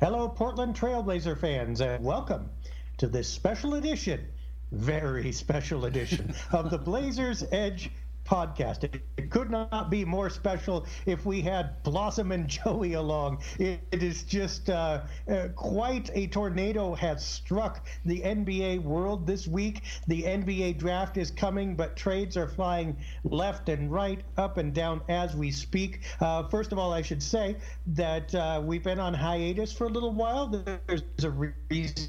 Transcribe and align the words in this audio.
Hello, 0.00 0.28
Portland 0.28 0.76
Trailblazer 0.76 1.36
fans, 1.36 1.80
and 1.80 2.04
welcome 2.04 2.48
to 2.98 3.08
this 3.08 3.28
special 3.28 3.74
edition, 3.74 4.28
very 4.70 5.32
special 5.44 5.86
edition 5.86 6.32
of 6.52 6.70
the 6.70 6.78
Blazers 6.78 7.42
Edge 7.50 7.90
podcast. 8.28 8.84
It, 8.84 9.02
it, 9.16 9.30
could 9.30 9.50
not 9.50 9.90
be 9.90 10.04
more 10.04 10.28
special 10.30 10.86
if 11.06 11.24
we 11.24 11.40
had 11.40 11.82
Blossom 11.82 12.32
and 12.32 12.46
Joey 12.48 12.94
along. 12.94 13.42
it, 13.58 13.80
it 13.90 14.02
is 14.02 14.22
just 14.24 14.68
uh, 14.68 15.02
uh, 15.30 15.48
quite 15.54 16.10
a 16.14 16.26
tornado 16.26 16.94
has 16.94 17.24
struck 17.24 17.86
the 18.04 18.20
NBA 18.20 18.82
world 18.82 19.26
this 19.26 19.46
week. 19.46 19.82
The 20.06 20.22
NBA 20.22 20.78
draft 20.78 21.16
is 21.16 21.30
coming, 21.30 21.74
but 21.74 21.96
trades 21.96 22.36
are 22.36 22.48
flying 22.48 22.96
left 23.24 23.68
and 23.68 23.90
right, 23.90 24.20
up 24.36 24.58
and 24.58 24.74
down 24.74 25.00
as 25.08 25.34
we 25.34 25.50
speak. 25.50 26.00
Uh, 26.20 26.48
first 26.48 26.72
of 26.72 26.78
all, 26.78 26.92
I 26.92 27.02
should 27.02 27.22
say 27.22 27.56
that 27.88 28.34
uh, 28.34 28.62
we've 28.64 28.82
been 28.84 29.00
on 29.00 29.14
hiatus 29.14 29.72
for 29.72 29.86
a 29.86 29.90
little 29.90 30.12
while. 30.12 30.46
There's 30.48 31.02
a 31.22 31.30
reason 31.30 32.08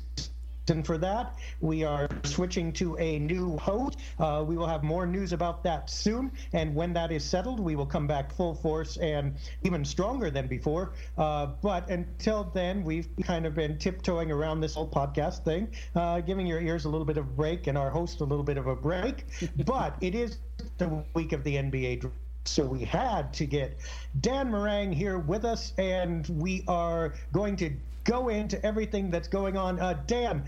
and 0.69 0.85
for 0.85 0.97
that, 0.97 1.35
we 1.61 1.83
are 1.83 2.07
switching 2.23 2.71
to 2.73 2.97
a 2.97 3.19
new 3.19 3.57
host. 3.57 3.99
Uh, 4.19 4.43
we 4.47 4.57
will 4.57 4.67
have 4.67 4.83
more 4.83 5.05
news 5.05 5.33
about 5.33 5.63
that 5.63 5.89
soon. 5.89 6.31
And 6.53 6.75
when 6.75 6.93
that 6.93 7.11
is 7.11 7.23
settled, 7.23 7.59
we 7.59 7.75
will 7.75 7.85
come 7.85 8.07
back 8.07 8.31
full 8.31 8.55
force 8.55 8.97
and 8.97 9.35
even 9.63 9.85
stronger 9.85 10.29
than 10.29 10.47
before. 10.47 10.93
Uh, 11.17 11.47
but 11.61 11.89
until 11.89 12.43
then, 12.43 12.83
we've 12.83 13.07
kind 13.23 13.45
of 13.45 13.55
been 13.55 13.77
tiptoeing 13.77 14.31
around 14.31 14.61
this 14.61 14.75
whole 14.75 14.89
podcast 14.89 15.43
thing, 15.43 15.69
uh, 15.95 16.21
giving 16.21 16.47
your 16.47 16.61
ears 16.61 16.85
a 16.85 16.89
little 16.89 17.05
bit 17.05 17.17
of 17.17 17.35
break 17.35 17.67
and 17.67 17.77
our 17.77 17.89
host 17.89 18.21
a 18.21 18.23
little 18.23 18.43
bit 18.43 18.57
of 18.57 18.67
a 18.67 18.75
break. 18.75 19.25
but 19.65 19.95
it 20.01 20.15
is 20.15 20.37
the 20.77 21.03
week 21.13 21.33
of 21.33 21.43
the 21.43 21.55
NBA 21.55 22.01
draft. 22.01 22.15
so 22.45 22.65
we 22.65 22.83
had 22.83 23.33
to 23.33 23.45
get 23.45 23.77
Dan 24.19 24.51
Marang 24.51 24.93
here 24.93 25.17
with 25.17 25.45
us, 25.45 25.73
and 25.77 26.27
we 26.27 26.63
are 26.67 27.13
going 27.31 27.55
to 27.57 27.71
go 28.09 28.29
into 28.29 28.63
everything 28.65 29.11
that's 29.11 29.27
going 29.27 29.55
on. 29.55 29.79
Uh, 29.79 30.01
Dan, 30.07 30.43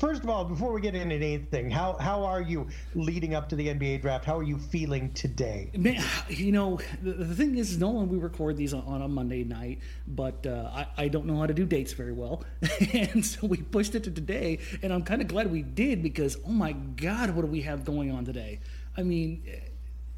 first 0.00 0.22
of 0.22 0.30
all, 0.30 0.44
before 0.46 0.72
we 0.72 0.80
get 0.80 0.94
into 0.94 1.14
anything, 1.14 1.70
how 1.70 1.94
how 2.00 2.24
are 2.24 2.40
you 2.40 2.66
leading 2.94 3.34
up 3.34 3.50
to 3.50 3.56
the 3.56 3.68
NBA 3.68 4.00
draft? 4.00 4.24
How 4.24 4.38
are 4.38 4.42
you 4.42 4.58
feeling 4.58 5.12
today? 5.12 5.70
Man, 5.76 6.02
you 6.28 6.52
know, 6.52 6.80
the, 7.02 7.12
the 7.12 7.34
thing 7.34 7.58
is, 7.58 7.76
Nolan, 7.76 8.08
we 8.08 8.16
record 8.16 8.56
these 8.56 8.72
on, 8.72 9.02
a 9.02 9.08
Monday 9.08 9.44
night, 9.44 9.80
but 10.08 10.46
uh, 10.46 10.70
I, 10.72 10.86
I 10.96 11.08
don't 11.08 11.26
know 11.26 11.36
how 11.36 11.46
to 11.46 11.54
do 11.54 11.66
dates 11.66 11.92
very 11.92 12.12
well, 12.12 12.44
and 12.94 13.24
so 13.24 13.46
we 13.46 13.58
pushed 13.58 13.94
it 13.94 14.04
to 14.04 14.10
today, 14.10 14.58
and 14.82 14.90
I'm 14.90 15.02
kind 15.02 15.20
of 15.20 15.28
glad 15.28 15.50
we 15.50 15.62
did 15.62 16.02
because, 16.02 16.38
oh 16.46 16.50
my 16.50 16.72
God, 16.72 17.30
what 17.30 17.42
do 17.42 17.48
we 17.48 17.60
have 17.62 17.84
going 17.84 18.10
on 18.10 18.24
today? 18.24 18.60
I 18.96 19.02
mean, 19.02 19.42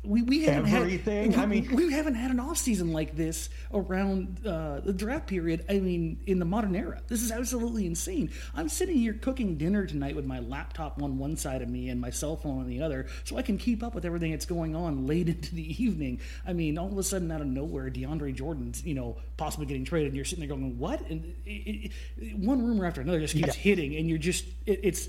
we, 0.08 0.22
we 0.22 0.44
haven't 0.44 0.72
everything. 0.72 1.32
Had, 1.32 1.44
I 1.44 1.46
mean, 1.46 1.76
we 1.76 1.92
haven't 1.92 2.14
had 2.14 2.30
an 2.30 2.40
off 2.40 2.56
season 2.56 2.92
like 2.92 3.14
this 3.14 3.50
around 3.74 4.44
uh, 4.46 4.80
the 4.80 4.94
draft 4.94 5.26
period. 5.26 5.66
I 5.68 5.80
mean, 5.80 6.22
in 6.26 6.38
the 6.38 6.46
modern 6.46 6.74
era, 6.74 7.02
this 7.08 7.22
is 7.22 7.30
absolutely 7.30 7.84
insane. 7.86 8.30
I'm 8.54 8.70
sitting 8.70 8.96
here 8.96 9.12
cooking 9.12 9.58
dinner 9.58 9.84
tonight 9.86 10.16
with 10.16 10.24
my 10.24 10.40
laptop 10.40 11.02
on 11.02 11.18
one 11.18 11.36
side 11.36 11.60
of 11.60 11.68
me 11.68 11.90
and 11.90 12.00
my 12.00 12.08
cell 12.08 12.36
phone 12.36 12.60
on 12.60 12.68
the 12.68 12.80
other, 12.82 13.06
so 13.24 13.36
I 13.36 13.42
can 13.42 13.58
keep 13.58 13.82
up 13.82 13.94
with 13.94 14.06
everything 14.06 14.30
that's 14.30 14.46
going 14.46 14.74
on 14.74 15.06
late 15.06 15.28
into 15.28 15.54
the 15.54 15.82
evening. 15.82 16.20
I 16.46 16.54
mean, 16.54 16.78
all 16.78 16.90
of 16.90 16.96
a 16.96 17.02
sudden, 17.02 17.30
out 17.30 17.42
of 17.42 17.46
nowhere, 17.46 17.90
DeAndre 17.90 18.34
Jordan's 18.34 18.82
you 18.84 18.94
know 18.94 19.18
possibly 19.36 19.66
getting 19.66 19.84
traded, 19.84 20.08
and 20.08 20.16
you're 20.16 20.24
sitting 20.24 20.48
there 20.48 20.56
going, 20.56 20.78
"What?" 20.78 21.02
And 21.10 21.34
it, 21.44 21.92
it, 22.16 22.38
one 22.38 22.64
rumor 22.64 22.86
after 22.86 23.02
another 23.02 23.20
just 23.20 23.34
keeps 23.34 23.48
yeah. 23.48 23.62
hitting, 23.62 23.94
and 23.96 24.08
you're 24.08 24.16
just 24.16 24.46
it, 24.64 24.80
it's 24.82 25.08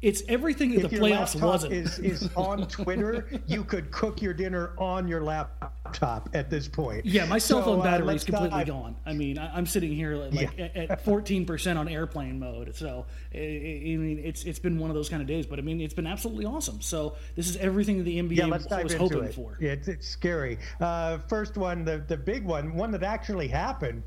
it's 0.00 0.22
everything 0.28 0.70
that 0.74 0.84
if 0.84 0.90
the 0.90 0.98
playoffs 0.98 1.40
wasn't. 1.40 1.72
Is, 1.72 1.98
is 1.98 2.30
on 2.36 2.68
Twitter, 2.68 3.28
you 3.46 3.64
could 3.64 3.90
cook 3.90 4.22
your 4.22 4.32
dinner 4.32 4.72
on 4.78 5.08
your 5.08 5.22
laptop 5.22 6.28
at 6.34 6.50
this 6.50 6.68
point. 6.68 7.04
Yeah, 7.04 7.26
my 7.26 7.38
cell 7.38 7.62
phone 7.62 7.78
so, 7.78 7.80
uh, 7.80 7.84
battery 7.84 8.08
uh, 8.08 8.12
is 8.12 8.24
completely 8.24 8.64
gone. 8.64 8.94
I 9.04 9.14
mean, 9.14 9.38
I, 9.38 9.58
am 9.58 9.66
sitting 9.66 9.92
here 9.92 10.14
like 10.14 10.56
yeah. 10.56 10.68
at 10.74 11.04
14% 11.04 11.76
on 11.76 11.88
airplane 11.88 12.38
mode. 12.38 12.76
So, 12.76 13.06
I, 13.34 13.38
I 13.38 13.40
mean, 13.40 14.20
it's 14.22 14.44
it's 14.44 14.60
been 14.60 14.78
one 14.78 14.88
of 14.88 14.94
those 14.94 15.08
kind 15.08 15.20
of 15.20 15.26
days, 15.26 15.46
but 15.46 15.58
I 15.58 15.62
mean, 15.62 15.80
it's 15.80 15.94
been 15.94 16.06
absolutely 16.06 16.44
awesome. 16.44 16.80
So, 16.80 17.16
this 17.34 17.48
is 17.48 17.56
everything 17.56 17.98
that 17.98 18.04
the 18.04 18.20
NBA 18.20 18.36
yeah, 18.36 18.82
was 18.82 18.94
hoping 18.94 19.24
it. 19.24 19.34
for. 19.34 19.58
Yeah, 19.60 19.72
it's, 19.72 19.88
it's 19.88 20.06
scary. 20.06 20.58
Uh, 20.80 21.18
first 21.28 21.56
one, 21.56 21.84
the, 21.84 21.98
the 22.06 22.16
big 22.16 22.44
one, 22.44 22.74
one 22.74 22.92
that 22.92 23.02
actually 23.02 23.48
happened. 23.48 24.04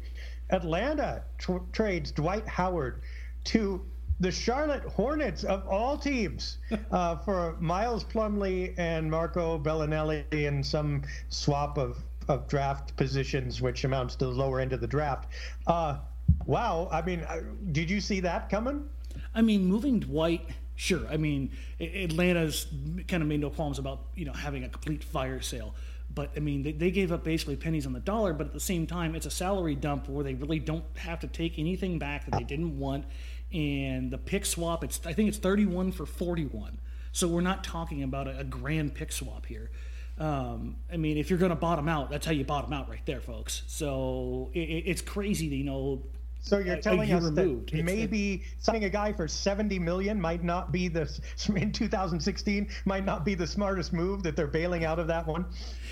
Atlanta 0.49 1.23
trades 1.71 2.11
Dwight 2.11 2.47
Howard 2.47 3.01
to 3.45 3.85
the 4.21 4.31
Charlotte 4.31 4.83
Hornets 4.83 5.43
of 5.43 5.67
all 5.67 5.97
teams 5.97 6.59
uh, 6.91 7.15
for 7.25 7.57
Miles 7.59 8.03
Plumlee 8.03 8.75
and 8.77 9.09
Marco 9.09 9.57
Belinelli 9.57 10.31
in 10.31 10.63
some 10.63 11.01
swap 11.29 11.79
of, 11.79 11.97
of 12.27 12.47
draft 12.47 12.95
positions, 12.95 13.61
which 13.61 13.83
amounts 13.83 14.15
to 14.17 14.25
the 14.25 14.31
lower 14.31 14.59
end 14.59 14.73
of 14.73 14.79
the 14.79 14.87
draft. 14.87 15.27
Uh, 15.65 15.97
wow. 16.45 16.87
I 16.91 17.01
mean, 17.01 17.21
uh, 17.21 17.41
did 17.71 17.89
you 17.89 17.99
see 17.99 18.19
that 18.19 18.47
coming? 18.47 18.87
I 19.33 19.41
mean, 19.41 19.65
moving 19.65 19.99
Dwight. 19.99 20.47
Sure. 20.75 21.05
I 21.09 21.17
mean, 21.17 21.51
Atlanta's 21.79 22.67
kind 23.07 23.23
of 23.23 23.29
made 23.29 23.39
no 23.39 23.49
qualms 23.49 23.79
about 23.79 24.05
you 24.15 24.25
know 24.25 24.33
having 24.33 24.63
a 24.63 24.69
complete 24.69 25.03
fire 25.03 25.41
sale 25.41 25.73
but 26.13 26.31
I 26.35 26.41
mean, 26.41 26.61
they, 26.61 26.73
they, 26.73 26.91
gave 26.91 27.13
up 27.13 27.23
basically 27.23 27.55
pennies 27.55 27.85
on 27.85 27.93
the 27.93 27.99
dollar, 28.01 28.33
but 28.33 28.47
at 28.47 28.53
the 28.53 28.59
same 28.59 28.85
time, 28.85 29.15
it's 29.15 29.25
a 29.25 29.31
salary 29.31 29.75
dump 29.75 30.09
where 30.09 30.25
they 30.25 30.33
really 30.33 30.59
don't 30.59 30.83
have 30.97 31.21
to 31.21 31.27
take 31.27 31.57
anything 31.57 31.99
back 31.99 32.25
that 32.25 32.37
they 32.37 32.43
didn't 32.43 32.77
want 32.77 33.05
and 33.53 34.11
the 34.11 34.17
pick 34.17 34.45
swap 34.45 34.83
it's 34.83 34.99
I 35.05 35.13
think 35.13 35.29
it's 35.29 35.37
31 35.37 35.91
for 35.91 36.05
41. 36.05 36.79
So 37.11 37.27
we're 37.27 37.41
not 37.41 37.63
talking 37.63 38.03
about 38.03 38.27
a, 38.27 38.39
a 38.39 38.43
grand 38.43 38.93
pick 38.93 39.11
swap 39.11 39.45
here. 39.45 39.69
Um, 40.17 40.77
I 40.91 40.97
mean, 40.97 41.17
if 41.17 41.29
you're 41.29 41.39
going 41.39 41.49
to 41.49 41.55
bottom 41.55 41.87
out, 41.87 42.09
that's 42.09 42.25
how 42.25 42.31
you 42.31 42.45
bottom 42.45 42.71
out 42.73 42.89
right 42.89 43.05
there, 43.05 43.21
folks. 43.21 43.63
So 43.67 44.51
it, 44.53 44.59
it's 44.59 45.01
crazy, 45.01 45.47
you 45.47 45.63
know. 45.63 46.03
So 46.43 46.57
you're 46.57 46.77
telling 46.77 47.11
us 47.11 47.23
removed. 47.23 47.71
that 47.71 47.83
maybe 47.83 48.43
signing 48.59 48.83
a 48.85 48.89
guy 48.89 49.13
for 49.13 49.27
70 49.27 49.77
million 49.77 50.19
might 50.19 50.43
not 50.43 50.71
be 50.71 50.87
the 50.87 51.07
in 51.55 51.71
2016 51.71 52.67
might 52.85 53.05
not 53.05 53.23
be 53.23 53.35
the 53.35 53.45
smartest 53.45 53.93
move 53.93 54.23
that 54.23 54.35
they're 54.35 54.47
bailing 54.47 54.83
out 54.83 54.97
of 54.97 55.07
that 55.07 55.27
one. 55.27 55.45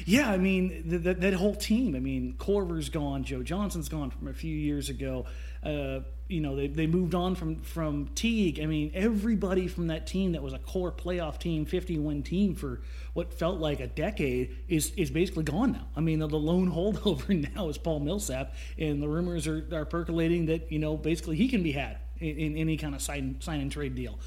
Yeah, 0.05 0.31
I 0.31 0.37
mean 0.37 0.89
the, 0.89 0.97
the, 0.97 1.13
that 1.13 1.33
whole 1.33 1.55
team. 1.55 1.95
I 1.95 1.99
mean, 1.99 2.35
Korver's 2.39 2.89
gone, 2.89 3.23
Joe 3.23 3.43
Johnson's 3.43 3.89
gone 3.89 4.09
from 4.09 4.27
a 4.27 4.33
few 4.33 4.55
years 4.55 4.89
ago. 4.89 5.25
Uh, 5.63 5.99
you 6.29 6.41
know, 6.41 6.55
they, 6.55 6.67
they 6.67 6.85
moved 6.85 7.15
on 7.15 7.33
from 7.33 7.55
from 7.61 8.07
Teague. 8.13 8.59
I 8.61 8.67
mean, 8.67 8.91
everybody 8.93 9.67
from 9.67 9.87
that 9.87 10.05
team 10.05 10.33
that 10.33 10.43
was 10.43 10.53
a 10.53 10.59
core 10.59 10.91
playoff 10.91 11.39
team, 11.39 11.65
51 11.65 12.21
team 12.21 12.53
for 12.53 12.81
what 13.13 13.33
felt 13.33 13.59
like 13.59 13.79
a 13.79 13.87
decade 13.87 14.55
is 14.67 14.91
is 14.95 15.09
basically 15.09 15.43
gone 15.43 15.71
now. 15.71 15.87
I 15.95 16.01
mean, 16.01 16.19
the, 16.19 16.27
the 16.27 16.37
lone 16.37 16.71
holdover 16.75 17.53
now 17.55 17.67
is 17.67 17.79
Paul 17.79 18.01
Millsap, 18.01 18.53
and 18.77 19.01
the 19.01 19.07
rumors 19.07 19.47
are, 19.47 19.67
are 19.73 19.85
percolating 19.85 20.45
that 20.45 20.71
you 20.71 20.77
know 20.77 20.95
basically 20.95 21.35
he 21.35 21.47
can 21.47 21.63
be 21.63 21.71
had 21.71 21.97
in, 22.19 22.37
in 22.37 22.57
any 22.57 22.77
kind 22.77 22.93
of 22.93 23.01
sign 23.01 23.37
sign 23.41 23.59
and 23.59 23.71
trade 23.71 23.95
deal. 23.95 24.19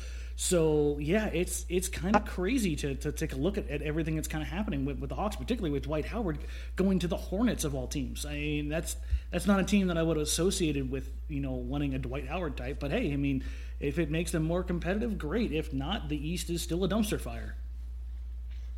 So 0.42 0.98
yeah, 0.98 1.26
it's 1.26 1.64
it's 1.69 1.86
kind 1.86 2.16
of 2.16 2.25
crazy 2.25 2.75
to, 2.75 2.97
to 2.97 3.12
take 3.12 3.32
a 3.32 3.36
look 3.36 3.58
at, 3.58 3.70
at 3.70 3.80
everything 3.80 4.16
that's 4.16 4.26
kind 4.26 4.42
of 4.42 4.48
happening 4.48 4.84
with, 4.84 4.98
with 4.98 5.08
the 5.08 5.14
Hawks, 5.14 5.36
particularly 5.36 5.70
with 5.70 5.84
Dwight 5.84 6.04
Howard 6.04 6.38
going 6.75 6.98
to 6.98 7.06
the 7.06 7.16
Hornets 7.16 7.62
of 7.62 7.76
all 7.76 7.86
teams. 7.86 8.26
I 8.26 8.32
mean, 8.32 8.69
that's 8.69 8.97
that's 9.30 9.47
not 9.47 9.60
a 9.60 9.62
team 9.62 9.86
that 9.86 9.97
I 9.97 10.03
would 10.03 10.16
have 10.16 10.26
associated 10.26 10.91
with 10.91 11.08
you 11.28 11.38
know 11.38 11.53
wanting 11.53 11.94
a 11.94 11.98
Dwight 12.00 12.26
Howard 12.26 12.56
type. 12.56 12.80
But 12.80 12.91
hey, 12.91 13.12
I 13.12 13.16
mean, 13.16 13.44
if 13.78 14.00
it 14.00 14.10
makes 14.10 14.32
them 14.32 14.42
more 14.42 14.64
competitive, 14.64 15.16
great. 15.16 15.53
If 15.53 15.72
not, 15.72 16.08
the 16.08 16.16
East 16.16 16.50
is 16.50 16.60
still 16.60 16.82
a 16.82 16.88
dumpster 16.88 17.20
fire. 17.20 17.54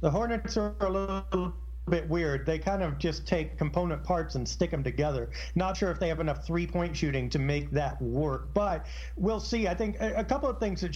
The 0.03 0.11
Hornets 0.11 0.59
are 0.59 0.75
a 0.81 0.91
little 0.91 1.55
bit 1.89 2.07
weird. 2.11 2.45
They 2.45 2.59
kind 2.59 2.83
of 2.83 2.99
just 2.99 3.27
take 3.27 3.57
component 3.57 4.05
parts 4.05 4.35
and 4.35 4.47
stick 4.47 4.71
them 4.71 4.85
together. 4.85 5.31
Not 5.55 5.79
sure 5.79 5.91
if 5.91 5.99
they 5.99 6.09
have 6.09 6.21
enough 6.21 6.47
three 6.47 6.67
point 6.67 6.95
shooting 6.95 7.31
to 7.31 7.39
make 7.39 7.71
that 7.71 8.03
work, 8.03 8.53
but 8.53 8.85
we'll 9.17 9.41
see. 9.41 9.67
I 9.67 9.75
think 9.75 9.99
a, 9.99 10.17
a 10.17 10.25
couple 10.25 10.51
of 10.51 10.61
things 10.61 10.83
that 10.83 10.95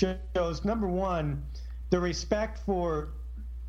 shows 0.00 0.64
number 0.64 0.88
one, 0.88 1.44
the 1.90 2.00
respect 2.00 2.58
for 2.64 3.10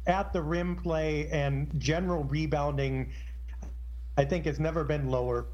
at 0.08 0.34
the 0.34 0.42
rim 0.42 0.76
play 0.76 1.28
and 1.30 1.72
general 1.80 2.24
rebounding, 2.24 3.12
I 4.18 4.26
think 4.26 4.46
has 4.46 4.60
never 4.60 4.84
been 4.84 5.10
lower. 5.10 5.46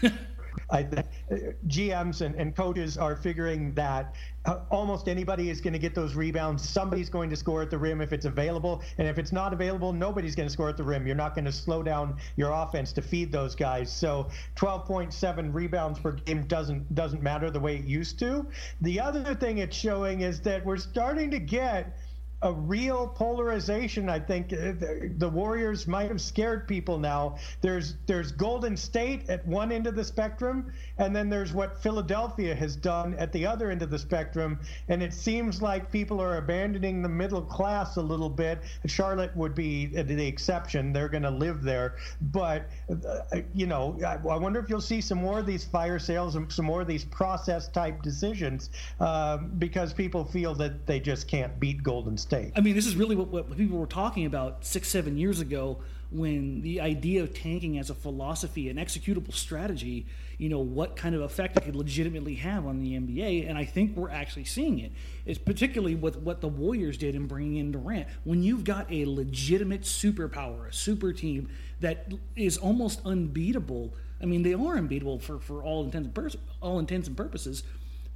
I 0.70 0.82
think 0.82 1.06
GMs 1.30 2.20
and, 2.20 2.34
and, 2.34 2.54
coaches 2.54 2.98
are 2.98 3.16
figuring 3.16 3.72
that 3.74 4.14
uh, 4.44 4.60
almost 4.70 5.08
anybody 5.08 5.48
is 5.48 5.60
going 5.60 5.72
to 5.72 5.78
get 5.78 5.94
those 5.94 6.14
rebounds. 6.14 6.68
Somebody's 6.68 7.08
going 7.08 7.30
to 7.30 7.36
score 7.36 7.62
at 7.62 7.70
the 7.70 7.78
rim 7.78 8.02
if 8.02 8.12
it's 8.12 8.26
available, 8.26 8.82
and 8.98 9.08
if 9.08 9.18
it's 9.18 9.32
not 9.32 9.54
available, 9.54 9.92
nobody's 9.92 10.34
going 10.34 10.48
to 10.48 10.52
score 10.52 10.68
at 10.68 10.76
the 10.76 10.82
rim. 10.82 11.06
You're 11.06 11.16
not 11.16 11.34
going 11.34 11.46
to 11.46 11.52
slow 11.52 11.82
down 11.82 12.16
your 12.36 12.50
offense 12.50 12.92
to 12.94 13.02
feed 13.02 13.32
those 13.32 13.54
guys. 13.54 13.90
So 13.90 14.28
12.7 14.56 15.54
rebounds 15.54 15.98
per 15.98 16.12
game 16.12 16.42
doesn't 16.46 16.94
doesn't 16.94 17.22
matter 17.22 17.50
the 17.50 17.60
way 17.60 17.76
it 17.76 17.84
used 17.84 18.18
to. 18.18 18.46
The 18.82 19.00
other 19.00 19.34
thing 19.34 19.58
it's 19.58 19.76
showing 19.76 20.20
is 20.20 20.40
that 20.42 20.64
we're 20.64 20.76
starting 20.76 21.30
to 21.30 21.38
get 21.38 21.96
a 22.44 22.52
real 22.52 23.08
polarization. 23.08 24.10
I 24.10 24.20
think 24.20 24.52
uh, 24.52 24.72
the 25.16 25.28
Warriors 25.28 25.86
might 25.86 26.08
have 26.08 26.20
scared 26.20 26.68
people 26.68 26.98
now. 26.98 27.38
There's 27.62 27.94
there's 28.06 28.32
Golden 28.32 28.76
State 28.76 29.30
at 29.30 29.46
one 29.46 29.72
end 29.72 29.86
of 29.86 29.96
the 29.96 30.04
spectrum, 30.04 30.70
and 30.98 31.16
then 31.16 31.30
there's 31.30 31.54
what 31.54 31.82
Philadelphia 31.82 32.54
has 32.54 32.76
done 32.76 33.14
at 33.14 33.32
the 33.32 33.46
other 33.46 33.70
end 33.70 33.80
of 33.80 33.90
the 33.90 33.98
spectrum. 33.98 34.60
And 34.88 35.02
it 35.02 35.14
seems 35.14 35.62
like 35.62 35.90
people 35.90 36.20
are 36.20 36.36
abandoning 36.36 37.00
the 37.00 37.08
middle 37.08 37.40
class 37.40 37.96
a 37.96 38.02
little 38.02 38.28
bit. 38.28 38.60
Charlotte 38.84 39.34
would 39.34 39.54
be 39.54 39.86
the 39.86 40.26
exception. 40.26 40.92
They're 40.92 41.08
going 41.08 41.22
to 41.22 41.30
live 41.30 41.62
there, 41.62 41.96
but 42.20 42.68
uh, 42.90 43.38
you 43.54 43.66
know, 43.66 43.98
I, 44.04 44.16
I, 44.16 44.36
wonder 44.36 44.60
if 44.60 44.68
you'll 44.68 44.82
see 44.82 45.00
some 45.00 45.18
more 45.18 45.38
of 45.38 45.46
these 45.46 45.64
fire 45.64 45.98
sales 45.98 46.36
and 46.36 46.52
some 46.52 46.66
more 46.66 46.82
of 46.82 46.86
these 46.86 47.04
process 47.06 47.68
type 47.68 48.02
decisions 48.02 48.68
uh, 49.00 49.38
because 49.38 49.94
people 49.94 50.26
feel 50.26 50.54
that 50.56 50.86
they 50.86 51.00
just 51.00 51.26
can't 51.26 51.58
beat 51.58 51.82
Golden 51.82 52.18
State. 52.18 52.33
I 52.56 52.60
mean, 52.60 52.74
this 52.74 52.86
is 52.86 52.96
really 52.96 53.16
what, 53.16 53.28
what 53.28 53.56
people 53.56 53.78
were 53.78 53.86
talking 53.86 54.26
about 54.26 54.64
six, 54.64 54.88
seven 54.88 55.16
years 55.16 55.40
ago 55.40 55.78
when 56.10 56.62
the 56.62 56.80
idea 56.80 57.22
of 57.22 57.34
tanking 57.34 57.78
as 57.78 57.90
a 57.90 57.94
philosophy, 57.94 58.68
an 58.68 58.76
executable 58.76 59.34
strategy, 59.34 60.06
you 60.38 60.48
know, 60.48 60.60
what 60.60 60.94
kind 60.96 61.14
of 61.14 61.22
effect 61.22 61.56
it 61.56 61.64
could 61.64 61.74
legitimately 61.74 62.36
have 62.36 62.66
on 62.66 62.80
the 62.80 62.92
NBA. 62.92 63.48
And 63.48 63.58
I 63.58 63.64
think 63.64 63.96
we're 63.96 64.10
actually 64.10 64.44
seeing 64.44 64.78
it. 64.78 64.92
It's 65.26 65.38
particularly 65.38 65.96
with 65.96 66.16
what 66.18 66.40
the 66.40 66.48
Warriors 66.48 66.98
did 66.98 67.14
in 67.14 67.26
bringing 67.26 67.56
in 67.56 67.72
Durant. 67.72 68.06
When 68.22 68.42
you've 68.42 68.64
got 68.64 68.90
a 68.92 69.06
legitimate 69.06 69.82
superpower, 69.82 70.68
a 70.68 70.72
super 70.72 71.12
team 71.12 71.48
that 71.80 72.12
is 72.36 72.58
almost 72.58 73.00
unbeatable. 73.04 73.92
I 74.22 74.26
mean, 74.26 74.42
they 74.42 74.54
are 74.54 74.76
unbeatable 74.76 75.18
for, 75.18 75.40
for 75.40 75.62
all 75.62 75.84
intents 75.84 76.06
and 76.06 76.14
pers- 76.14 76.36
all 76.60 76.78
intents 76.78 77.08
and 77.08 77.16
purposes. 77.16 77.64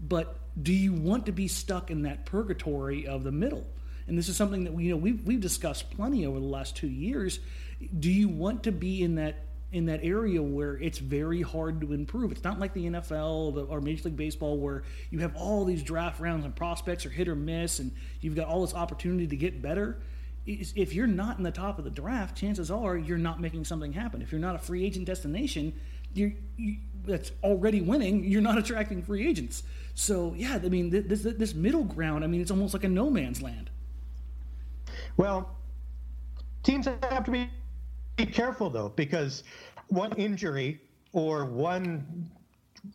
But 0.01 0.39
do 0.61 0.73
you 0.73 0.93
want 0.93 1.27
to 1.27 1.33
be 1.33 1.49
stuck 1.49 1.91
in 1.91 2.03
that 2.03 2.27
purgatory 2.27 3.07
of 3.07 3.25
the 3.25 3.33
middle? 3.33 3.67
And 4.09 4.17
this 4.17 4.29
is 4.29 4.37
something 4.37 4.65
that 4.65 4.73
we 4.73 4.85
you 4.85 4.91
know 4.91 4.97
we've, 4.97 5.25
we've 5.27 5.41
discussed 5.41 5.91
plenty 5.91 6.27
over 6.27 6.41
the 6.41 6.47
last 6.47 6.77
two 6.77 6.89
years. 6.89 7.41
Do 7.99 8.11
you 8.11 8.29
want 8.29 8.65
to 8.65 8.73
be 8.73 9.03
in 9.03 9.17
that 9.17 9.45
in 9.71 9.87
that 9.87 10.01
area 10.03 10.43
where 10.43 10.79
it's 10.79 10.99
very 10.99 11.43
hard 11.43 11.81
to 11.83 11.93
improve. 11.93 12.33
It's 12.33 12.45
not 12.45 12.59
like 12.59 12.73
the 12.73 12.87
NFL 12.87 13.69
or 13.69 13.81
Major 13.81 14.05
League 14.05 14.17
Baseball 14.17 14.57
where 14.57 14.83
you 15.11 15.19
have 15.19 15.37
all 15.37 15.65
these 15.65 15.83
draft 15.83 16.21
rounds 16.21 16.45
and 16.45 16.57
prospects 16.57 17.05
are 17.05 17.11
hit 17.11 17.29
or 17.29 17.37
miss, 17.37 17.79
and 17.79 17.93
you've 18.21 18.35
got 18.35 18.49
all 18.49 18.63
this 18.63 18.75
opportunity 18.75 19.27
to 19.27 19.37
get 19.37 19.61
better. 19.61 19.99
If 20.47 20.95
you're 20.95 21.07
not 21.07 21.37
in 21.37 21.45
the 21.45 21.51
top 21.51 21.79
of 21.79 21.85
the 21.85 21.91
draft, 21.91 22.35
chances 22.35 22.71
are 22.71 22.97
you're 22.97 23.19
not 23.19 23.41
making 23.41 23.67
something 23.67 23.93
happen. 23.93 24.23
If 24.23 24.33
you're 24.33 24.41
not 24.41 24.55
a 24.55 24.59
free 24.59 24.87
agent 24.87 25.05
destination, 25.05 25.75
you're, 26.15 26.33
you, 26.57 26.79
that's 27.05 27.33
already 27.43 27.83
winning. 27.83 28.25
You're 28.25 28.41
not 28.41 28.57
attracting 28.57 29.03
free 29.03 29.29
agents. 29.29 29.63
So 29.95 30.33
yeah, 30.35 30.55
I 30.55 30.69
mean 30.71 30.89
this 30.89 31.23
this 31.23 31.55
middle 31.55 31.85
ground. 31.85 32.25
I 32.25 32.27
mean 32.29 32.41
it's 32.41 32.51
almost 32.51 32.73
like 32.73 32.85
a 32.85 32.89
no 32.89 33.11
man's 33.11 33.43
land. 33.43 33.69
Well, 35.19 35.51
teams 36.63 36.87
have 36.87 37.25
to 37.25 37.31
be 37.31 37.51
be 38.17 38.27
careful 38.27 38.71
though, 38.71 38.89
because 38.89 39.45
one 39.89 40.13
injury 40.15 40.81
or 41.13 41.45
one 41.45 42.31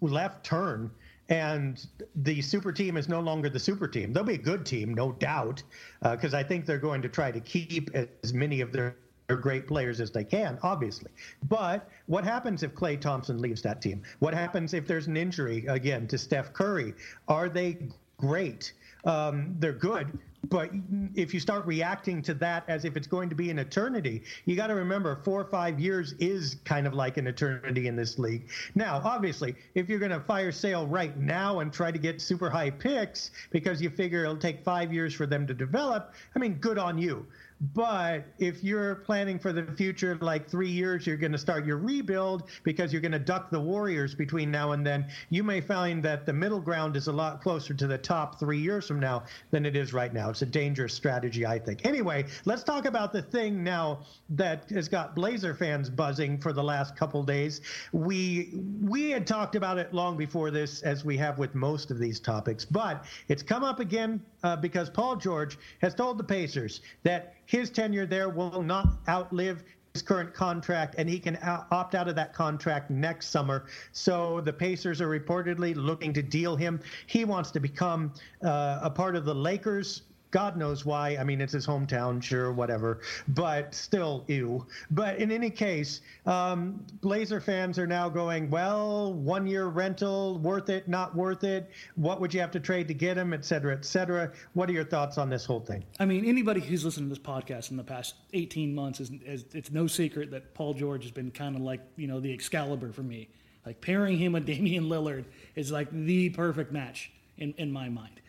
left 0.02 0.44
turn 0.44 0.90
and 1.30 1.86
the 2.16 2.42
super 2.42 2.72
team 2.72 2.98
is 2.98 3.08
no 3.08 3.20
longer 3.20 3.50
the 3.50 3.60
super 3.60 3.88
team. 3.88 4.12
They'll 4.12 4.24
be 4.24 4.34
a 4.34 4.38
good 4.38 4.66
team, 4.66 4.94
no 4.94 5.14
doubt, 5.14 5.64
because 6.02 6.34
uh, 6.34 6.38
I 6.38 6.44
think 6.44 6.66
they're 6.66 6.78
going 6.78 7.02
to 7.02 7.10
try 7.10 7.32
to 7.32 7.40
keep 7.40 7.90
as 7.96 8.34
many 8.34 8.60
of 8.62 8.72
their, 8.74 8.98
their 9.28 9.38
great 9.38 9.66
players 9.68 10.02
as 10.02 10.12
they 10.12 10.26
can, 10.26 10.60
obviously. 10.64 11.12
But 11.48 11.90
what 12.08 12.26
happens 12.26 12.64
if 12.64 12.74
Klay 12.74 13.00
Thompson 13.00 13.42
leaves 13.42 13.62
that 13.62 13.82
team? 13.82 14.02
What 14.20 14.34
happens 14.34 14.74
if 14.74 14.86
there's 14.86 15.08
an 15.08 15.16
injury 15.16 15.66
again 15.68 16.08
to 16.08 16.18
Steph 16.18 16.52
Curry? 16.52 16.94
Are 17.28 17.48
they 17.48 17.78
great? 18.18 18.74
Um, 19.06 19.56
they're 19.60 19.72
good, 19.74 20.20
but 20.50 20.72
if 21.16 21.34
you 21.34 21.40
start 21.40 21.66
reacting 21.66 22.22
to 22.24 22.34
that 22.36 22.66
as 22.68 22.86
if 22.86 22.98
it's 22.98 23.08
going 23.08 23.30
to 23.30 23.36
be 23.36 23.50
an 23.50 23.60
eternity, 23.60 24.24
you 24.46 24.56
got 24.56 24.68
to 24.68 24.76
remember 24.76 25.16
four 25.24 25.40
or 25.42 25.46
five 25.46 25.80
years 25.80 26.14
is 26.20 26.58
kind 26.66 26.86
of 26.86 26.94
like 26.94 27.18
an 27.18 27.28
eternity 27.28 27.88
in 27.88 27.96
this 27.96 28.20
league. 28.20 28.50
Now, 28.76 29.02
obviously, 29.04 29.56
if 29.74 29.88
you're 29.88 30.00
going 30.00 30.12
to 30.12 30.20
fire 30.20 30.52
sale 30.52 30.86
right 30.86 31.18
now 31.18 31.60
and 31.60 31.72
try 31.72 31.92
to 31.92 31.98
get 31.98 32.22
super 32.22 32.50
high 32.50 32.70
picks 32.70 33.32
because 33.52 33.82
you 33.82 33.90
figure 33.90 34.24
it'll 34.24 34.38
take 34.38 34.64
five 34.64 34.94
years 34.94 35.14
for 35.14 35.26
them 35.26 35.48
to 35.48 35.54
develop, 35.54 36.14
I 36.36 36.40
mean, 36.40 36.56
good 36.56 36.78
on 36.78 36.98
you. 36.98 37.26
But 37.74 38.26
if 38.40 38.64
you're 38.64 38.96
planning 38.96 39.40
for 39.40 39.54
the 39.54 39.64
future, 39.76 40.18
like 40.22 40.50
three 40.50 40.70
years, 40.70 41.08
you're 41.08 41.18
going 41.18 41.32
to 41.32 41.38
start 41.38 41.66
your 41.66 41.78
rebuild 41.78 42.50
because 42.64 42.92
you're 42.92 43.02
going 43.02 43.14
to 43.14 43.20
duck 43.20 43.50
the 43.50 43.60
Warriors 43.60 44.14
between 44.16 44.52
now 44.52 44.72
and 44.72 44.86
then. 44.86 45.08
You 45.30 45.44
may 45.44 45.62
find 45.62 46.04
that 46.04 46.26
the 46.26 46.34
middle 46.34 46.60
ground 46.60 46.96
is 46.96 47.08
a 47.08 47.12
lot 47.12 47.42
closer 47.42 47.74
to 47.74 47.88
the 47.88 47.98
top 47.98 48.40
three 48.40 48.60
years 48.60 48.88
from 48.88 49.00
now 49.00 49.24
than 49.52 49.66
it 49.66 49.76
is 49.76 49.94
right 49.94 50.14
now. 50.14 50.30
It's 50.30 50.42
a 50.42 50.46
dangerous 50.46 50.94
strategy, 50.94 51.46
I 51.46 51.60
think. 51.60 51.86
Anyway, 51.86 52.26
let's 52.46 52.64
talk 52.64 52.86
about 52.86 53.14
the 53.14 53.22
thing 53.22 53.64
now 53.64 54.00
that 54.30 54.70
has 54.70 54.90
got 54.90 55.16
Blazer 55.16 55.54
fans 55.54 55.90
buzzing 55.90 56.40
for 56.40 56.54
the 56.54 56.64
last 56.64 56.96
couple 56.96 57.24
days. 57.24 57.62
We 57.92 58.54
we 58.82 59.12
had 59.12 59.26
talked 59.26 59.56
about 59.56 59.78
it 59.78 59.94
long 59.94 60.18
before 60.18 60.52
this, 60.52 60.82
as 60.82 61.06
we 61.06 61.18
have 61.18 61.38
with 61.38 61.56
most 61.56 61.92
of 61.92 62.00
these 62.00 62.20
topics, 62.20 62.66
but 62.66 63.06
it's 63.28 63.44
come 63.44 63.64
up 63.64 63.80
again 63.80 64.22
uh, 64.44 64.56
because 64.56 64.90
Paul 64.90 65.16
George 65.16 65.58
has 65.82 65.96
told 65.96 66.18
the 66.18 66.24
Pacers 66.24 66.82
that 67.04 67.36
his 67.54 67.70
tenure 67.70 68.08
there 68.08 68.30
will 68.30 68.64
not 68.64 68.88
outlive 69.08 69.64
his 69.94 70.02
current 70.02 70.34
contract, 70.34 70.96
and 70.98 71.08
he 71.08 71.20
can 71.20 71.38
opt 71.70 71.94
out 71.94 72.08
of 72.08 72.16
that 72.16 72.34
contract 72.34 72.90
next 72.90 73.28
summer. 73.28 73.66
So 73.92 74.42
the 74.42 74.52
Pacers 74.52 75.00
are 75.02 75.08
reportedly 75.08 75.76
looking 75.76 76.14
to 76.14 76.24
deal 76.24 76.56
him. 76.56 76.80
He 77.06 77.26
wants 77.26 77.52
to 77.52 77.60
become 77.60 78.12
uh, 78.44 78.80
a 78.82 78.90
part 78.90 79.16
of 79.16 79.24
the 79.24 79.36
Lakers 79.36 80.02
God 80.34 80.58
knows 80.58 80.84
why. 80.84 81.16
I 81.18 81.24
mean, 81.24 81.40
it's 81.40 81.54
his 81.54 81.68
hometown, 81.68 82.22
sure, 82.22 82.52
whatever. 82.52 83.02
But 83.28 83.76
still, 83.76 84.26
ew. 84.28 84.66
But 84.90 85.20
in 85.20 85.32
any 85.32 85.52
case, 85.52 86.02
um, 86.26 86.84
Blazer 87.02 87.40
fans 87.40 87.78
are 87.78 87.86
now 87.86 88.10
going, 88.10 88.50
well, 88.50 89.14
one 89.14 89.46
year 89.46 89.68
rental, 89.68 90.40
worth 90.40 90.70
it, 90.70 90.88
not 90.88 91.16
worth 91.16 91.44
it? 91.44 91.70
What 91.96 92.20
would 92.20 92.34
you 92.34 92.40
have 92.42 92.50
to 92.50 92.60
trade 92.60 92.88
to 92.88 92.96
get 92.96 93.16
him, 93.16 93.32
et 93.32 93.46
cetera, 93.46 93.74
et 93.76 93.86
cetera? 93.86 94.32
What 94.54 94.68
are 94.72 94.74
your 94.74 94.86
thoughts 94.86 95.20
on 95.20 95.30
this 95.30 95.46
whole 95.46 95.60
thing? 95.60 95.84
I 96.00 96.06
mean, 96.06 96.26
anybody 96.26 96.62
who's 96.62 96.84
listened 96.84 97.06
to 97.06 97.16
this 97.16 97.24
podcast 97.24 97.70
in 97.70 97.78
the 97.78 97.84
past 97.84 98.16
18 98.34 98.74
months, 98.74 99.02
is, 99.02 99.12
is 99.24 99.46
it's 99.54 99.70
no 99.70 99.86
secret 99.86 100.32
that 100.32 100.56
Paul 100.56 100.74
George 100.74 101.04
has 101.04 101.12
been 101.12 101.30
kind 101.30 101.56
of 101.56 101.62
like, 101.62 101.82
you 101.96 102.08
know, 102.08 102.20
the 102.20 102.34
Excalibur 102.34 102.92
for 102.92 103.04
me. 103.04 103.30
Like 103.68 103.82
pairing 103.82 104.18
him 104.18 104.32
with 104.32 104.46
Damian 104.48 104.86
Lillard 104.86 105.26
is 105.56 105.72
like 105.72 105.92
the 105.92 106.32
perfect 106.32 106.72
match 106.72 107.12
in, 107.38 107.54
in 107.60 107.72
my 107.72 107.88
mind. 107.88 108.20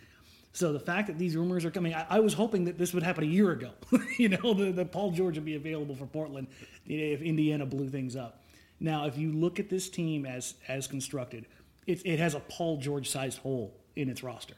So 0.54 0.72
the 0.72 0.80
fact 0.80 1.08
that 1.08 1.18
these 1.18 1.36
rumors 1.36 1.64
are 1.64 1.70
coming, 1.72 1.94
I, 1.94 2.06
I 2.08 2.20
was 2.20 2.32
hoping 2.32 2.64
that 2.66 2.78
this 2.78 2.94
would 2.94 3.02
happen 3.02 3.24
a 3.24 3.26
year 3.26 3.50
ago. 3.50 3.72
you 4.18 4.28
know, 4.28 4.54
that 4.54 4.92
Paul 4.92 5.10
George 5.10 5.34
would 5.34 5.44
be 5.44 5.56
available 5.56 5.96
for 5.96 6.06
Portland 6.06 6.46
if 6.86 7.20
Indiana 7.20 7.66
blew 7.66 7.88
things 7.88 8.14
up. 8.14 8.40
Now, 8.78 9.06
if 9.06 9.18
you 9.18 9.32
look 9.32 9.58
at 9.58 9.68
this 9.68 9.88
team 9.88 10.24
as 10.24 10.54
as 10.68 10.86
constructed, 10.86 11.46
it, 11.88 12.06
it 12.06 12.20
has 12.20 12.34
a 12.34 12.40
Paul 12.40 12.78
George 12.78 13.10
sized 13.10 13.38
hole 13.38 13.74
in 13.96 14.08
its 14.08 14.22
roster. 14.22 14.54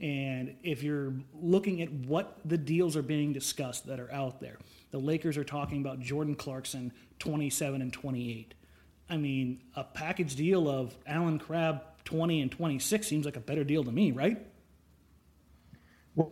And 0.00 0.56
if 0.64 0.82
you're 0.82 1.14
looking 1.40 1.82
at 1.82 1.92
what 1.92 2.38
the 2.44 2.58
deals 2.58 2.96
are 2.96 3.02
being 3.02 3.32
discussed 3.32 3.86
that 3.86 4.00
are 4.00 4.12
out 4.12 4.40
there, 4.40 4.58
the 4.90 4.98
Lakers 4.98 5.36
are 5.36 5.44
talking 5.44 5.80
about 5.80 6.00
Jordan 6.00 6.34
Clarkson 6.34 6.92
27 7.20 7.80
and 7.80 7.92
28. 7.92 8.54
I 9.08 9.16
mean, 9.16 9.60
a 9.76 9.84
package 9.84 10.34
deal 10.34 10.68
of 10.68 10.96
Allen 11.06 11.38
Crabbe 11.38 11.82
20 12.04 12.42
and 12.42 12.50
26 12.50 13.06
seems 13.06 13.24
like 13.24 13.36
a 13.36 13.40
better 13.40 13.64
deal 13.64 13.84
to 13.84 13.92
me, 13.92 14.10
right? 14.10 14.44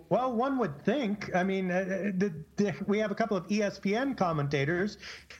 Well, 0.08 0.32
one 0.32 0.58
would 0.58 0.84
think. 0.84 1.30
I 1.34 1.44
mean, 1.44 1.70
uh, 1.70 2.10
the, 2.16 2.34
the, 2.56 2.74
we 2.88 2.98
have 2.98 3.12
a 3.12 3.14
couple 3.14 3.36
of 3.36 3.46
ESPN 3.46 4.16
commentators, 4.16 4.98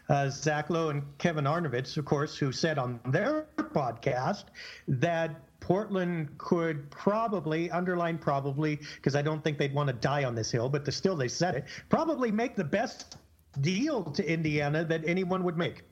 uh, 0.09 0.31
Zach 0.31 0.71
Lowe 0.71 0.91
and 0.91 1.03
Kevin 1.19 1.47
Arnovitz, 1.47 1.97
of 1.97 2.05
course, 2.05 2.37
who 2.37 2.53
said 2.53 2.79
on 2.79 3.01
their 3.07 3.49
podcast 3.59 4.45
that 4.87 5.43
Portland 5.59 6.39
could 6.39 6.89
probably, 6.93 7.73
underline 7.73 8.19
probably, 8.19 8.77
because 8.77 9.17
I 9.17 9.23
don't 9.23 9.43
think 9.43 9.59
they'd 9.59 9.75
want 9.75 9.89
to 9.89 9.95
die 9.95 10.23
on 10.23 10.37
this 10.37 10.53
hill, 10.53 10.69
but 10.69 10.93
still 10.95 11.17
they 11.17 11.29
said 11.29 11.57
it, 11.57 11.65
probably 11.89 12.31
make 12.31 12.55
the 12.55 12.65
best 12.65 13.17
deal 13.61 14.05
to 14.05 14.33
Indiana 14.33 14.85
that 14.85 15.03
anyone 15.09 15.43
would 15.43 15.57
make. 15.59 15.83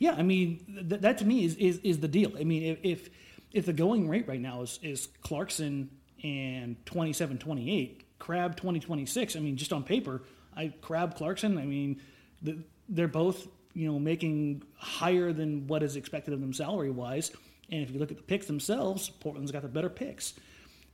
Yeah, 0.00 0.14
I 0.14 0.22
mean, 0.22 0.84
th- 0.88 1.00
that 1.00 1.18
to 1.18 1.24
me 1.24 1.44
is, 1.44 1.54
is, 1.56 1.78
is 1.84 2.00
the 2.00 2.08
deal. 2.08 2.32
I 2.36 2.42
mean, 2.42 2.64
if, 2.64 2.78
if, 2.82 3.10
if 3.52 3.66
the 3.66 3.72
going 3.72 4.08
rate 4.08 4.26
right 4.26 4.40
now 4.40 4.62
is, 4.62 4.80
is 4.82 5.08
Clarkson 5.22 5.90
and 6.22 6.84
27 6.86 7.38
28 7.38 8.18
crabbe 8.18 8.56
2026 8.56 9.36
i 9.36 9.40
mean 9.40 9.56
just 9.56 9.72
on 9.72 9.82
paper 9.82 10.22
i 10.56 10.72
crabbe 10.80 11.14
clarkson 11.14 11.58
i 11.58 11.64
mean 11.64 12.00
the, 12.42 12.58
they're 12.88 13.08
both 13.08 13.48
you 13.74 13.90
know 13.90 13.98
making 13.98 14.62
higher 14.76 15.32
than 15.32 15.66
what 15.66 15.82
is 15.82 15.96
expected 15.96 16.34
of 16.34 16.40
them 16.40 16.52
salary 16.52 16.90
wise 16.90 17.30
and 17.70 17.82
if 17.82 17.90
you 17.90 17.98
look 17.98 18.10
at 18.10 18.16
the 18.16 18.22
picks 18.22 18.46
themselves 18.46 19.08
portland's 19.08 19.52
got 19.52 19.62
the 19.62 19.68
better 19.68 19.90
picks. 19.90 20.34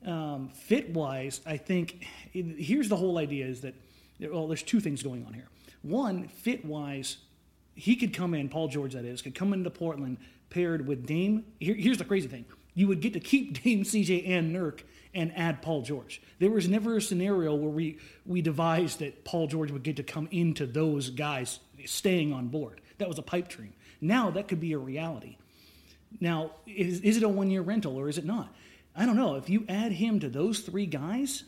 Um, 0.04 0.50
fit 0.50 0.90
wise 0.90 1.40
i 1.47 1.56
think 1.56 2.06
it, 2.33 2.45
here's 2.59 2.88
the 2.88 2.97
whole 2.97 3.18
idea 3.18 3.47
is 3.47 3.62
that 3.62 3.75
well 4.21 4.47
there's 4.47 4.62
two 4.62 4.80
things 4.80 5.02
going 5.02 5.25
on 5.26 5.33
here. 5.33 5.49
One 5.83 6.28
fit 6.28 6.64
wise 6.64 7.16
he 7.75 7.97
could 7.97 8.14
come 8.14 8.35
in 8.35 8.49
paul 8.49 8.68
george 8.68 8.92
that 8.92 9.04
is 9.04 9.23
could 9.23 9.35
come 9.35 9.52
into 9.52 9.71
portland 9.71 10.18
paired 10.50 10.87
with 10.87 11.06
dame. 11.06 11.45
Here, 11.59 11.75
here's 11.75 11.99
the 11.99 12.04
crazy 12.04 12.28
thing 12.28 12.45
you 12.76 12.87
would 12.87 13.00
get 13.00 13.14
to 13.14 13.21
keep 13.21 13.61
Dame 13.64 13.83
CJ 13.83 14.28
and 14.28 14.54
Nurk 14.54 14.83
and 15.12 15.37
add 15.37 15.62
Paul 15.62 15.83
George. 15.83 16.23
There 16.38 16.50
was 16.50 16.68
never 16.68 16.99
a 16.99 17.00
scenario 17.00 17.56
where 17.56 17.71
we 17.71 17.99
we 18.25 18.42
devised 18.42 19.00
that 19.00 19.25
Paul 19.25 19.49
George 19.49 19.73
would 19.73 19.83
get 19.83 19.97
to 19.97 20.04
come 20.04 20.28
into 20.30 20.66
those 20.66 21.11
guys 21.11 21.59
staying 21.87 22.33
on 22.33 22.49
board. 22.49 22.80
That 22.99 23.09
was 23.09 23.18
a 23.18 23.23
pipe 23.23 23.49
dream. 23.49 23.73
Now 24.00 24.30
that 24.30 24.47
could 24.47 24.61
be 24.61 24.73
a 24.75 24.78
reality. 24.78 25.38
Now, 26.21 26.52
is, 26.66 27.00
is 27.00 27.16
it 27.16 27.23
a 27.23 27.28
one 27.28 27.50
year 27.50 27.62
rental 27.62 27.97
or 27.97 28.09
is 28.09 28.18
it 28.18 28.25
not? 28.25 28.54
I 28.95 29.04
don't 29.04 29.16
know. 29.16 29.35
If 29.35 29.50
you 29.50 29.64
add 29.68 29.92
him 29.92 30.21
to 30.21 30.28
those 30.28 30.61
three 30.61 30.87
guys, 30.87 31.45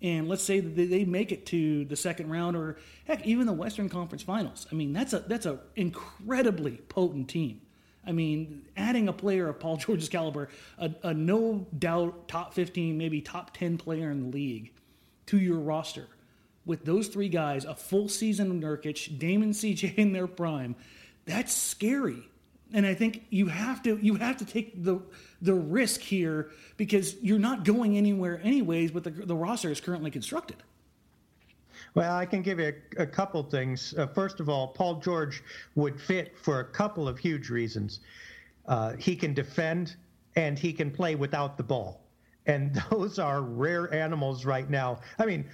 and 0.00 0.28
let's 0.28 0.42
say 0.42 0.60
that 0.60 0.74
they 0.74 1.04
make 1.04 1.32
it 1.32 1.46
to 1.46 1.84
the 1.84 1.96
second 1.96 2.30
round 2.30 2.56
or 2.56 2.76
heck, 3.04 3.26
even 3.26 3.46
the 3.46 3.52
Western 3.52 3.88
Conference 3.88 4.22
Finals, 4.22 4.66
I 4.70 4.74
mean 4.74 4.92
that's 4.92 5.12
a 5.12 5.20
that's 5.20 5.46
an 5.46 5.58
incredibly 5.74 6.76
potent 6.88 7.28
team. 7.28 7.60
I 8.06 8.12
mean, 8.12 8.62
adding 8.76 9.08
a 9.08 9.12
player 9.12 9.48
of 9.48 9.60
Paul 9.60 9.76
George's 9.78 10.08
caliber, 10.08 10.48
a, 10.78 10.90
a 11.02 11.14
no 11.14 11.66
doubt 11.78 12.28
top 12.28 12.54
15, 12.54 12.96
maybe 12.96 13.20
top 13.20 13.56
10 13.56 13.78
player 13.78 14.10
in 14.10 14.30
the 14.30 14.36
league 14.36 14.72
to 15.26 15.38
your 15.38 15.58
roster 15.58 16.08
with 16.68 16.84
those 16.84 17.08
three 17.08 17.30
guys, 17.30 17.64
a 17.64 17.74
full 17.74 18.08
season 18.08 18.50
of 18.50 18.56
Nurkic, 18.58 19.18
Damon 19.18 19.50
CJ 19.50 19.94
in 19.96 20.12
their 20.12 20.28
prime, 20.28 20.76
that's 21.24 21.52
scary. 21.52 22.28
And 22.72 22.84
I 22.84 22.92
think 22.92 23.24
you 23.30 23.46
have 23.46 23.82
to 23.84 23.96
you 23.96 24.16
have 24.16 24.36
to 24.36 24.44
take 24.44 24.84
the 24.84 25.00
the 25.40 25.54
risk 25.54 26.02
here 26.02 26.50
because 26.76 27.16
you're 27.22 27.38
not 27.38 27.64
going 27.64 27.96
anywhere 27.96 28.38
anyways. 28.44 28.90
But 28.90 29.04
the, 29.04 29.10
the 29.10 29.34
roster 29.34 29.70
is 29.70 29.80
currently 29.80 30.10
constructed. 30.10 30.62
Well, 31.94 32.14
I 32.14 32.26
can 32.26 32.42
give 32.42 32.60
you 32.60 32.72
a, 32.98 33.02
a 33.02 33.06
couple 33.06 33.42
things. 33.42 33.94
Uh, 33.96 34.06
first 34.06 34.40
of 34.40 34.48
all, 34.48 34.68
Paul 34.68 34.96
George 34.96 35.42
would 35.74 36.00
fit 36.00 36.36
for 36.38 36.60
a 36.60 36.64
couple 36.64 37.08
of 37.08 37.18
huge 37.18 37.50
reasons. 37.50 38.00
Uh, 38.66 38.94
he 38.96 39.16
can 39.16 39.34
defend 39.34 39.96
and 40.36 40.58
he 40.58 40.72
can 40.72 40.90
play 40.90 41.14
without 41.14 41.56
the 41.56 41.62
ball. 41.62 42.04
And 42.46 42.74
those 42.90 43.18
are 43.18 43.42
rare 43.42 43.92
animals 43.92 44.44
right 44.44 44.68
now. 44.68 45.00
I 45.18 45.26
mean, 45.26 45.44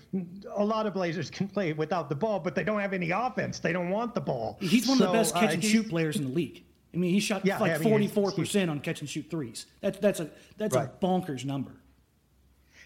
a 0.54 0.64
lot 0.64 0.86
of 0.86 0.94
Blazers 0.94 1.30
can 1.30 1.48
play 1.48 1.72
without 1.72 2.08
the 2.08 2.14
ball, 2.14 2.38
but 2.38 2.54
they 2.54 2.64
don't 2.64 2.80
have 2.80 2.92
any 2.92 3.10
offense. 3.10 3.58
They 3.58 3.72
don't 3.72 3.90
want 3.90 4.14
the 4.14 4.20
ball. 4.20 4.58
He's 4.60 4.86
one 4.86 4.98
so, 4.98 5.06
of 5.06 5.12
the 5.12 5.18
best 5.18 5.34
catch 5.34 5.50
uh, 5.50 5.54
and 5.54 5.64
shoot 5.64 5.88
players 5.88 6.16
in 6.16 6.24
the 6.24 6.30
league. 6.30 6.64
I 6.92 6.96
mean, 6.96 7.12
he 7.12 7.18
shot 7.18 7.44
yeah, 7.44 7.58
like 7.58 7.82
forty 7.82 8.06
four 8.06 8.30
percent 8.30 8.70
on 8.70 8.78
catch 8.78 9.00
and 9.00 9.10
shoot 9.10 9.28
threes. 9.28 9.66
That's 9.80 9.98
that's 9.98 10.20
a 10.20 10.30
that's 10.58 10.76
right. 10.76 10.88
a 10.88 11.04
bonkers 11.04 11.44
number. 11.44 11.72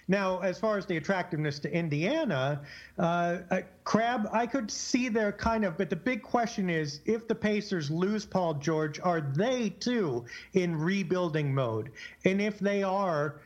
Now, 0.09 0.39
as 0.39 0.59
far 0.59 0.79
as 0.79 0.87
the 0.87 0.97
attractiveness 0.97 1.59
to 1.61 1.73
Indiana, 1.73 2.63
uh, 2.99 3.39
uh, 3.51 3.61
Crabbe, 3.85 4.27
I 4.33 4.47
could 4.47 4.71
see 4.71 5.11
there 5.11 5.33
kind 5.33 5.67
of, 5.67 5.77
but 5.77 5.91
the 5.91 5.97
big 5.97 6.23
question 6.23 6.71
is 6.71 7.01
if 7.05 7.29
the 7.29 7.35
Pacers 7.35 7.91
lose 7.91 8.25
Paul 8.25 8.55
George, 8.55 8.99
are 9.01 9.21
they 9.21 9.69
too 9.69 10.25
in 10.55 10.75
rebuilding 10.75 11.55
mode? 11.55 11.93
And 12.25 12.41
if 12.41 12.59
they 12.59 12.83
are, 12.83 13.41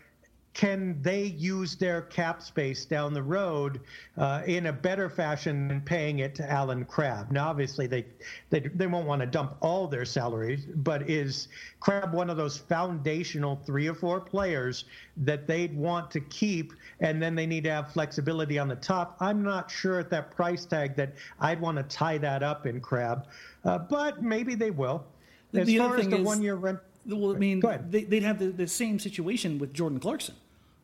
can 0.54 1.00
they 1.00 1.24
use 1.24 1.76
their 1.76 2.02
cap 2.02 2.42
space 2.42 2.84
down 2.84 3.14
the 3.14 3.22
road 3.22 3.80
uh, 4.18 4.42
in 4.46 4.66
a 4.66 4.72
better 4.72 5.08
fashion 5.08 5.68
than 5.68 5.80
paying 5.80 6.18
it 6.18 6.34
to 6.34 6.50
Allen 6.50 6.84
Crabbe? 6.84 7.32
Now, 7.32 7.48
obviously, 7.48 7.86
they 7.86 8.04
they, 8.50 8.60
they 8.60 8.86
won't 8.86 9.06
want 9.06 9.20
to 9.20 9.26
dump 9.26 9.56
all 9.60 9.88
their 9.88 10.04
salaries, 10.04 10.66
but 10.76 11.08
is 11.08 11.48
Crabbe 11.80 12.12
one 12.12 12.28
of 12.28 12.36
those 12.36 12.58
foundational 12.58 13.56
three 13.64 13.88
or 13.88 13.94
four 13.94 14.20
players 14.20 14.84
that 15.16 15.46
they'd 15.46 15.74
want 15.74 16.10
to 16.10 16.20
keep, 16.20 16.74
and 17.00 17.22
then 17.22 17.34
they 17.34 17.46
need 17.46 17.64
to 17.64 17.70
have 17.70 17.90
flexibility 17.90 18.58
on 18.58 18.68
the 18.68 18.76
top? 18.76 19.16
I'm 19.20 19.42
not 19.42 19.70
sure 19.70 20.00
at 20.00 20.10
that 20.10 20.30
price 20.30 20.66
tag 20.66 20.96
that 20.96 21.14
I'd 21.40 21.60
want 21.60 21.78
to 21.78 21.82
tie 21.84 22.18
that 22.18 22.42
up 22.42 22.66
in 22.66 22.80
Crabbe, 22.80 23.26
uh, 23.64 23.78
but 23.78 24.22
maybe 24.22 24.54
they 24.54 24.70
will. 24.70 25.06
As 25.54 25.66
the 25.66 25.78
far 25.78 25.96
as 25.96 26.08
the 26.08 26.16
is, 26.16 26.24
one 26.24 26.42
year 26.42 26.56
rent. 26.56 26.78
Well, 27.04 27.34
I 27.34 27.38
mean, 27.38 27.60
they, 27.90 28.04
would 28.04 28.22
have 28.22 28.38
the, 28.38 28.46
the 28.50 28.68
same 28.68 28.98
situation 28.98 29.58
with 29.58 29.72
Jordan 29.72 29.98
Clarkson. 29.98 30.36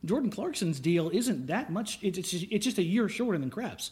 Jordan 0.05 0.31
Clarkson's 0.31 0.81
deal 0.81 1.11
isn't 1.11 1.47
that 1.49 1.71
much. 1.71 1.99
It's, 2.03 2.19
it's, 2.19 2.33
it's 2.33 2.65
just 2.65 2.79
a 2.79 2.83
year 2.83 3.09
shorter 3.09 3.39
than 3.39 3.51
Crabbe's, 3.51 3.91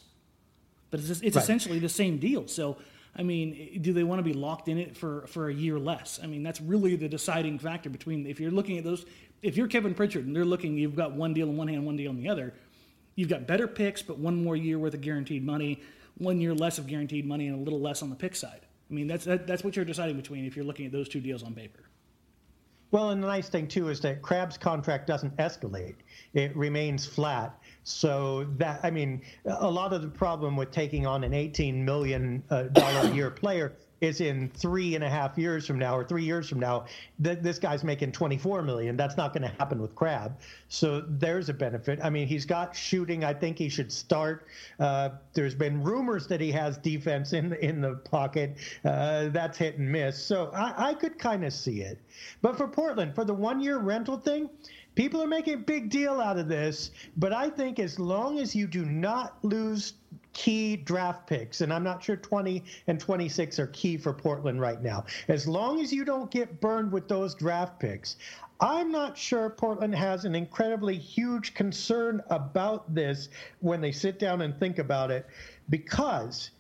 but 0.91 1.01
it's, 1.01 1.11
it's 1.11 1.23
right. 1.23 1.37
essentially 1.37 1.79
the 1.79 1.89
same 1.89 2.19
deal. 2.19 2.47
So, 2.47 2.77
I 3.17 3.23
mean, 3.23 3.81
do 3.83 3.93
they 3.93 4.05
want 4.05 4.19
to 4.19 4.23
be 4.23 4.35
locked 4.35 4.69
in 4.69 4.79
it 4.79 4.97
for, 4.97 5.27
for 5.27 5.49
a 5.49 5.55
year 5.55 5.79
less? 5.79 6.21
I 6.23 6.27
mean, 6.27 6.43
that's 6.43 6.61
really 6.61 6.97
the 6.97 7.09
deciding 7.09 7.59
factor 7.59 7.91
between 7.91 8.27
if 8.27 8.39
you're 8.39 8.51
looking 8.51 8.79
at 8.79 8.85
those. 8.85 9.07
If 9.43 9.57
you're 9.57 9.69
Kevin 9.69 9.95
Pritchard 9.95 10.27
and 10.27 10.35
they're 10.35 10.45
looking, 10.45 10.77
you've 10.77 10.97
got 10.97 11.13
one 11.13 11.35
deal 11.35 11.49
in 11.49 11.57
one 11.57 11.69
hand, 11.69 11.85
one 11.85 11.97
deal 11.97 12.11
in 12.11 12.17
the 12.17 12.29
other. 12.29 12.55
You've 13.15 13.29
got 13.29 13.47
better 13.47 13.67
picks, 13.67 14.03
but 14.03 14.19
one 14.19 14.43
more 14.43 14.57
year 14.57 14.79
worth 14.79 14.95
of 14.95 15.01
guaranteed 15.01 15.45
money, 15.45 15.83
one 16.19 16.41
year 16.41 16.55
less 16.55 16.79
of 16.79 16.87
guaranteed 16.87 17.27
money, 17.27 17.49
and 17.49 17.59
a 17.59 17.63
little 17.63 17.81
less 17.81 18.03
on 18.03 18.11
the 18.11 18.17
pick 18.17 18.37
side. 18.37 18.61
I 18.91 18.95
mean, 18.95 19.07
that's 19.07 19.25
that, 19.25 19.47
that's 19.47 19.65
what 19.65 19.75
you're 19.75 19.85
deciding 19.85 20.17
between 20.17 20.45
if 20.45 20.55
you're 20.55 20.65
looking 20.65 20.87
at 20.87 20.93
those 20.93 21.09
two 21.09 21.21
deals 21.21 21.43
on 21.43 21.55
paper. 21.55 21.81
Well, 22.97 23.11
and 23.11 23.23
the 23.23 23.27
nice 23.27 23.51
thing 23.51 23.69
too 23.69 23.91
is 23.91 24.01
that 24.01 24.23
Crabbe's 24.23 24.57
contract 24.57 25.07
doesn't 25.07 25.37
escalate; 25.37 25.97
it 26.33 26.57
remains 26.57 27.05
flat. 27.05 27.63
So 27.85 28.45
that 28.57 28.81
I 28.83 28.91
mean, 28.91 29.21
a 29.45 29.71
lot 29.71 29.93
of 29.93 30.01
the 30.01 30.09
problem 30.09 30.57
with 30.57 30.71
taking 30.71 31.07
on 31.07 31.23
an 31.23 31.35
eighteen 31.35 31.85
million 31.85 32.43
uh, 32.49 32.63
dollar 32.63 33.11
a 33.11 33.15
year 33.15 33.31
player 33.31 33.75
is 34.01 34.21
in 34.21 34.51
three 34.51 34.95
and 34.95 35.03
a 35.03 35.09
half 35.09 35.39
years 35.39 35.67
from 35.67 35.79
now 35.79 35.97
or 35.97 36.05
three 36.05 36.25
years 36.25 36.49
from 36.49 36.61
now, 36.61 36.87
th- 37.23 37.39
this 37.41 37.59
guy's 37.59 37.83
making 37.83 38.13
24 38.13 38.63
million. 38.63 38.97
That's 38.97 39.17
not 39.17 39.33
going 39.33 39.43
to 39.43 39.57
happen 39.57 39.81
with 39.81 39.95
Crabbe 39.95 40.37
So 40.69 41.03
there's 41.09 41.49
a 41.49 41.55
benefit. 41.55 41.99
I 42.03 42.11
mean, 42.11 42.27
he's 42.27 42.45
got 42.45 42.77
shooting. 42.77 43.25
I 43.25 43.33
think 43.33 43.59
he 43.59 43.69
should 43.69 43.91
start. 43.91 44.47
Uh, 44.79 45.11
there's 45.33 45.55
been 45.55 45.83
rumors 45.83 46.27
that 46.27 46.41
he 46.41 46.53
has 46.53 46.77
defense 46.79 47.33
in 47.33 47.55
in 47.55 47.81
the 47.81 47.95
pocket. 47.95 48.57
Uh, 48.85 49.29
that's 49.29 49.59
hit 49.59 49.79
and 49.79 49.91
miss. 49.91 50.23
So 50.23 50.51
I, 50.55 50.91
I 50.91 50.95
could 50.95 51.19
kind 51.19 51.45
of 51.45 51.53
see 51.53 51.81
it. 51.81 51.99
But 52.43 52.57
for 52.57 52.69
Portland, 52.69 53.15
for 53.15 53.25
the 53.25 53.35
one 53.35 53.61
year 53.61 53.79
rental 53.79 54.19
thing, 54.19 54.51
people 54.95 55.23
are 55.23 55.27
making 55.29 55.55
a 55.55 55.59
big 55.59 55.91
deal 55.91 56.21
out 56.21 56.39
of 56.39 56.49
this. 56.49 56.91
But 57.17 57.33
I 57.33 57.49
think 57.49 57.79
as 57.79 57.99
long 57.99 58.39
as 58.39 58.55
you 58.55 58.67
do 58.67 58.85
not 58.85 59.39
lose 59.43 59.95
key 60.37 60.77
draft 60.77 61.27
picks, 61.27 61.63
and 61.63 61.73
I'm 61.73 61.83
not 61.83 62.05
sure 62.05 62.15
20 62.15 62.63
and 62.89 63.01
26 63.01 63.59
are 63.59 63.69
key 63.69 63.97
for 63.97 64.13
Portland 64.13 64.61
right 64.61 64.83
now. 64.83 65.07
As 65.29 65.49
long 65.49 65.81
as 65.81 65.91
you 65.91 66.05
don't 66.05 66.31
get 66.31 66.61
burned 66.61 66.93
with 66.93 67.09
those 67.09 67.35
draft 67.35 67.81
picks, 67.81 68.17
I'm 68.61 68.93
not 68.93 69.17
sure 69.17 69.49
Portland 69.49 69.95
has 69.95 70.27
an 70.27 70.35
incredibly 70.35 70.99
huge 70.99 71.55
concern 71.55 72.23
about 72.29 72.95
this 72.95 73.31
when 73.61 73.81
they 73.81 73.93
sit 73.93 74.19
down 74.19 74.43
and 74.43 74.55
think 74.61 74.79
about 74.79 75.11
it, 75.11 75.27
because 75.71 76.51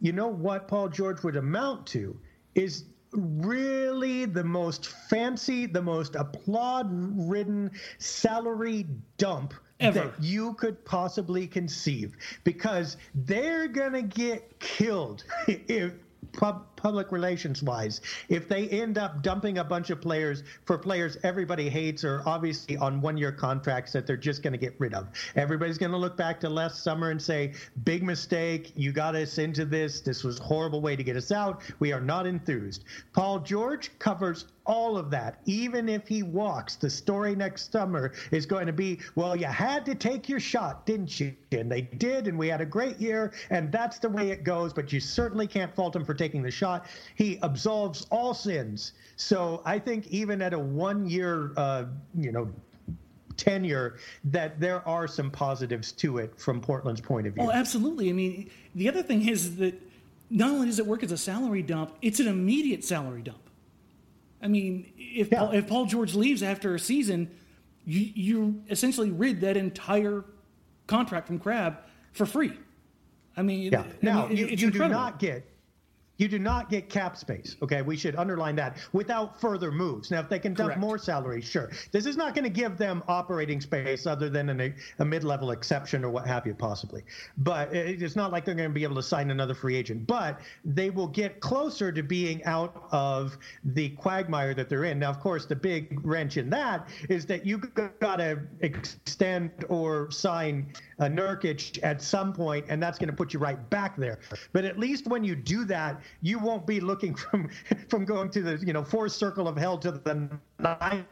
you 0.00 0.12
know 0.12 0.28
what 0.28 0.68
Paul 0.68 0.88
George 0.88 1.24
would 1.24 1.36
amount 1.36 1.88
to 1.88 2.16
is 2.54 2.84
really 3.12 4.24
the 4.24 4.44
most 4.44 4.88
fancy, 5.08 5.66
the 5.66 5.82
most 5.82 6.14
applaud 6.14 6.88
ridden 6.90 7.70
salary 7.98 8.86
dump 9.18 9.54
Ever. 9.80 10.00
that 10.00 10.22
you 10.22 10.54
could 10.54 10.84
possibly 10.84 11.46
conceive 11.46 12.16
because 12.44 12.96
they're 13.14 13.68
going 13.68 13.92
to 13.92 14.02
get 14.02 14.58
killed 14.60 15.24
if 15.48 15.92
pub, 16.32 16.66
public 16.80 17.12
relations 17.12 17.62
wise 17.62 18.00
if 18.30 18.48
they 18.48 18.66
end 18.68 18.96
up 18.96 19.22
dumping 19.22 19.58
a 19.58 19.64
bunch 19.64 19.90
of 19.90 20.00
players 20.00 20.42
for 20.64 20.78
players 20.78 21.18
everybody 21.22 21.68
hates 21.68 22.04
or 22.04 22.22
obviously 22.24 22.76
on 22.78 23.02
one 23.02 23.18
year 23.18 23.30
contracts 23.30 23.92
that 23.92 24.06
they're 24.06 24.16
just 24.16 24.42
going 24.42 24.52
to 24.52 24.58
get 24.58 24.74
rid 24.78 24.94
of 24.94 25.06
everybody's 25.36 25.76
going 25.76 25.92
to 25.92 25.98
look 25.98 26.16
back 26.16 26.40
to 26.40 26.48
last 26.48 26.82
summer 26.82 27.10
and 27.10 27.20
say 27.20 27.52
big 27.84 28.02
mistake 28.02 28.72
you 28.76 28.92
got 28.92 29.14
us 29.14 29.36
into 29.36 29.66
this 29.66 30.00
this 30.00 30.24
was 30.24 30.40
a 30.40 30.42
horrible 30.42 30.80
way 30.80 30.96
to 30.96 31.02
get 31.02 31.16
us 31.16 31.30
out 31.30 31.62
we 31.80 31.92
are 31.92 32.00
not 32.00 32.26
enthused 32.26 32.84
paul 33.12 33.38
george 33.38 33.90
covers 33.98 34.46
all 34.70 34.96
of 34.96 35.10
that, 35.10 35.40
even 35.46 35.88
if 35.88 36.06
he 36.06 36.22
walks. 36.22 36.76
The 36.76 36.88
story 36.88 37.34
next 37.34 37.72
summer 37.72 38.12
is 38.30 38.46
going 38.46 38.66
to 38.66 38.72
be, 38.72 39.00
well, 39.16 39.34
you 39.34 39.46
had 39.46 39.84
to 39.86 39.96
take 39.96 40.28
your 40.28 40.38
shot, 40.38 40.86
didn't 40.86 41.18
you? 41.18 41.34
And 41.50 41.70
they 41.70 41.82
did, 41.82 42.28
and 42.28 42.38
we 42.38 42.46
had 42.46 42.60
a 42.60 42.66
great 42.66 43.00
year, 43.00 43.32
and 43.50 43.72
that's 43.72 43.98
the 43.98 44.08
way 44.08 44.30
it 44.30 44.44
goes. 44.44 44.72
But 44.72 44.92
you 44.92 45.00
certainly 45.00 45.48
can't 45.48 45.74
fault 45.74 45.96
him 45.96 46.04
for 46.04 46.14
taking 46.14 46.42
the 46.42 46.52
shot. 46.52 46.69
He 47.16 47.38
absolves 47.42 48.06
all 48.10 48.34
sins. 48.34 48.92
So 49.16 49.62
I 49.64 49.78
think 49.78 50.06
even 50.08 50.40
at 50.42 50.52
a 50.52 50.58
one-year, 50.58 51.52
uh, 51.56 51.84
you 52.18 52.32
know, 52.32 52.50
tenure 53.36 53.96
that 54.24 54.60
there 54.60 54.86
are 54.86 55.08
some 55.08 55.30
positives 55.30 55.92
to 55.92 56.18
it 56.18 56.38
from 56.38 56.60
Portland's 56.60 57.00
point 57.00 57.26
of 57.26 57.34
view. 57.34 57.44
Oh, 57.44 57.50
absolutely. 57.50 58.10
I 58.10 58.12
mean, 58.12 58.50
the 58.74 58.88
other 58.88 59.02
thing 59.02 59.28
is 59.28 59.56
that 59.56 59.74
not 60.30 60.50
only 60.50 60.66
does 60.66 60.78
it 60.78 60.86
work 60.86 61.02
as 61.02 61.12
a 61.12 61.18
salary 61.18 61.62
dump, 61.62 61.96
it's 62.02 62.20
an 62.20 62.28
immediate 62.28 62.84
salary 62.84 63.22
dump. 63.22 63.38
I 64.42 64.48
mean, 64.48 64.92
if 64.96 65.30
yeah. 65.30 65.38
Paul, 65.38 65.50
if 65.52 65.66
Paul 65.66 65.86
George 65.86 66.14
leaves 66.14 66.42
after 66.42 66.74
a 66.74 66.78
season, 66.78 67.30
you 67.84 68.10
you 68.14 68.62
essentially 68.70 69.10
rid 69.10 69.40
that 69.42 69.56
entire 69.56 70.24
contract 70.86 71.26
from 71.26 71.38
Crabbe 71.38 71.78
for 72.12 72.26
free. 72.26 72.52
I 73.36 73.42
mean, 73.42 73.72
yeah. 73.72 73.84
Now 74.02 74.28
mean, 74.28 74.36
you, 74.36 74.46
you 74.46 74.70
do 74.70 74.88
not 74.88 75.18
get 75.18 75.49
You 76.20 76.28
do 76.28 76.38
not 76.38 76.68
get 76.68 76.90
cap 76.90 77.16
space. 77.16 77.56
Okay, 77.62 77.80
we 77.80 77.96
should 77.96 78.14
underline 78.14 78.54
that 78.56 78.76
without 78.92 79.40
further 79.40 79.72
moves. 79.72 80.10
Now, 80.10 80.20
if 80.20 80.28
they 80.28 80.38
can 80.38 80.52
dump 80.52 80.68
Correct. 80.68 80.80
more 80.80 80.98
salary, 80.98 81.40
sure. 81.40 81.70
This 81.92 82.04
is 82.04 82.14
not 82.14 82.34
going 82.34 82.44
to 82.44 82.50
give 82.50 82.76
them 82.76 83.02
operating 83.08 83.58
space 83.58 84.06
other 84.06 84.28
than 84.28 84.50
an, 84.50 84.74
a 84.98 85.04
mid-level 85.04 85.50
exception 85.50 86.04
or 86.04 86.10
what 86.10 86.26
have 86.26 86.46
you, 86.46 86.52
possibly. 86.52 87.04
But 87.38 87.74
it's 87.74 88.16
not 88.16 88.32
like 88.32 88.44
they're 88.44 88.54
going 88.54 88.68
to 88.68 88.74
be 88.74 88.82
able 88.82 88.96
to 88.96 89.02
sign 89.02 89.30
another 89.30 89.54
free 89.54 89.76
agent. 89.76 90.06
But 90.06 90.40
they 90.62 90.90
will 90.90 91.06
get 91.06 91.40
closer 91.40 91.90
to 91.90 92.02
being 92.02 92.44
out 92.44 92.86
of 92.92 93.38
the 93.64 93.88
quagmire 93.88 94.52
that 94.52 94.68
they're 94.68 94.84
in. 94.84 94.98
Now, 94.98 95.08
of 95.08 95.20
course, 95.20 95.46
the 95.46 95.56
big 95.56 96.04
wrench 96.04 96.36
in 96.36 96.50
that 96.50 96.90
is 97.08 97.24
that 97.26 97.46
you 97.46 97.56
got 98.00 98.16
to 98.16 98.40
extend 98.60 99.64
or 99.70 100.10
sign 100.10 100.74
a 100.98 101.04
Nurkic 101.04 101.78
at 101.82 102.02
some 102.02 102.34
point, 102.34 102.66
and 102.68 102.82
that's 102.82 102.98
going 102.98 103.08
to 103.08 103.16
put 103.16 103.32
you 103.32 103.40
right 103.40 103.70
back 103.70 103.96
there. 103.96 104.18
But 104.52 104.66
at 104.66 104.78
least 104.78 105.06
when 105.06 105.24
you 105.24 105.34
do 105.34 105.64
that, 105.64 106.02
you 106.22 106.38
won't 106.38 106.66
be 106.66 106.80
looking 106.80 107.14
from 107.30 107.48
from 107.88 108.04
going 108.04 108.30
to 108.30 108.42
the 108.42 108.64
you 108.64 108.72
know 108.72 108.84
fourth 108.84 109.12
circle 109.12 109.48
of 109.48 109.56
hell 109.56 109.78
to 109.78 109.92
the 109.92 110.28
ninth 110.58 111.06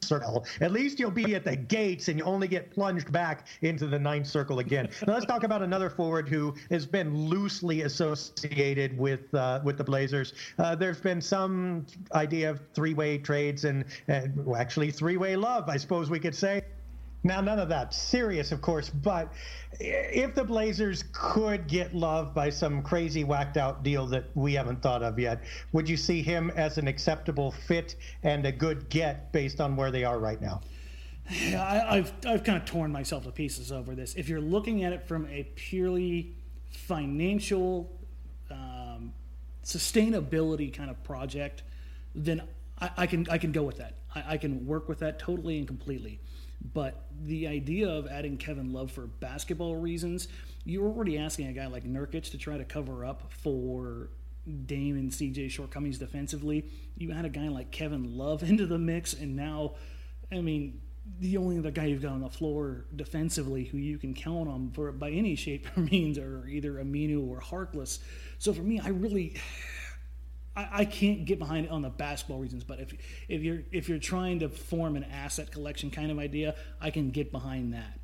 circle. 0.00 0.46
At 0.60 0.72
least 0.72 0.98
you'll 0.98 1.10
be 1.10 1.34
at 1.34 1.44
the 1.44 1.56
gates, 1.56 2.08
and 2.08 2.18
you 2.18 2.24
only 2.24 2.48
get 2.48 2.70
plunged 2.70 3.12
back 3.12 3.46
into 3.62 3.86
the 3.86 3.98
ninth 3.98 4.26
circle 4.26 4.58
again. 4.58 4.88
Now 5.06 5.14
let's 5.14 5.26
talk 5.26 5.44
about 5.44 5.62
another 5.62 5.90
forward 5.90 6.28
who 6.28 6.54
has 6.70 6.86
been 6.86 7.14
loosely 7.28 7.82
associated 7.82 8.96
with 8.98 9.32
uh, 9.34 9.60
with 9.64 9.78
the 9.78 9.84
Blazers. 9.84 10.32
Uh, 10.58 10.74
there's 10.74 11.00
been 11.00 11.20
some 11.20 11.86
idea 12.12 12.50
of 12.50 12.60
three-way 12.74 13.18
trades 13.18 13.64
and, 13.64 13.84
and 14.08 14.44
well, 14.44 14.60
actually 14.60 14.90
three-way 14.90 15.36
love, 15.36 15.68
I 15.68 15.76
suppose 15.76 16.10
we 16.10 16.18
could 16.18 16.34
say. 16.34 16.62
Now, 17.24 17.40
none 17.40 17.58
of 17.58 17.68
that 17.70 17.92
serious, 17.92 18.52
of 18.52 18.60
course, 18.60 18.88
but 18.88 19.32
if 19.80 20.34
the 20.34 20.44
Blazers 20.44 21.04
could 21.12 21.66
get 21.66 21.94
Love 21.94 22.32
by 22.34 22.50
some 22.50 22.82
crazy 22.82 23.24
whacked 23.24 23.56
out 23.56 23.82
deal 23.82 24.06
that 24.06 24.24
we 24.34 24.54
haven't 24.54 24.80
thought 24.80 25.02
of 25.02 25.18
yet, 25.18 25.42
would 25.72 25.88
you 25.88 25.96
see 25.96 26.22
him 26.22 26.50
as 26.54 26.78
an 26.78 26.86
acceptable 26.86 27.50
fit 27.50 27.96
and 28.22 28.46
a 28.46 28.52
good 28.52 28.88
get 28.88 29.32
based 29.32 29.60
on 29.60 29.74
where 29.74 29.90
they 29.90 30.04
are 30.04 30.18
right 30.18 30.40
now? 30.40 30.60
Yeah, 31.30 31.62
I, 31.88 31.96
I've 31.96 32.12
I've 32.26 32.44
kind 32.44 32.58
of 32.58 32.64
torn 32.64 32.92
myself 32.92 33.24
to 33.24 33.32
pieces 33.32 33.72
over 33.72 33.94
this. 33.94 34.14
If 34.14 34.28
you're 34.28 34.40
looking 34.40 34.84
at 34.84 34.92
it 34.92 35.06
from 35.06 35.26
a 35.26 35.44
purely 35.56 36.34
financial 36.70 37.90
um, 38.50 39.12
sustainability 39.64 40.72
kind 40.72 40.90
of 40.90 41.02
project, 41.02 41.62
then 42.14 42.42
I, 42.80 42.90
I, 42.98 43.06
can 43.06 43.26
I 43.30 43.38
can 43.38 43.52
go 43.52 43.62
with 43.62 43.78
that. 43.78 43.94
I, 44.14 44.34
I 44.34 44.36
can 44.36 44.66
work 44.66 44.88
with 44.88 45.00
that 45.00 45.18
totally 45.18 45.58
and 45.58 45.66
completely. 45.66 46.20
But 46.72 47.06
the 47.22 47.46
idea 47.46 47.88
of 47.88 48.06
adding 48.06 48.36
Kevin 48.36 48.72
Love 48.72 48.90
for 48.90 49.06
basketball 49.06 49.76
reasons, 49.76 50.28
you're 50.64 50.86
already 50.86 51.18
asking 51.18 51.48
a 51.48 51.52
guy 51.52 51.66
like 51.66 51.84
Nurkic 51.84 52.30
to 52.30 52.38
try 52.38 52.58
to 52.58 52.64
cover 52.64 53.04
up 53.04 53.30
for 53.30 54.08
Dame 54.66 54.96
and 54.96 55.10
CJ 55.10 55.50
shortcomings 55.50 55.98
defensively. 55.98 56.68
You 56.96 57.12
add 57.12 57.24
a 57.24 57.28
guy 57.28 57.48
like 57.48 57.70
Kevin 57.70 58.16
Love 58.16 58.42
into 58.48 58.66
the 58.66 58.78
mix, 58.78 59.12
and 59.14 59.36
now, 59.36 59.74
I 60.32 60.40
mean, 60.40 60.80
the 61.20 61.36
only 61.36 61.58
other 61.58 61.70
guy 61.70 61.84
you've 61.84 62.02
got 62.02 62.12
on 62.12 62.20
the 62.20 62.28
floor 62.28 62.84
defensively 62.94 63.64
who 63.64 63.78
you 63.78 63.96
can 63.96 64.12
count 64.12 64.48
on 64.48 64.70
for 64.72 64.90
by 64.90 65.10
any 65.10 65.36
shape 65.36 65.66
or 65.76 65.80
means 65.92 66.18
are 66.18 66.46
either 66.48 66.74
Aminu 66.74 67.28
or 67.28 67.40
Harkless. 67.40 68.00
So 68.38 68.52
for 68.52 68.62
me, 68.62 68.80
I 68.80 68.88
really. 68.88 69.36
I, 70.56 70.68
I 70.72 70.84
can't 70.84 71.24
get 71.24 71.38
behind 71.38 71.66
it 71.66 71.70
on 71.70 71.82
the 71.82 71.90
basketball 71.90 72.38
reasons, 72.38 72.64
but 72.64 72.80
if 72.80 72.94
if 73.28 73.42
you're 73.42 73.62
if 73.70 73.88
you're 73.88 73.98
trying 73.98 74.40
to 74.40 74.48
form 74.48 74.96
an 74.96 75.04
asset 75.04 75.50
collection 75.52 75.90
kind 75.90 76.10
of 76.10 76.18
idea, 76.18 76.54
I 76.80 76.90
can 76.90 77.10
get 77.10 77.30
behind 77.30 77.74
that. 77.74 77.95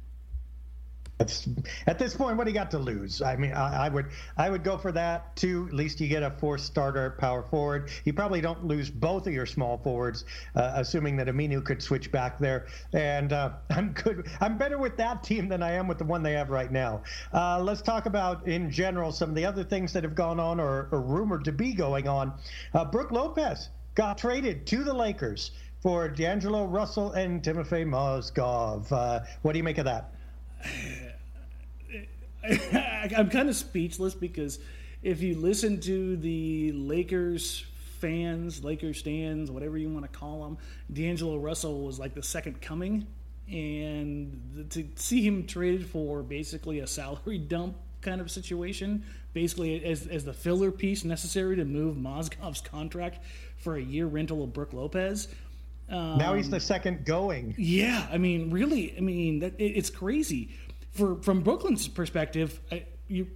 That's, 1.23 1.49
at 1.87 2.01
this 2.01 2.17
point, 2.17 2.37
what 2.37 2.45
do 2.45 2.51
you 2.51 2.55
got 2.55 2.73
to 2.73 2.81
lose? 2.81 3.23
I 3.23 3.37
mean, 3.37 3.53
I, 3.53 3.87
I, 3.87 3.89
would 3.89 4.07
I 4.37 4.51
would 4.51 4.65
go 4.65 4.77
for 4.77 4.91
that 4.91 5.37
too. 5.37 5.67
At 5.69 5.75
least 5.75 6.01
you 6.01 6.09
get 6.09 6.25
a 6.25 6.33
four 6.33 6.59
starter 6.59 7.11
power 7.11 7.45
forward. 7.45 7.91
You 8.05 8.13
probably 8.13 8.41
don't 8.41 8.65
lose 8.65 8.91
both 8.91 9.29
of 9.29 9.33
your 9.33 9.47
small 9.47 9.79
forwards, 9.79 10.25
uh, 10.57 10.73
assuming 10.75 11.17
that 11.19 11.29
Aminu 11.29 11.65
could 11.65 11.81
switch 11.81 12.11
back 12.11 12.41
there. 12.41 12.67
And 12.93 13.33
uh, 13.33 13.53
I'm 13.71 13.93
good. 13.93 14.27
I'm 14.41 14.59
better 14.59 14.79
with 14.79 14.97
that 14.97 15.23
team 15.23 15.49
than 15.49 15.63
I 15.63 15.75
am 15.75 15.87
with 15.87 15.99
the 15.99 16.05
one 16.05 16.25
they 16.25 16.33
have 16.33 16.51
right 16.51 16.73
now. 16.73 17.03
Uh, 17.33 17.63
let's 17.63 17.83
talk 17.83 18.07
about 18.07 18.49
in 18.49 18.69
general 18.69 19.13
some 19.13 19.29
of 19.29 19.37
the 19.37 19.47
other 19.47 19.63
things 19.63 19.93
that 19.93 20.03
have 20.03 20.17
gone 20.17 20.41
on 20.41 20.59
or, 20.59 20.89
or 20.91 21.01
rumored 21.01 21.45
to 21.45 21.53
be 21.53 21.73
going 21.73 22.09
on. 22.09 22.33
Uh, 22.75 22.85
Brook 22.85 23.13
Lopez 23.13 23.69
got 23.95 24.19
traded 24.19 24.67
to 24.67 24.83
the 24.83 24.93
Lakers 24.93 25.53
for 25.83 26.09
D'Angelo 26.09 26.65
Russell 26.65 27.13
and 27.13 27.45
Timofey 27.45 27.85
Mozgov. 27.85 28.91
Uh, 28.91 29.21
what 29.43 29.53
do 29.53 29.59
you 29.59 29.65
make 29.65 29.79
of 29.79 29.85
that? 29.85 30.13
I'm 33.17 33.31
kind 33.31 33.49
of 33.49 33.57
speechless 33.57 34.15
because 34.15 34.59
if 35.03 35.23
you 35.23 35.37
listen 35.37 35.81
to 35.81 36.17
the 36.17 36.73
Lakers 36.73 37.65
fans, 37.99 38.65
Lakers 38.65 38.99
stands, 38.99 39.51
whatever 39.51 39.79
you 39.79 39.89
want 39.89 40.11
to 40.11 40.19
call 40.19 40.43
them, 40.43 40.59
D'Angelo 40.93 41.39
Russell 41.39 41.83
was 41.83 41.99
like 41.99 42.15
the 42.15 42.23
second 42.23 42.61
coming. 42.61 43.07
And 43.49 44.67
to 44.71 44.87
see 44.97 45.25
him 45.25 45.47
traded 45.47 45.87
for 45.87 46.23
basically 46.23 46.81
a 46.81 46.87
salary 46.87 47.39
dump 47.49 47.77
kind 48.01 48.21
of 48.21 48.31
situation, 48.31 49.05
basically 49.33 49.85
as, 49.85 50.07
as 50.09 50.25
the 50.25 50.33
filler 50.33 50.73
piece 50.73 51.05
necessary 51.05 51.57
to 51.57 51.65
move 51.65 51.97
Mozgov's 51.97 52.61
contract 52.73 53.21
for 53.57 53.77
a 53.77 53.83
year 53.83 54.07
rental 54.07 54.43
of 54.43 54.53
Brook 54.53 54.73
Lopez. 54.73 55.29
Um, 55.89 56.17
now 56.17 56.35
he's 56.35 56.49
the 56.49 56.61
second 56.61 57.05
going. 57.05 57.55
Yeah, 57.59 58.07
I 58.11 58.19
mean, 58.19 58.51
really, 58.51 58.97
I 58.97 59.01
mean, 59.01 59.41
that, 59.41 59.55
it, 59.59 59.73
it's 59.73 59.91
crazy 59.91 60.51
for 60.93 61.17
from 61.23 61.41
Brooklyn's 61.43 61.89
perspective, 61.89 62.61
you 63.09 63.29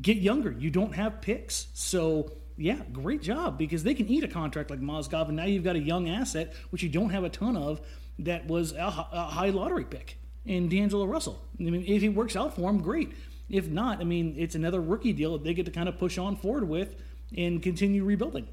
get 0.00 0.16
younger. 0.18 0.52
You 0.52 0.70
don't 0.70 0.94
have 0.94 1.20
picks, 1.20 1.68
so 1.74 2.32
yeah, 2.56 2.80
great 2.92 3.22
job 3.22 3.58
because 3.58 3.82
they 3.82 3.94
can 3.94 4.08
eat 4.08 4.24
a 4.24 4.28
contract 4.28 4.70
like 4.70 4.80
Mozgov, 4.80 5.28
and 5.28 5.36
now 5.36 5.44
you've 5.44 5.64
got 5.64 5.76
a 5.76 5.80
young 5.80 6.08
asset 6.08 6.54
which 6.70 6.82
you 6.82 6.88
don't 6.88 7.10
have 7.10 7.24
a 7.24 7.28
ton 7.28 7.56
of 7.56 7.80
that 8.18 8.46
was 8.46 8.72
a, 8.72 9.08
a 9.12 9.24
high 9.30 9.50
lottery 9.50 9.84
pick 9.84 10.18
in 10.44 10.68
D'Angelo 10.68 11.04
Russell. 11.04 11.42
I 11.60 11.64
mean, 11.64 11.84
if 11.86 12.02
he 12.02 12.08
works 12.08 12.36
out 12.36 12.56
for 12.56 12.70
him, 12.70 12.80
great. 12.80 13.12
If 13.48 13.68
not, 13.68 14.00
I 14.00 14.04
mean, 14.04 14.34
it's 14.38 14.54
another 14.54 14.80
rookie 14.80 15.12
deal 15.12 15.32
that 15.32 15.44
they 15.44 15.54
get 15.54 15.66
to 15.66 15.72
kind 15.72 15.88
of 15.88 15.98
push 15.98 16.18
on 16.18 16.36
forward 16.36 16.68
with 16.68 16.96
and 17.36 17.62
continue 17.62 18.04
rebuilding. 18.04 18.48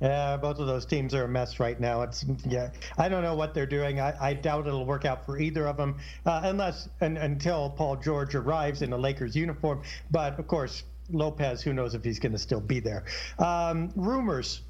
Yeah, 0.00 0.36
both 0.36 0.58
of 0.58 0.66
those 0.66 0.86
teams 0.86 1.12
are 1.14 1.24
a 1.24 1.28
mess 1.28 1.58
right 1.58 1.78
now. 1.78 2.02
It's 2.02 2.24
yeah, 2.46 2.70
I 2.96 3.08
don't 3.08 3.22
know 3.22 3.34
what 3.34 3.52
they're 3.52 3.66
doing. 3.66 4.00
I, 4.00 4.14
I 4.20 4.34
doubt 4.34 4.66
it'll 4.66 4.86
work 4.86 5.04
out 5.04 5.26
for 5.26 5.38
either 5.38 5.66
of 5.66 5.76
them, 5.76 5.98
uh, 6.24 6.42
unless 6.44 6.88
and, 7.00 7.18
until 7.18 7.70
Paul 7.70 7.96
George 7.96 8.34
arrives 8.34 8.82
in 8.82 8.92
a 8.92 8.96
Lakers 8.96 9.34
uniform. 9.34 9.82
But 10.10 10.38
of 10.38 10.46
course, 10.46 10.84
Lopez, 11.10 11.62
who 11.62 11.72
knows 11.72 11.94
if 11.94 12.04
he's 12.04 12.20
going 12.20 12.32
to 12.32 12.38
still 12.38 12.60
be 12.60 12.80
there? 12.80 13.04
Um, 13.38 13.92
rumors. 13.96 14.62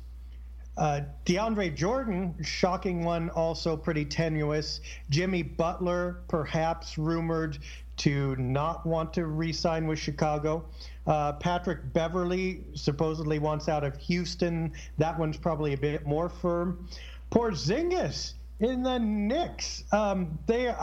Uh, 0.76 1.00
DeAndre 1.26 1.74
Jordan, 1.74 2.36
shocking 2.40 3.04
one, 3.04 3.30
also 3.30 3.76
pretty 3.76 4.04
tenuous. 4.04 4.80
Jimmy 5.10 5.42
Butler, 5.42 6.20
perhaps 6.28 6.96
rumored 6.96 7.58
to 7.98 8.36
not 8.36 8.84
want 8.86 9.12
to 9.14 9.26
re-sign 9.26 9.86
with 9.86 9.98
Chicago. 9.98 10.64
Uh, 11.06 11.32
Patrick 11.34 11.92
Beverley 11.92 12.64
supposedly 12.74 13.38
wants 13.38 13.68
out 13.68 13.84
of 13.84 13.96
Houston. 13.98 14.72
That 14.98 15.18
one's 15.18 15.36
probably 15.36 15.72
a 15.72 15.78
bit 15.78 16.06
more 16.06 16.28
firm. 16.28 16.88
Porzingis 17.30 18.34
in 18.60 18.82
the 18.82 18.98
Knicks. 18.98 19.84
Um, 19.92 20.38
they, 20.46 20.74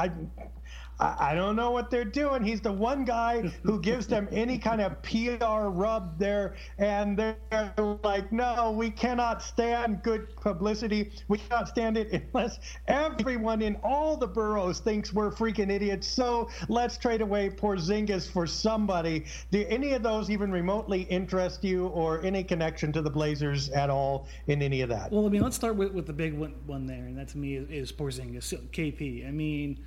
I, 0.99 1.35
don't 1.35 1.55
know 1.55 1.71
what 1.71 1.89
they're 1.89 2.05
doing. 2.05 2.43
He's 2.43 2.61
the 2.61 2.71
one 2.71 3.03
guy 3.03 3.41
who 3.63 3.81
gives 3.81 4.07
them 4.07 4.29
any 4.31 4.57
kind 4.57 4.81
of 4.81 5.01
PR 5.03 5.67
rub 5.67 6.17
there, 6.17 6.55
and 6.77 7.17
they're 7.17 7.97
like, 8.03 8.31
no, 8.31 8.71
we 8.71 8.89
cannot 8.89 9.41
stand 9.41 10.03
good 10.03 10.33
publicity. 10.37 11.11
We 11.27 11.39
cannot 11.39 11.67
stand 11.67 11.97
it 11.97 12.23
unless 12.33 12.59
everyone 12.87 13.61
in 13.61 13.75
all 13.83 14.15
the 14.15 14.27
boroughs 14.27 14.79
thinks 14.79 15.11
we're 15.13 15.31
freaking 15.31 15.69
idiots. 15.69 16.07
So 16.07 16.49
let's 16.69 16.97
trade 16.97 17.21
away 17.21 17.49
Porzingis 17.49 18.29
for 18.29 18.47
somebody. 18.47 19.25
Do 19.51 19.65
any 19.67 19.93
of 19.93 20.03
those 20.03 20.29
even 20.29 20.51
remotely 20.51 21.01
interest 21.03 21.63
you, 21.63 21.87
or 21.87 22.23
any 22.23 22.43
connection 22.43 22.93
to 22.93 23.01
the 23.01 23.09
Blazers 23.09 23.69
at 23.69 23.89
all 23.89 24.27
in 24.47 24.61
any 24.61 24.81
of 24.81 24.89
that? 24.89 25.11
Well, 25.11 25.25
I 25.25 25.29
mean, 25.29 25.41
let's 25.41 25.57
start 25.57 25.75
with, 25.75 25.91
with 25.91 26.07
the 26.07 26.13
big 26.13 26.33
one, 26.33 26.55
one 26.65 26.85
there, 26.85 27.05
and 27.05 27.17
that 27.17 27.27
to 27.29 27.37
me 27.37 27.55
is, 27.55 27.69
is 27.69 27.91
Porzingis, 27.91 28.53
KP. 28.71 29.27
I 29.27 29.31
mean 29.31 29.83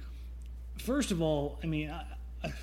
first 0.81 1.11
of 1.11 1.21
all, 1.23 1.59
I 1.63 1.67
mean, 1.67 1.91
I, 1.91 2.05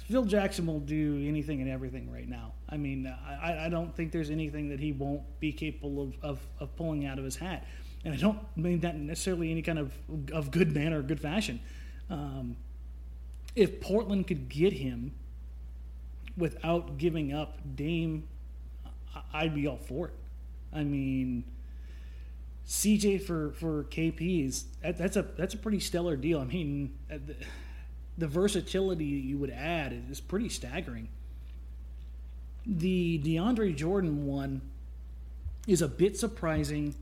Phil 0.08 0.26
Jackson 0.26 0.66
will 0.66 0.80
do 0.80 1.24
anything 1.28 1.62
and 1.62 1.70
everything 1.70 2.12
right 2.12 2.28
now. 2.28 2.54
I 2.70 2.78
mean, 2.78 3.08
I, 3.08 3.66
I 3.66 3.70
don't 3.70 3.96
think 3.96 4.12
there's 4.12 4.30
anything 4.30 4.70
that 4.70 4.80
he 4.80 4.92
won't 4.92 5.24
be 5.40 5.52
capable 5.52 6.02
of, 6.02 6.16
of, 6.22 6.40
of, 6.60 6.76
pulling 6.78 7.06
out 7.06 7.20
of 7.20 7.26
his 7.26 7.36
hat. 7.36 7.66
And 8.04 8.14
I 8.14 8.18
don't 8.18 8.40
mean 8.56 8.80
that 8.82 8.96
necessarily 8.96 9.52
any 9.52 9.62
kind 9.62 9.80
of, 9.80 9.92
of 10.32 10.52
good 10.52 10.74
manner 10.74 11.00
or 11.00 11.02
good 11.02 11.20
fashion. 11.20 11.60
Um, 12.10 12.56
if 13.56 13.82
Portland 13.82 14.28
could 14.28 14.48
get 14.48 14.74
him 14.74 15.14
without 16.38 16.98
giving 16.98 17.34
up 17.34 17.58
Dame, 17.76 18.28
I'd 19.34 19.56
be 19.56 19.68
all 19.68 19.78
for 19.78 20.08
it. 20.08 20.14
I 20.74 20.84
mean, 20.84 21.46
CJ 22.68 23.24
for 23.24 23.52
for 23.54 23.86
KP 23.86 24.46
is 24.46 24.66
that, 24.82 24.98
that's 24.98 25.16
a 25.16 25.22
that's 25.22 25.54
a 25.54 25.58
pretty 25.58 25.80
stellar 25.80 26.18
deal. 26.18 26.40
I 26.40 26.46
mean, 26.46 26.98
the 28.18 28.28
versatility 28.28 29.06
you 29.06 29.38
would 29.38 29.50
add 29.50 30.06
is 30.10 30.22
pretty 30.22 30.50
staggering. 30.50 31.10
the 32.66 33.20
DeAndre 33.20 33.76
Jordan 33.76 34.26
one 34.26 34.62
is 35.68 35.82
a 35.82 35.88
bit 35.88 36.18
surprising 36.18 36.96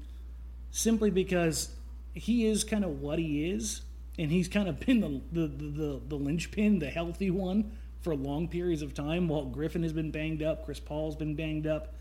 simply 0.71 1.09
because 1.09 1.75
he 2.13 2.45
is 2.45 2.63
kind 2.63 2.83
of 2.83 3.01
what 3.01 3.19
he 3.19 3.49
is, 3.49 3.81
and 4.17 4.31
he's 4.31 4.47
kind 4.47 4.67
of 4.67 4.79
been 4.85 5.01
the, 5.01 5.21
the, 5.31 5.47
the, 5.47 6.01
the 6.09 6.15
linchpin, 6.15 6.79
the 6.79 6.89
healthy 6.89 7.29
one 7.29 7.71
for 8.01 8.15
long 8.15 8.47
periods 8.47 8.81
of 8.81 8.93
time 8.93 9.27
while 9.27 9.45
Griffin 9.45 9.83
has 9.83 9.93
been 9.93 10.11
banged 10.11 10.43
up, 10.43 10.65
Chris 10.65 10.79
Paul's 10.79 11.15
been 11.15 11.35
banged 11.35 11.65
up. 11.65 11.93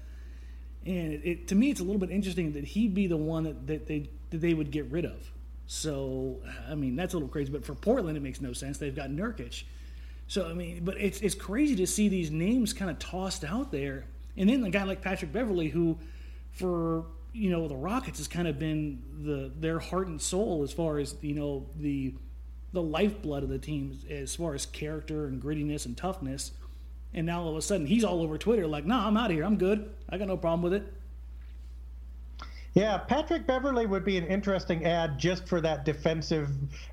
And 0.84 1.12
it, 1.12 1.20
it, 1.24 1.48
to 1.48 1.54
me, 1.54 1.70
it's 1.70 1.80
a 1.80 1.84
little 1.84 2.00
bit 2.00 2.10
interesting 2.10 2.52
that 2.52 2.64
he'd 2.64 2.92
be 2.92 3.06
the 3.06 3.16
one 3.16 3.44
that, 3.44 3.66
that, 3.68 3.86
they, 3.86 4.10
that 4.30 4.38
they 4.38 4.52
would 4.52 4.72
get 4.72 4.90
rid 4.90 5.04
of. 5.04 5.30
So, 5.66 6.40
I 6.68 6.74
mean, 6.74 6.96
that's 6.96 7.14
a 7.14 7.16
little 7.16 7.28
crazy. 7.28 7.50
But 7.50 7.64
for 7.64 7.74
Portland, 7.74 8.16
it 8.16 8.20
makes 8.20 8.40
no 8.40 8.52
sense. 8.52 8.78
They've 8.78 8.94
got 8.94 9.10
Nurkic. 9.10 9.64
So, 10.26 10.48
I 10.48 10.54
mean, 10.54 10.84
but 10.84 10.98
it's, 10.98 11.20
it's 11.20 11.34
crazy 11.34 11.76
to 11.76 11.86
see 11.86 12.08
these 12.08 12.30
names 12.30 12.72
kind 12.72 12.90
of 12.90 12.98
tossed 12.98 13.44
out 13.44 13.70
there. 13.70 14.04
And 14.36 14.48
then 14.48 14.64
a 14.64 14.70
guy 14.70 14.84
like 14.84 15.02
Patrick 15.02 15.32
Beverley, 15.32 15.68
who 15.68 15.98
for 16.52 17.04
you 17.32 17.50
know 17.50 17.66
the 17.68 17.76
Rockets 17.76 18.18
has 18.18 18.28
kind 18.28 18.46
of 18.46 18.58
been 18.58 19.02
the 19.22 19.50
their 19.58 19.78
heart 19.78 20.06
and 20.06 20.20
soul 20.20 20.62
as 20.62 20.72
far 20.72 20.98
as 20.98 21.16
you 21.22 21.34
know 21.34 21.66
the 21.78 22.14
the 22.72 22.82
lifeblood 22.82 23.42
of 23.42 23.48
the 23.48 23.58
team 23.58 23.98
as 24.08 24.34
far 24.36 24.54
as 24.54 24.64
character 24.64 25.26
and 25.26 25.42
grittiness 25.42 25.84
and 25.86 25.96
toughness. 25.96 26.52
And 27.14 27.26
now 27.26 27.42
all 27.42 27.50
of 27.50 27.56
a 27.56 27.62
sudden 27.62 27.86
he's 27.86 28.04
all 28.04 28.22
over 28.22 28.38
Twitter 28.38 28.66
like, 28.66 28.86
"Nah, 28.86 29.06
I'm 29.06 29.16
out 29.16 29.30
of 29.30 29.36
here. 29.36 29.44
I'm 29.44 29.56
good. 29.56 29.90
I 30.08 30.18
got 30.18 30.28
no 30.28 30.36
problem 30.36 30.62
with 30.62 30.74
it." 30.74 30.92
Yeah, 32.74 32.96
Patrick 32.96 33.46
Beverley 33.46 33.84
would 33.86 34.04
be 34.04 34.16
an 34.16 34.26
interesting 34.26 34.86
add 34.86 35.18
just 35.18 35.46
for 35.46 35.60
that 35.60 35.84
defensive 35.84 36.48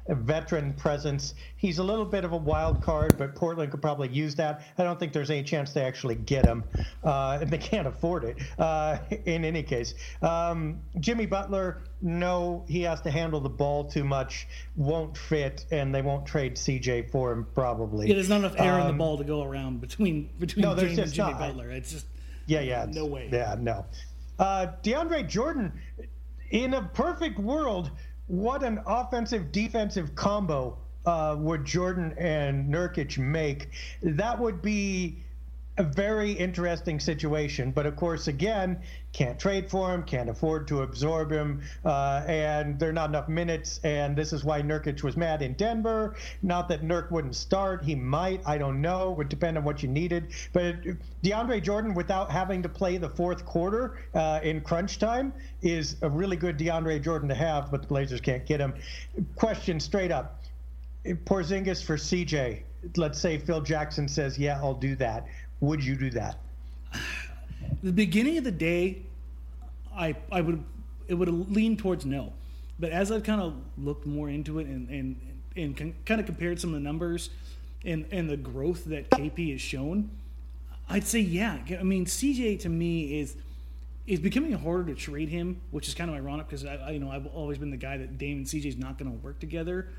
veteran 0.09 0.73
presence. 0.73 1.35
He's 1.55 1.77
a 1.77 1.83
little 1.83 2.05
bit 2.05 2.25
of 2.25 2.33
a 2.33 2.37
wild 2.37 2.81
card, 2.81 3.17
but 3.17 3.33
Portland 3.35 3.71
could 3.71 3.81
probably 3.81 4.09
use 4.09 4.35
that. 4.35 4.65
I 4.77 4.83
don't 4.83 4.99
think 4.99 5.13
there's 5.13 5.31
any 5.31 5.43
chance 5.43 5.71
they 5.71 5.83
actually 5.83 6.15
get 6.15 6.45
him, 6.45 6.65
uh, 7.03 7.39
and 7.41 7.49
they 7.49 7.57
can't 7.57 7.87
afford 7.87 8.25
it 8.25 8.37
uh, 8.57 8.97
in 9.25 9.45
any 9.45 9.63
case. 9.63 9.93
Um, 10.21 10.81
Jimmy 10.99 11.25
Butler, 11.25 11.83
no, 12.01 12.65
he 12.67 12.81
has 12.81 12.99
to 13.01 13.11
handle 13.11 13.39
the 13.39 13.49
ball 13.49 13.85
too 13.85 14.03
much, 14.03 14.47
won't 14.75 15.17
fit, 15.17 15.65
and 15.71 15.95
they 15.95 16.01
won't 16.01 16.25
trade 16.25 16.55
CJ 16.55 17.09
for 17.09 17.31
him 17.31 17.47
probably. 17.55 18.07
Yeah, 18.07 18.15
there's 18.15 18.29
not 18.29 18.39
enough 18.39 18.55
air 18.59 18.73
um, 18.73 18.81
in 18.81 18.87
the 18.87 18.93
ball 18.93 19.17
to 19.17 19.23
go 19.23 19.43
around 19.43 19.79
between 19.79 20.29
between 20.39 20.63
no, 20.63 20.75
James 20.75 20.97
and 20.97 21.13
Jimmy 21.13 21.31
not. 21.31 21.39
Butler. 21.39 21.71
It's 21.71 21.91
just 21.91 22.05
yeah, 22.49 22.61
yeah, 22.61 22.85
no 22.89 23.05
way. 23.05 23.29
Yeah, 23.31 23.55
no. 23.59 23.85
Uh, 24.39 24.67
DeAndre 24.83 25.27
Jordan, 25.27 25.73
in 26.51 26.73
a 26.73 26.81
perfect 26.81 27.37
world, 27.37 27.91
what 28.27 28.63
an 28.63 28.81
offensive 28.87 29.51
defensive 29.51 30.15
combo 30.15 30.77
uh, 31.05 31.35
would 31.37 31.65
Jordan 31.65 32.15
and 32.17 32.73
Nurkic 32.73 33.17
make? 33.17 33.69
That 34.01 34.39
would 34.39 34.61
be 34.61 35.23
a 35.79 35.83
very 35.83 36.33
interesting 36.33 36.99
situation. 36.99 37.71
But 37.71 37.85
of 37.85 37.95
course, 37.95 38.27
again, 38.27 38.81
can't 39.13 39.39
trade 39.39 39.71
for 39.71 39.93
him, 39.93 40.03
can't 40.03 40.29
afford 40.29 40.67
to 40.67 40.81
absorb 40.81 41.31
him, 41.31 41.61
uh, 41.85 42.23
and 42.27 42.77
there 42.77 42.89
are 42.89 42.93
not 42.93 43.09
enough 43.09 43.29
minutes. 43.29 43.79
And 43.85 44.13
this 44.15 44.33
is 44.33 44.43
why 44.43 44.61
Nurkic 44.61 45.03
was 45.03 45.15
mad 45.15 45.41
in 45.41 45.53
Denver. 45.53 46.15
Not 46.43 46.67
that 46.67 46.83
Nurk 46.83 47.11
wouldn't 47.11 47.35
start, 47.35 47.81
he 47.81 47.95
might. 47.95 48.41
I 48.45 48.57
don't 48.57 48.81
know. 48.81 49.11
Would 49.11 49.29
depend 49.29 49.57
on 49.57 49.63
what 49.63 49.81
you 49.81 49.87
needed. 49.87 50.33
But 50.51 50.83
DeAndre 51.23 51.63
Jordan, 51.63 51.93
without 51.93 52.29
having 52.29 52.61
to 52.61 52.69
play 52.69 52.97
the 52.97 53.09
fourth 53.09 53.45
quarter 53.45 53.97
uh, 54.13 54.41
in 54.43 54.59
crunch 54.59 54.99
time, 54.99 55.31
is 55.61 55.95
a 56.01 56.09
really 56.09 56.35
good 56.35 56.59
DeAndre 56.59 57.01
Jordan 57.01 57.29
to 57.29 57.35
have. 57.35 57.71
But 57.71 57.83
the 57.83 57.87
Blazers 57.87 58.19
can't 58.19 58.45
get 58.45 58.59
him. 58.59 58.73
Question 59.35 59.79
straight 59.79 60.11
up: 60.11 60.43
Porzingis 61.05 61.81
for 61.81 61.95
CJ. 61.95 62.63
Let's 62.95 63.19
say 63.19 63.37
Phil 63.37 63.61
Jackson 63.61 64.07
says, 64.07 64.37
"Yeah, 64.37 64.57
I'll 64.57 64.73
do 64.73 64.95
that." 64.97 65.25
Would 65.61 65.83
you 65.83 65.95
do 65.95 66.09
that? 66.11 66.37
The 67.83 67.91
beginning 67.91 68.37
of 68.37 68.43
the 68.43 68.51
day, 68.51 69.03
I 69.95 70.15
I 70.31 70.41
would 70.41 70.63
it 71.07 71.15
would 71.15 71.29
leaned 71.51 71.79
towards 71.79 72.05
no, 72.05 72.33
but 72.79 72.91
as 72.91 73.11
I've 73.11 73.23
kind 73.23 73.41
of 73.41 73.55
looked 73.77 74.05
more 74.05 74.29
into 74.29 74.59
it 74.59 74.67
and 74.67 74.89
and 74.89 75.15
and 75.55 76.05
kind 76.05 76.19
of 76.19 76.25
compared 76.25 76.59
some 76.59 76.71
of 76.71 76.75
the 76.75 76.79
numbers 76.79 77.29
and 77.85 78.05
and 78.11 78.29
the 78.29 78.37
growth 78.37 78.85
that 78.85 79.09
KP 79.09 79.51
has 79.51 79.61
shown, 79.61 80.09
I'd 80.89 81.05
say 81.05 81.19
yeah. 81.19 81.59
I 81.79 81.83
mean, 81.83 82.05
CJ 82.05 82.59
to 82.61 82.69
me 82.69 83.19
is 83.19 83.35
is 84.07 84.19
becoming 84.19 84.51
harder 84.53 84.93
to 84.93 84.95
trade 84.95 85.29
him, 85.29 85.61
which 85.71 85.87
is 85.87 85.93
kind 85.93 86.09
of 86.09 86.15
ironic 86.15 86.47
because 86.47 86.65
I, 86.65 86.75
I, 86.75 86.89
you 86.91 86.99
know 86.99 87.11
I've 87.11 87.27
always 87.27 87.57
been 87.57 87.69
the 87.69 87.77
guy 87.77 87.97
that 87.97 88.17
Dame 88.17 88.37
and 88.37 88.45
CJ 88.45 88.65
is 88.65 88.77
not 88.77 88.97
going 88.97 89.11
to 89.11 89.17
work 89.17 89.39
together, 89.39 89.89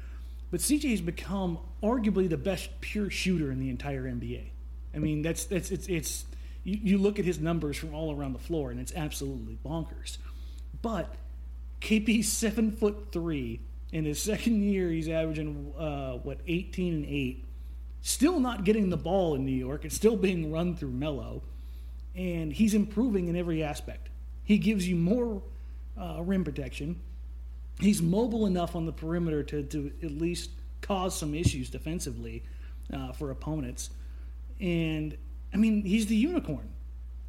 but 0.51 0.61
CJ 0.61 0.91
has 0.91 1.01
become 1.01 1.59
arguably 1.83 2.29
the 2.29 2.37
best 2.37 2.71
pure 2.81 3.11
shooter 3.11 3.53
in 3.53 3.61
the 3.61 3.71
entire 3.71 4.05
NBA. 4.05 4.49
I 4.95 4.99
mean, 4.99 5.23
that's 5.23 5.45
that's 5.45 5.71
it's 5.71 5.89
it's 5.89 6.25
you, 6.65 6.79
you 6.83 6.99
look 6.99 7.19
at 7.19 7.25
his 7.25 7.39
numbers 7.39 7.77
from 7.77 7.95
all 7.95 8.15
around 8.15 8.33
the 8.33 8.39
floor, 8.39 8.71
and 8.71 8.81
it's 8.81 8.95
absolutely 8.95 9.59
bonkers. 9.65 10.19
But 10.83 11.15
KP's 11.81 12.31
seven 12.31 12.73
foot 12.73 13.09
three. 13.13 13.61
In 13.93 14.05
his 14.05 14.23
second 14.23 14.63
year, 14.63 14.89
he's 14.89 15.09
averaging 15.09 15.73
uh, 15.79 16.15
what 16.19 16.39
eighteen 16.47 16.95
and 16.95 17.07
eight. 17.07 17.45
Still 18.03 18.41
not 18.41 18.65
getting 18.65 18.89
the 18.89 18.97
ball 18.97 19.35
in 19.35 19.45
New 19.45 19.53
York. 19.53 19.85
It's 19.85 19.95
still 19.95 20.17
being 20.17 20.51
run 20.51 20.75
through 20.75 20.93
Melo, 20.93 21.43
and 22.15 22.53
he's 22.53 22.75
improving 22.75 23.29
in 23.29 23.37
every 23.37 23.63
aspect. 23.63 24.09
He 24.45 24.59
gives 24.59 24.89
you 24.89 24.97
more 24.97 25.43
uh, 26.01 26.23
rim 26.23 26.45
protection. 26.45 27.01
He's 27.79 28.03
mobile 28.03 28.47
enough 28.47 28.75
on 28.75 28.87
the 28.87 28.93
perimeter 28.93 29.43
to, 29.45 29.63
to 29.63 29.93
at 30.03 30.11
least 30.11 30.51
cause 30.81 31.17
some 31.17 31.35
issues 31.35 31.71
defensively 31.71 32.43
uh, 32.93 33.13
for 33.13 33.31
opponents. 33.31 33.91
And 34.61 35.17
I 35.53 35.57
mean, 35.57 35.85
he's 35.85 36.07
the 36.07 36.17
unicorn. 36.17 36.69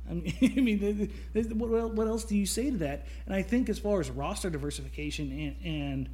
I 0.10 0.14
mean, 0.14 0.34
I 0.42 0.60
mean 0.60 1.12
what, 1.56 2.08
else 2.08 2.26
do 2.26 2.36
you 2.36 2.46
say 2.46 2.72
to 2.72 2.78
that? 2.78 3.08
And 3.26 3.36
I 3.36 3.42
think 3.42 3.70
as 3.70 3.80
far 3.80 4.00
as 4.00 4.10
roster 4.10 4.50
diversification 4.50 5.32
and, 5.32 5.76
and 5.76 6.10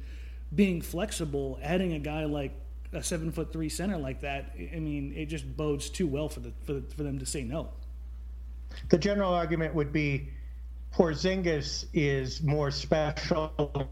being 0.54 0.80
flexible, 0.80 1.58
adding 1.62 1.92
a 1.92 1.98
guy 1.98 2.24
like 2.24 2.52
a 2.92 3.02
seven 3.02 3.32
foot 3.32 3.52
three 3.52 3.68
center 3.68 3.98
like 3.98 4.22
that, 4.22 4.54
I 4.56 4.78
mean, 4.78 5.12
it 5.16 5.26
just 5.26 5.56
bodes 5.56 5.90
too 5.90 6.06
well 6.06 6.28
for 6.28 6.40
the, 6.40 6.52
for, 6.64 6.80
for 6.96 7.02
them 7.02 7.18
to 7.18 7.26
say 7.26 7.42
no. 7.42 7.68
The 8.90 8.98
general 8.98 9.32
argument 9.32 9.74
would 9.74 9.92
be 9.92 10.28
Porzingis 10.94 11.86
is 11.92 12.42
more 12.42 12.70
special 12.70 13.88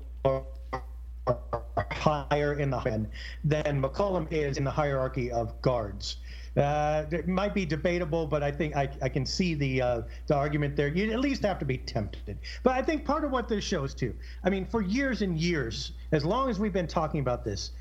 higher 1.91 2.55
in 2.55 2.71
the 2.71 3.07
than 3.45 3.83
McCollum 3.83 4.31
is 4.33 4.57
in 4.57 4.65
the 4.65 4.71
hierarchy 4.71 5.31
of 5.31 5.61
guards. 5.61 6.17
Uh, 6.57 7.05
it 7.11 7.29
might 7.29 7.53
be 7.53 7.67
debatable, 7.67 8.27
but 8.27 8.43
I 8.43 8.51
think 8.51 8.77
I, 8.77 8.89
I 9.03 9.09
can 9.09 9.27
see 9.27 9.55
the 9.55 9.83
uh, 9.83 10.03
the 10.27 10.35
argument 10.35 10.75
there. 10.75 10.89
You 10.89 11.13
at 11.13 11.21
least 11.21 11.43
have 11.43 11.59
to 11.59 11.67
be 11.67 11.79
tempted. 11.79 12.39
But 12.63 12.75
I 12.75 12.83
think 12.83 13.05
part 13.05 13.25
of 13.25 13.31
what 13.31 13.49
this 13.49 13.63
shows 13.63 13.95
too. 13.95 14.15
I 14.43 14.49
mean, 14.49 14.65
for 14.65 14.81
years 14.81 15.21
and 15.21 15.39
years, 15.39 15.93
as 16.13 16.25
long 16.25 16.49
as 16.49 16.59
we've 16.59 16.73
been 16.73 16.87
talking 16.87 17.21
about 17.21 17.45
this, 17.45 17.73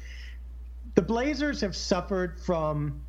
the 0.95 1.01
Blazers 1.01 1.61
have 1.61 1.75
suffered 1.75 2.37
from 2.39 3.01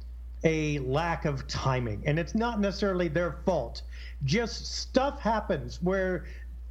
a 0.45 0.79
lack 0.81 1.25
of 1.25 1.49
timing, 1.49 2.03
and 2.07 2.19
it's 2.19 2.35
not 2.35 2.61
necessarily 2.61 3.09
their 3.09 3.33
fault. 3.45 3.83
Just 4.25 4.67
stuff 4.67 5.21
happens 5.21 5.83
where 5.83 6.27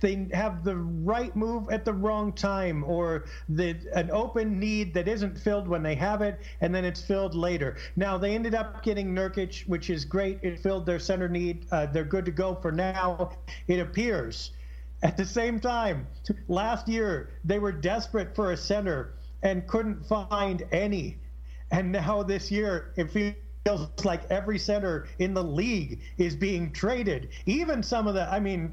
they 0.06 0.28
have 0.34 0.64
the 0.64 0.76
right 0.76 1.36
move 1.36 1.68
at 1.72 1.84
the 1.84 1.92
wrong 1.92 2.32
time 2.32 2.84
or 2.84 3.26
the 3.50 3.76
an 3.96 4.12
open 4.12 4.60
need 4.60 4.94
that 4.94 5.08
isn't 5.08 5.36
filled 5.36 5.68
when 5.68 5.82
they 5.82 5.96
have 5.96 6.22
it 6.22 6.42
and 6.62 6.76
then 6.76 6.86
it's 6.86 7.02
filled 7.02 7.34
later. 7.34 7.76
Now 7.96 8.16
they 8.16 8.36
ended 8.36 8.54
up 8.54 8.84
getting 8.84 9.16
Nurkic, 9.16 9.68
which 9.68 9.90
is 9.90 10.06
great. 10.06 10.38
It 10.44 10.60
filled 10.60 10.86
their 10.86 11.00
center 11.00 11.28
need. 11.28 11.66
Uh, 11.72 11.88
they're 11.88 12.04
good 12.04 12.26
to 12.26 12.32
go 12.32 12.54
for 12.54 12.72
now. 12.72 13.32
It 13.68 13.80
appears. 13.80 14.52
At 15.02 15.18
the 15.18 15.26
same 15.26 15.60
time, 15.60 16.06
last 16.48 16.88
year 16.88 17.32
they 17.44 17.58
were 17.58 17.72
desperate 17.72 18.36
for 18.36 18.52
a 18.52 18.58
center 18.58 19.16
and 19.42 19.66
couldn't 19.66 20.06
find 20.06 20.64
any. 20.72 21.18
And 21.72 21.92
now 21.92 22.22
this 22.22 22.52
year 22.52 22.94
it 22.96 23.10
feels 23.10 23.34
feels 23.66 23.90
like 24.06 24.22
every 24.30 24.60
center 24.60 25.08
in 25.18 25.34
the 25.34 25.44
league 25.44 26.00
is 26.18 26.36
being 26.36 26.72
traded. 26.72 27.30
Even 27.48 27.82
some 27.82 28.06
of 28.08 28.14
the, 28.14 28.32
I 28.32 28.40
mean, 28.40 28.72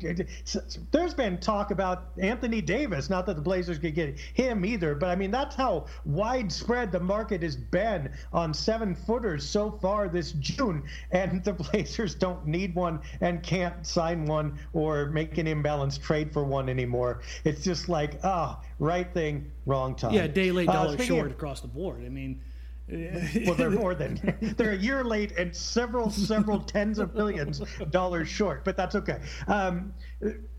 there's 0.91 1.15
been 1.15 1.39
talk 1.39 1.71
about 1.71 2.09
Anthony 2.19 2.61
Davis. 2.61 3.09
Not 3.09 3.25
that 3.27 3.37
the 3.37 3.43
Blazers 3.43 3.79
could 3.79 3.95
get 3.95 4.19
him 4.19 4.67
either, 4.67 4.95
but 4.95 5.09
I 5.09 5.17
mean, 5.17 5.31
that's 5.31 5.57
how 5.57 5.87
widespread 6.05 6.93
the 6.93 7.01
market 7.01 7.43
has 7.43 7.57
been 7.57 8.13
on 8.35 8.53
seven 8.53 8.95
footers 8.95 9.49
so 9.49 9.71
far 9.71 10.09
this 10.09 10.33
June. 10.33 10.83
And 11.11 11.43
the 11.43 11.53
Blazers 11.73 12.15
don't 12.15 12.47
need 12.47 12.75
one 12.75 13.01
and 13.23 13.43
can't 13.43 13.87
sign 13.87 14.27
one 14.27 14.59
or 14.75 15.07
make 15.07 15.39
an 15.39 15.47
imbalanced 15.47 16.03
trade 16.03 16.31
for 16.31 16.45
one 16.45 16.69
anymore. 16.69 17.23
It's 17.45 17.65
just 17.65 17.89
like, 17.89 18.21
ah, 18.25 18.61
oh, 18.61 18.67
right 18.79 19.11
thing, 19.15 19.51
wrong 19.65 19.95
time. 19.95 20.13
Yeah, 20.13 20.27
day 20.27 20.51
late, 20.51 20.67
dollar 20.67 20.97
uh, 20.99 21.03
short 21.03 21.27
of, 21.27 21.33
across 21.33 21.63
the 21.63 21.69
board. 21.69 22.05
I 22.05 22.11
mean, 22.11 22.39
well, 22.89 23.55
they're 23.55 23.71
more 23.85 23.95
than 23.95 24.21
they're 24.57 24.73
a 24.73 24.77
year 24.77 25.05
late 25.05 25.33
and 25.33 25.55
several 25.55 26.11
several 26.11 26.61
tens 26.61 26.99
of 26.99 27.15
millions 27.15 27.63
dollars 27.91 28.29
short, 28.29 28.65
but 28.65 28.77
that's 28.77 28.95
okay. 28.95 29.21
Um, 29.47 29.95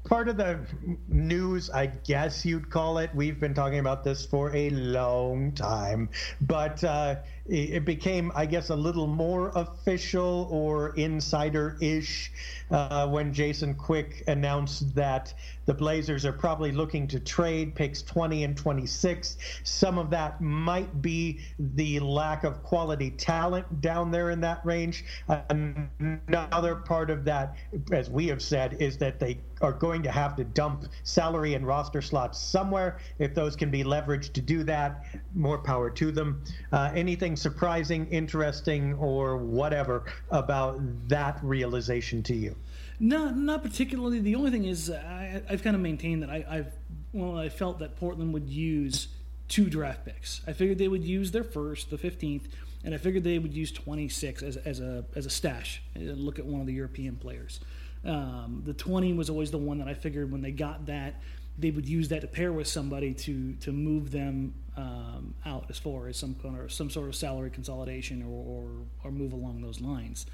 part 0.03 0.27
of 0.27 0.38
the 0.38 0.59
news, 1.07 1.69
I 1.69 1.88
guess 1.88 2.45
you'd 2.45 2.69
call 2.69 2.97
it. 2.97 3.12
We've 3.13 3.39
been 3.39 3.53
talking 3.53 3.79
about 3.79 4.03
this 4.03 4.25
for 4.25 4.53
a 4.55 4.69
long 4.69 5.53
time, 5.53 6.09
but 6.41 6.83
uh, 6.83 7.15
it 7.45 7.86
became, 7.86 8.31
I 8.36 8.45
guess, 8.45 8.69
a 8.69 8.75
little 8.75 9.07
more 9.07 9.51
official 9.55 10.47
or 10.51 10.95
insider 10.95 11.77
ish 11.81 12.31
uh, 12.71 13.07
when 13.07 13.33
Jason 13.33 13.75
Quick 13.75 14.23
announced 14.27 14.95
that 14.95 15.33
the 15.65 15.73
Blazers 15.73 16.26
are 16.26 16.34
probably 16.34 16.71
looking 16.71 17.08
to 17.08 17.19
trade 17.19 17.76
picks 17.76 18.02
20 18.02 18.43
and 18.43 18.58
26. 18.58 19.38
Some 19.63 19.97
of 19.97 20.10
that 20.10 20.41
might 20.41 21.02
be 21.02 21.39
the 21.60 21.99
lack 21.99 22.43
of 22.43 22.63
quality 22.63 23.12
talent 23.12 23.82
down 23.82 24.12
there 24.12 24.32
in 24.32 24.41
that 24.41 24.65
range. 24.65 25.06
Another 25.49 26.76
part 26.76 27.10
of 27.10 27.23
that, 27.26 27.56
as 27.91 28.10
we 28.10 28.28
have 28.28 28.41
said, 28.41 28.78
is 28.80 28.97
that 28.97 29.19
they 29.19 29.39
are 29.62 29.71
going 29.71 30.04
to 30.04 30.12
have 30.12 30.36
to 30.36 30.43
dump 30.43 30.86
salary 31.04 31.54
and 31.54 31.65
roster 31.65 32.02
slots 32.02 32.38
somewhere. 32.38 32.99
If 33.19 33.34
those 33.34 33.56
can 33.56 33.71
be 33.71 33.84
leveraged 33.84 34.34
to 34.34 34.41
do 34.41 34.63
that, 34.65 35.06
more 35.34 35.58
power 35.58 35.89
to 35.91 36.12
them. 36.12 36.43
Uh, 36.71 36.91
anything 36.93 37.36
surprising, 37.36 38.06
interesting, 38.08 38.93
or 38.95 39.38
whatever 39.38 40.04
about 40.32 40.82
that 41.08 41.39
realization 41.41 42.21
to 42.23 42.36
you? 42.36 42.56
Not, 43.04 43.36
not 43.36 43.63
particularly. 43.63 44.22
The 44.22 44.36
only 44.36 44.50
thing 44.50 44.63
is, 44.63 44.89
I, 44.89 45.42
have 45.50 45.62
kind 45.62 45.76
of 45.76 45.82
maintained 45.82 46.24
that 46.24 46.30
I, 46.30 46.46
I've, 46.50 46.74
well, 47.12 47.38
I 47.38 47.50
felt 47.50 47.80
that 47.80 47.98
Portland 47.98 48.34
would 48.34 48.48
use 48.48 49.10
two 49.50 49.70
draft 49.70 50.06
picks. 50.06 50.39
I 50.48 50.54
figured 50.54 50.78
they 50.78 50.88
would 50.88 51.04
use 51.04 51.30
their 51.30 51.44
first, 51.44 51.89
the 51.89 51.98
15th, 51.98 52.44
and 52.86 52.94
I 52.94 52.98
figured 52.98 53.26
they 53.26 53.39
would 53.39 53.54
use 53.54 53.74
26 53.74 54.42
as, 54.42 54.56
as 54.56 54.80
a 54.80 55.04
as 55.18 55.26
a 55.26 55.30
stash. 55.30 55.82
And 55.96 56.18
look 56.18 56.39
at 56.39 56.46
one 56.46 56.62
of 56.62 56.68
the 56.68 56.72
European 56.72 57.18
players. 57.18 57.60
Um, 58.06 58.62
the 58.66 58.74
20 58.74 59.12
was 59.12 59.30
always 59.30 59.52
the 59.52 59.58
one 59.58 59.80
that 59.80 59.89
I 59.89 59.96
figured 59.96 60.32
when 60.32 60.42
they 60.42 60.52
got 60.52 60.86
that, 60.86 61.22
they 61.60 61.72
would 61.72 61.88
use 61.88 62.08
that 62.08 62.22
to 62.22 62.28
pair 62.28 62.54
with 62.54 62.68
somebody 62.68 63.13
to 63.13 63.54
to 63.56 63.74
move 63.74 64.12
them 64.12 64.54
um, 64.78 65.34
out 65.46 65.66
as 65.70 65.78
far 65.78 66.08
as 66.08 66.16
some 66.16 66.36
kind 66.36 66.58
of 66.58 66.72
some 66.72 66.89
sort 66.89 67.10
of 67.10 67.16
salary 67.16 67.50
consolidation 67.50 68.24
or 68.24 68.30
or, 68.30 68.70
or 69.04 69.12
move 69.12 69.34
along 69.34 69.62
those 69.62 69.82
lines. 69.82 70.26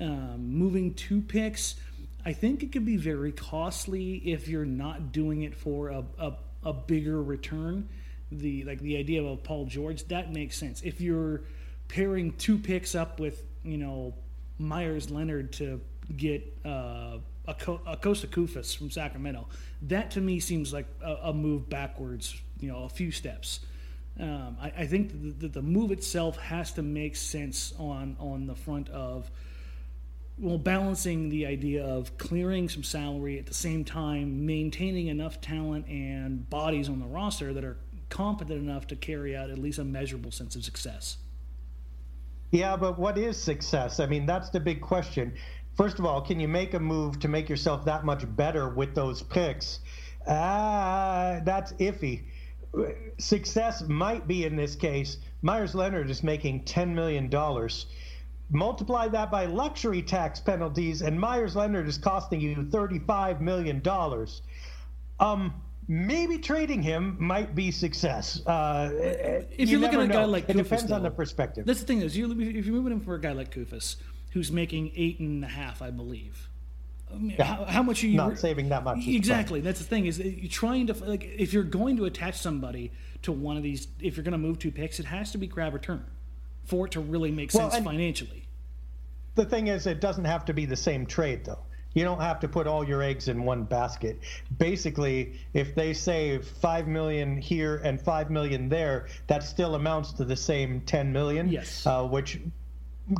Um, 0.00 0.52
moving 0.52 0.94
two 0.94 1.20
picks 1.20 1.74
I 2.24 2.32
think 2.32 2.62
it 2.62 2.72
could 2.72 2.84
be 2.84 2.96
very 2.96 3.32
costly 3.32 4.16
if 4.16 4.48
you're 4.48 4.64
not 4.64 5.12
doing 5.12 5.42
it 5.42 5.54
for 5.54 5.88
a, 5.88 6.04
a, 6.18 6.32
a 6.64 6.72
bigger 6.72 7.22
return. 7.22 7.88
The 8.32 8.64
like 8.64 8.80
the 8.80 8.96
idea 8.96 9.22
of 9.22 9.42
Paul 9.42 9.66
George 9.66 10.06
that 10.08 10.32
makes 10.32 10.56
sense. 10.56 10.82
If 10.82 11.00
you're 11.00 11.42
pairing 11.88 12.32
two 12.34 12.58
picks 12.58 12.94
up 12.94 13.18
with 13.18 13.44
you 13.64 13.78
know 13.78 14.14
Meyers 14.58 15.10
Leonard 15.10 15.52
to 15.54 15.80
get 16.16 16.56
uh, 16.64 17.18
a, 17.48 17.50
a 17.86 17.96
Kosta 17.96 18.26
Koufos 18.26 18.76
from 18.76 18.90
Sacramento, 18.90 19.48
that 19.82 20.12
to 20.12 20.20
me 20.20 20.38
seems 20.38 20.72
like 20.72 20.86
a, 21.02 21.14
a 21.24 21.32
move 21.32 21.68
backwards. 21.68 22.40
You 22.60 22.68
know, 22.68 22.84
a 22.84 22.88
few 22.88 23.10
steps. 23.10 23.60
Um, 24.18 24.58
I, 24.60 24.72
I, 24.78 24.86
think 24.86 25.38
the, 25.38 25.48
the 25.48 25.62
move 25.62 25.92
itself 25.92 26.36
has 26.38 26.72
to 26.72 26.82
make 26.82 27.16
sense 27.16 27.72
on 27.78 28.16
on 28.20 28.46
the 28.46 28.54
front 28.54 28.90
of 28.90 29.30
well, 30.40 30.58
balancing 30.58 31.28
the 31.28 31.46
idea 31.46 31.84
of 31.84 32.16
clearing 32.16 32.68
some 32.68 32.82
salary 32.82 33.38
at 33.38 33.46
the 33.46 33.54
same 33.54 33.84
time, 33.84 34.46
maintaining 34.46 35.08
enough 35.08 35.40
talent 35.40 35.86
and 35.86 36.48
bodies 36.48 36.88
on 36.88 36.98
the 36.98 37.06
roster 37.06 37.52
that 37.52 37.62
are 37.62 37.76
competent 38.08 38.58
enough 38.58 38.86
to 38.88 38.96
carry 38.96 39.36
out 39.36 39.50
at 39.50 39.58
least 39.58 39.78
a 39.78 39.84
measurable 39.84 40.30
sense 40.30 40.56
of 40.56 40.64
success. 40.64 41.18
Yeah, 42.50 42.76
but 42.76 42.98
what 42.98 43.18
is 43.18 43.36
success? 43.36 44.00
I 44.00 44.06
mean, 44.06 44.26
that's 44.26 44.50
the 44.50 44.60
big 44.60 44.80
question. 44.80 45.34
First 45.76 45.98
of 45.98 46.06
all, 46.06 46.20
can 46.20 46.40
you 46.40 46.48
make 46.48 46.74
a 46.74 46.80
move 46.80 47.20
to 47.20 47.28
make 47.28 47.48
yourself 47.48 47.84
that 47.84 48.04
much 48.04 48.24
better 48.36 48.68
with 48.68 48.94
those 48.94 49.22
picks? 49.22 49.80
Ah, 50.26 51.36
uh, 51.36 51.40
that's 51.44 51.72
iffy. 51.74 52.22
Success 53.18 53.82
might 53.88 54.26
be 54.26 54.44
in 54.44 54.56
this 54.56 54.74
case. 54.74 55.18
Meyers 55.42 55.74
Leonard 55.74 56.10
is 56.10 56.22
making 56.22 56.64
$10 56.64 56.94
million 56.94 57.30
multiply 58.50 59.08
that 59.08 59.30
by 59.30 59.46
luxury 59.46 60.02
tax 60.02 60.40
penalties, 60.40 61.02
and 61.02 61.18
Meyers 61.18 61.56
Leonard 61.56 61.86
is 61.86 61.98
costing 61.98 62.40
you 62.40 62.56
$35 62.56 63.40
million. 63.40 63.82
Um, 65.20 65.54
maybe 65.88 66.38
trading 66.38 66.82
him 66.82 67.16
might 67.18 67.54
be 67.54 67.70
success. 67.70 68.44
Uh, 68.46 68.90
if 69.50 69.68
you're 69.68 69.80
looking 69.80 70.00
at 70.00 70.10
a 70.10 70.12
guy 70.12 70.24
like 70.24 70.48
it 70.48 70.56
Koufos, 70.56 70.62
depends 70.62 70.86
though, 70.86 70.96
on 70.96 71.02
the 71.02 71.10
perspective. 71.10 71.66
That's 71.66 71.80
the 71.80 71.86
thing 71.86 72.00
is, 72.00 72.16
you, 72.16 72.30
if 72.40 72.66
you're 72.66 72.74
moving 72.74 72.92
him 72.92 73.00
for 73.00 73.14
a 73.14 73.20
guy 73.20 73.32
like 73.32 73.54
Koufos, 73.54 73.96
who's 74.32 74.50
making 74.50 74.92
eight 74.96 75.20
and 75.20 75.44
a 75.44 75.48
half, 75.48 75.82
I 75.82 75.90
believe. 75.90 76.48
I 77.12 77.16
mean, 77.16 77.34
yeah. 77.36 77.44
how, 77.44 77.64
how, 77.64 77.82
much 77.82 78.04
are 78.04 78.06
you 78.06 78.16
not 78.16 78.38
saving 78.38 78.68
that 78.68 78.84
much? 78.84 79.04
Exactly. 79.04 79.60
That's 79.60 79.80
the 79.80 79.84
thing 79.84 80.06
is 80.06 80.20
you're 80.20 80.48
trying 80.48 80.86
to 80.86 80.94
like 81.04 81.24
if 81.24 81.52
you're 81.52 81.64
going 81.64 81.96
to 81.96 82.04
attach 82.04 82.38
somebody 82.38 82.92
to 83.22 83.32
one 83.32 83.56
of 83.56 83.64
these, 83.64 83.88
if 84.00 84.16
you're 84.16 84.22
going 84.22 84.30
to 84.30 84.38
move 84.38 84.60
two 84.60 84.70
picks, 84.70 85.00
it 85.00 85.06
has 85.06 85.32
to 85.32 85.38
be 85.38 85.48
grab 85.48 85.74
return 85.74 86.04
for 86.70 86.86
it 86.86 86.92
to 86.92 87.00
really 87.00 87.30
make 87.30 87.50
sense 87.50 87.74
well, 87.74 87.82
financially 87.82 88.40
the 89.34 89.44
thing 89.44 89.68
is, 89.68 89.86
it 89.86 90.00
doesn't 90.00 90.24
have 90.24 90.44
to 90.46 90.52
be 90.52 90.66
the 90.66 90.76
same 90.76 91.06
trade, 91.06 91.44
though. 91.44 91.58
You 91.94 92.04
don't 92.04 92.20
have 92.20 92.38
to 92.40 92.48
put 92.48 92.66
all 92.66 92.84
your 92.84 93.02
eggs 93.02 93.26
in 93.26 93.44
one 93.44 93.64
basket. 93.64 94.20
Basically, 94.58 95.40
if 95.54 95.74
they 95.74 95.92
save 95.92 96.46
five 96.46 96.86
million 96.86 97.36
here 97.36 97.80
and 97.82 98.00
five 98.00 98.30
million 98.30 98.68
there, 98.68 99.08
that 99.26 99.42
still 99.42 99.74
amounts 99.74 100.12
to 100.12 100.24
the 100.24 100.36
same 100.36 100.82
ten 100.82 101.12
million. 101.12 101.48
Yes. 101.48 101.84
Uh, 101.84 102.04
which 102.04 102.38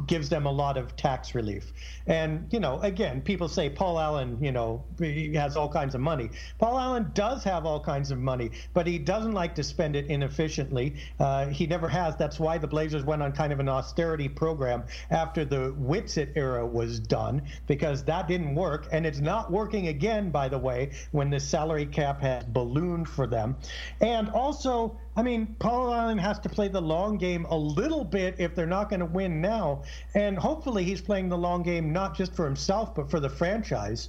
gives 0.06 0.28
them 0.28 0.46
a 0.46 0.50
lot 0.50 0.76
of 0.76 0.96
tax 0.96 1.34
relief. 1.34 1.72
And, 2.06 2.46
you 2.50 2.60
know, 2.60 2.80
again, 2.80 3.20
people 3.20 3.48
say 3.48 3.70
Paul 3.70 3.98
Allen, 3.98 4.38
you 4.42 4.52
know, 4.52 4.84
he 4.98 5.34
has 5.34 5.56
all 5.56 5.68
kinds 5.68 5.94
of 5.94 6.00
money. 6.00 6.30
Paul 6.58 6.78
Allen 6.78 7.10
does 7.14 7.44
have 7.44 7.66
all 7.66 7.80
kinds 7.80 8.10
of 8.10 8.18
money, 8.18 8.50
but 8.74 8.86
he 8.86 8.98
doesn't 8.98 9.32
like 9.32 9.54
to 9.56 9.62
spend 9.62 9.96
it 9.96 10.06
inefficiently. 10.06 10.96
Uh, 11.18 11.46
he 11.46 11.66
never 11.66 11.88
has. 11.88 12.16
That's 12.16 12.38
why 12.38 12.58
the 12.58 12.66
Blazers 12.66 13.04
went 13.04 13.22
on 13.22 13.32
kind 13.32 13.52
of 13.52 13.60
an 13.60 13.68
austerity 13.68 14.28
program 14.28 14.84
after 15.10 15.44
the 15.44 15.72
Whitsitt 15.72 16.32
era 16.36 16.66
was 16.66 17.00
done, 17.00 17.42
because 17.66 18.04
that 18.04 18.28
didn't 18.28 18.54
work. 18.54 18.88
And 18.92 19.06
it's 19.06 19.20
not 19.20 19.50
working 19.50 19.88
again, 19.88 20.30
by 20.30 20.48
the 20.48 20.58
way, 20.58 20.92
when 21.12 21.30
the 21.30 21.40
salary 21.40 21.86
cap 21.86 22.20
has 22.20 22.44
ballooned 22.44 23.08
for 23.08 23.26
them. 23.26 23.56
And 24.00 24.28
also, 24.30 24.98
I 25.16 25.22
mean, 25.22 25.56
Paul 25.58 25.92
Allen 25.92 26.18
has 26.18 26.38
to 26.40 26.48
play 26.48 26.68
the 26.68 26.80
long 26.80 27.18
game 27.18 27.44
a 27.44 27.56
little 27.56 28.04
bit 28.04 28.36
if 28.38 28.54
they're 28.54 28.66
not 28.66 28.88
going 28.88 29.00
to 29.00 29.06
win 29.06 29.40
now. 29.40 29.79
And 30.14 30.38
hopefully 30.38 30.84
he's 30.84 31.00
playing 31.00 31.28
the 31.28 31.38
long 31.38 31.62
game 31.62 31.92
not 31.92 32.16
just 32.16 32.34
for 32.34 32.44
himself, 32.44 32.94
but 32.94 33.10
for 33.10 33.20
the 33.20 33.28
franchise. 33.28 34.08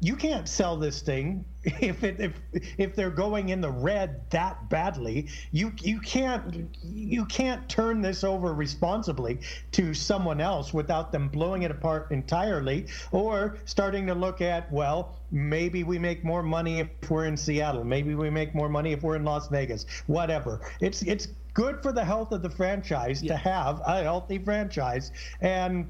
You 0.00 0.16
can't 0.16 0.48
sell 0.48 0.76
this 0.76 1.02
thing 1.02 1.44
if 1.64 2.04
it, 2.04 2.20
if 2.20 2.32
if 2.78 2.94
they're 2.94 3.10
going 3.10 3.50
in 3.50 3.60
the 3.60 3.70
red 3.70 4.30
that 4.30 4.68
badly. 4.68 5.28
You 5.52 5.72
you 5.80 6.00
can't 6.00 6.68
you 6.82 7.24
can't 7.26 7.68
turn 7.68 8.00
this 8.00 8.24
over 8.24 8.54
responsibly 8.54 9.40
to 9.72 9.94
someone 9.94 10.40
else 10.40 10.72
without 10.72 11.12
them 11.12 11.28
blowing 11.28 11.62
it 11.62 11.70
apart 11.70 12.10
entirely 12.10 12.86
or 13.12 13.58
starting 13.64 14.06
to 14.06 14.14
look 14.14 14.40
at 14.40 14.70
well 14.72 15.20
maybe 15.30 15.84
we 15.84 15.98
make 15.98 16.24
more 16.24 16.42
money 16.42 16.80
if 16.80 17.10
we're 17.10 17.26
in 17.26 17.36
Seattle. 17.36 17.84
Maybe 17.84 18.14
we 18.14 18.30
make 18.30 18.54
more 18.54 18.68
money 18.68 18.92
if 18.92 19.02
we're 19.02 19.16
in 19.16 19.24
Las 19.24 19.48
Vegas. 19.48 19.86
Whatever. 20.06 20.60
It's 20.80 21.02
it's 21.02 21.28
good 21.60 21.82
for 21.82 21.92
the 21.92 22.04
health 22.04 22.32
of 22.32 22.40
the 22.40 22.48
franchise 22.48 23.22
yeah. 23.22 23.32
to 23.32 23.36
have 23.36 23.82
a 23.84 24.02
healthy 24.02 24.38
franchise, 24.38 25.12
and 25.40 25.86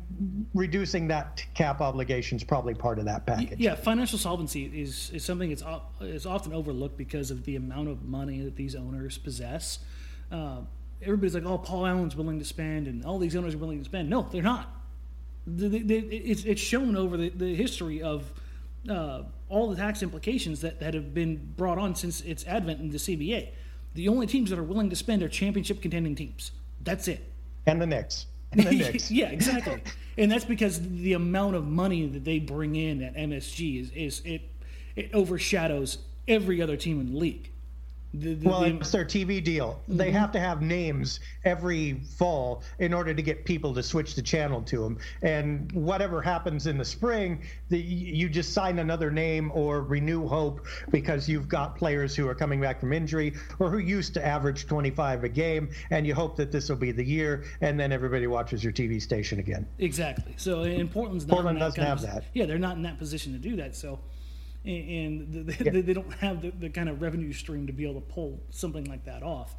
reducing 0.53 1.07
that 1.09 1.45
cap 1.55 1.81
obligation 1.81 2.37
is 2.37 2.45
probably 2.45 2.75
part 2.75 2.99
of 2.99 3.05
that 3.05 3.25
package. 3.25 3.59
Yeah, 3.59 3.77
financial 3.77 4.19
solvency 4.19 4.65
is 4.65 5.11
is 5.11 5.25
something 5.25 5.49
that's 5.49 5.63
is 6.01 6.27
often 6.27 6.53
overlooked 6.53 6.97
because 6.97 7.31
of 7.31 7.45
the 7.45 7.57
amount 7.57 7.89
of 7.89 8.03
money 8.03 8.41
that 8.41 8.57
these 8.57 8.75
owners 8.75 9.17
possess. 9.19 9.79
Uh, 10.33 10.63
everybody's 11.03 11.35
like, 11.35 11.47
"Oh, 11.47 11.59
Paul 11.59 11.87
Allen's 11.87 12.17
willing 12.17 12.41
to 12.41 12.45
spend, 12.45 12.89
and 12.89 13.05
all 13.05 13.19
these 13.19 13.37
owners 13.37 13.55
are 13.55 13.59
willing 13.59 13.79
to 13.79 13.85
spend." 13.85 14.11
No, 14.11 14.23
they're 14.23 14.43
not. 14.43 14.69
it's, 15.47 16.45
it's 16.45 16.61
shown 16.61 16.97
over 16.97 17.17
the, 17.17 17.31
the 17.31 17.55
history 17.55 18.03
of 18.03 18.33
uh, 18.89 19.23
all 19.49 19.71
the 19.71 19.77
tax 19.77 20.03
implications 20.03 20.61
that, 20.63 20.81
that 20.81 20.95
have 20.95 21.15
been 21.15 21.53
brought 21.57 21.79
on 21.79 21.95
since 21.95 22.21
its 22.23 22.45
advent 22.47 22.81
in 22.81 22.91
the 22.91 22.99
CBA. 22.99 23.51
The 23.95 24.09
only 24.09 24.27
teams 24.27 24.51
that 24.51 24.59
are 24.59 24.63
willing 24.65 24.91
to 24.91 24.97
spend 24.97 25.23
are 25.23 25.29
championship 25.29 25.83
contending 25.83 26.15
teams. 26.15 26.53
That's 26.83 27.09
it. 27.09 27.25
And 27.67 27.81
the 27.81 27.87
Knicks. 27.87 28.27
And 28.53 28.63
the 28.63 28.71
Knicks. 28.73 29.11
yeah, 29.11 29.27
exactly. 29.27 29.83
and 30.17 30.31
that's 30.31 30.45
because 30.45 30.81
the 30.81 31.13
amount 31.15 31.57
of 31.57 31.67
money 31.67 32.07
that 32.07 32.25
they 32.25 32.39
bring 32.39 32.77
in 32.77 33.03
at 33.03 33.15
MSG 33.17 33.81
is, 33.83 33.91
is 33.93 34.23
it 34.25 34.43
it 34.97 35.11
overshadows 35.15 35.99
every 36.27 36.61
other 36.61 36.77
team 36.77 37.01
in 37.01 37.13
the 37.13 37.19
league. 37.19 37.51
The, 38.13 38.35
the, 38.35 38.49
well, 38.49 38.61
the, 38.63 38.77
it's 38.77 38.91
their 38.91 39.05
TV 39.05 39.43
deal. 39.43 39.81
Mm-hmm. 39.83 39.97
They 39.97 40.11
have 40.11 40.33
to 40.33 40.41
have 40.41 40.63
names 40.63 41.21
every 41.45 41.95
fall 41.95 42.63
in 42.79 42.93
order 42.93 43.15
to 43.15 43.23
get 43.23 43.45
people 43.45 43.75
to 43.75 43.83
switch 43.83 44.15
the 44.15 44.23
channel 44.23 44.63
to 44.63 44.83
them. 44.83 44.99
And 45.23 45.71
whatever 45.73 46.21
happens 46.21 46.67
in 46.67 46.77
the 46.77 46.85
spring, 46.85 47.43
the, 47.69 47.79
you 47.79 48.29
just 48.29 48.53
sign 48.53 48.79
another 48.79 49.11
name 49.11 49.53
or 49.55 49.83
renew 49.83 50.27
hope 50.27 50.67
because 50.91 51.29
you've 51.29 51.49
got 51.49 51.77
players 51.77 52.17
who 52.17 52.27
are 52.29 52.35
coming 52.35 52.61
back 52.61 52.81
from 52.81 52.93
injury 52.93 53.35
or 53.59 53.71
who 53.71 53.79
used 53.79 54.15
to 54.15 54.27
average 54.27 54.67
25 54.67 55.25
a 55.25 55.29
game, 55.29 55.71
and 55.91 56.07
you 56.07 56.15
hope 56.15 56.37
that 56.37 56.51
this 56.51 56.69
will 56.69 56.77
be 56.77 56.93
the 56.93 57.05
year, 57.05 57.45
and 57.61 57.79
then 57.79 57.93
everybody 57.93 58.27
watches 58.27 58.65
your 58.65 58.73
TV 58.73 59.01
station 59.01 59.39
again. 59.39 59.67
Exactly. 59.79 60.35
So 60.37 60.63
in 60.63 60.89
Portland's 60.89 61.27
not 61.27 61.35
Portland 61.35 61.59
doesn't 61.59 61.83
have 61.83 61.99
of, 61.99 62.07
that. 62.07 62.25
Yeah, 62.35 62.47
they're 62.47 62.59
not 62.59 62.77
in 62.77 62.83
that 62.83 62.99
position 62.99 63.33
to 63.33 63.39
do 63.39 63.57
that. 63.57 63.77
So 63.77 64.01
and, 64.65 64.91
and 64.91 65.47
the, 65.47 65.65
yeah. 65.65 65.81
they, 65.81 65.93
don't 65.93 66.13
have 66.15 66.43
the, 66.43 66.51
the, 66.51 66.69
kind 66.69 66.89
of 66.89 67.01
revenue 67.01 67.33
stream 67.33 67.67
to 67.67 67.73
be 67.73 67.89
able 67.89 68.01
to 68.01 68.07
pull 68.07 68.43
something 68.51 68.85
like 68.85 69.05
that 69.05 69.23
off. 69.23 69.55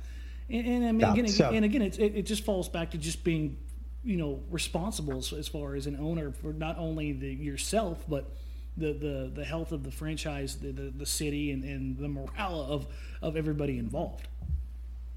And, 0.49 0.67
and 0.67 0.85
I 0.85 0.91
mean, 0.91 1.03
again, 1.03 1.27
so. 1.27 1.49
and 1.49 1.65
again, 1.65 1.81
it, 1.81 1.99
it 1.99 2.25
just 2.25 2.43
falls 2.43 2.69
back 2.69 2.91
to 2.91 2.97
just 2.97 3.23
being, 3.23 3.57
you 4.03 4.17
know, 4.17 4.41
responsible 4.49 5.17
as, 5.17 5.33
as 5.33 5.47
far 5.47 5.75
as 5.75 5.87
an 5.87 5.97
owner 5.99 6.31
for 6.31 6.53
not 6.53 6.77
only 6.77 7.13
the 7.13 7.27
yourself 7.27 8.03
but 8.07 8.31
the, 8.77 8.93
the, 8.93 9.31
the 9.33 9.43
health 9.43 9.71
of 9.71 9.83
the 9.83 9.91
franchise, 9.91 10.57
the, 10.57 10.71
the, 10.71 10.91
the 10.91 11.05
city, 11.05 11.51
and, 11.51 11.63
and 11.63 11.97
the 11.97 12.07
morale 12.07 12.61
of, 12.61 12.87
of 13.21 13.35
everybody 13.35 13.77
involved. 13.77 14.27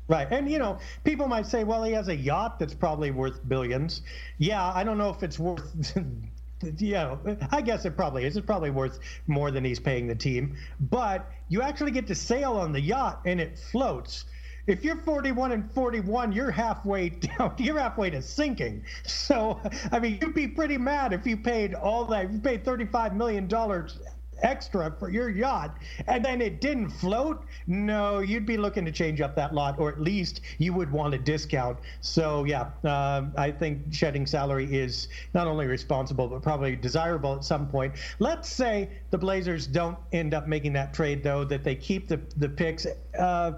Right. 0.06 0.26
And, 0.30 0.50
you 0.50 0.58
know, 0.58 0.78
people 1.02 1.28
might 1.28 1.46
say, 1.46 1.64
well, 1.64 1.82
he 1.82 1.92
has 1.92 2.08
a 2.08 2.16
yacht 2.16 2.58
that's 2.58 2.74
probably 2.74 3.10
worth 3.10 3.46
billions. 3.48 4.02
Yeah, 4.38 4.72
I 4.74 4.84
don't 4.84 4.98
know 4.98 5.10
if 5.10 5.22
it's 5.22 5.38
worth. 5.38 5.96
yeah, 6.78 7.16
I 7.50 7.60
guess 7.60 7.84
it 7.84 7.96
probably 7.96 8.24
is. 8.24 8.36
It's 8.36 8.46
probably 8.46 8.70
worth 8.70 8.98
more 9.26 9.50
than 9.50 9.64
he's 9.64 9.80
paying 9.80 10.06
the 10.06 10.14
team. 10.14 10.56
But 10.80 11.30
you 11.48 11.62
actually 11.62 11.90
get 11.90 12.06
to 12.08 12.14
sail 12.14 12.52
on 12.54 12.72
the 12.72 12.80
yacht 12.80 13.22
and 13.24 13.40
it 13.40 13.58
floats 13.58 14.24
if 14.66 14.82
you're 14.82 14.96
41 14.96 15.52
and 15.52 15.70
41, 15.72 16.32
you're 16.32 16.50
halfway 16.50 17.08
down. 17.38 17.54
You're 17.58 17.78
halfway 17.78 18.10
to 18.10 18.22
sinking. 18.22 18.84
So, 19.04 19.60
I 19.92 19.98
mean, 19.98 20.18
you'd 20.20 20.34
be 20.34 20.48
pretty 20.48 20.78
mad 20.78 21.12
if 21.12 21.26
you 21.26 21.36
paid 21.36 21.74
all 21.74 22.06
that. 22.06 22.32
You 22.32 22.38
paid 22.38 22.64
35 22.64 23.14
million 23.14 23.46
dollars 23.46 23.98
extra 24.44 24.94
for 24.98 25.10
your 25.10 25.28
yacht 25.28 25.76
and 26.06 26.24
then 26.24 26.40
it 26.40 26.60
didn't 26.60 26.90
float, 26.90 27.44
no, 27.66 28.20
you'd 28.20 28.46
be 28.46 28.56
looking 28.56 28.84
to 28.84 28.92
change 28.92 29.20
up 29.20 29.34
that 29.34 29.54
lot, 29.54 29.78
or 29.78 29.88
at 29.88 30.00
least 30.00 30.42
you 30.58 30.72
would 30.72 30.90
want 30.90 31.14
a 31.14 31.18
discount. 31.18 31.78
So, 32.00 32.44
yeah, 32.44 32.70
um, 32.84 33.32
I 33.36 33.50
think 33.50 33.92
shedding 33.92 34.26
salary 34.26 34.72
is 34.72 35.08
not 35.32 35.46
only 35.46 35.66
responsible, 35.66 36.28
but 36.28 36.42
probably 36.42 36.76
desirable 36.76 37.34
at 37.34 37.44
some 37.44 37.66
point. 37.66 37.94
Let's 38.18 38.48
say 38.48 38.90
the 39.10 39.18
Blazers 39.18 39.66
don't 39.66 39.98
end 40.12 40.34
up 40.34 40.46
making 40.46 40.72
that 40.74 40.92
trade, 40.92 41.22
though, 41.22 41.44
that 41.44 41.64
they 41.64 41.74
keep 41.74 42.08
the, 42.08 42.20
the 42.36 42.48
picks. 42.48 42.86
Uh, 43.18 43.52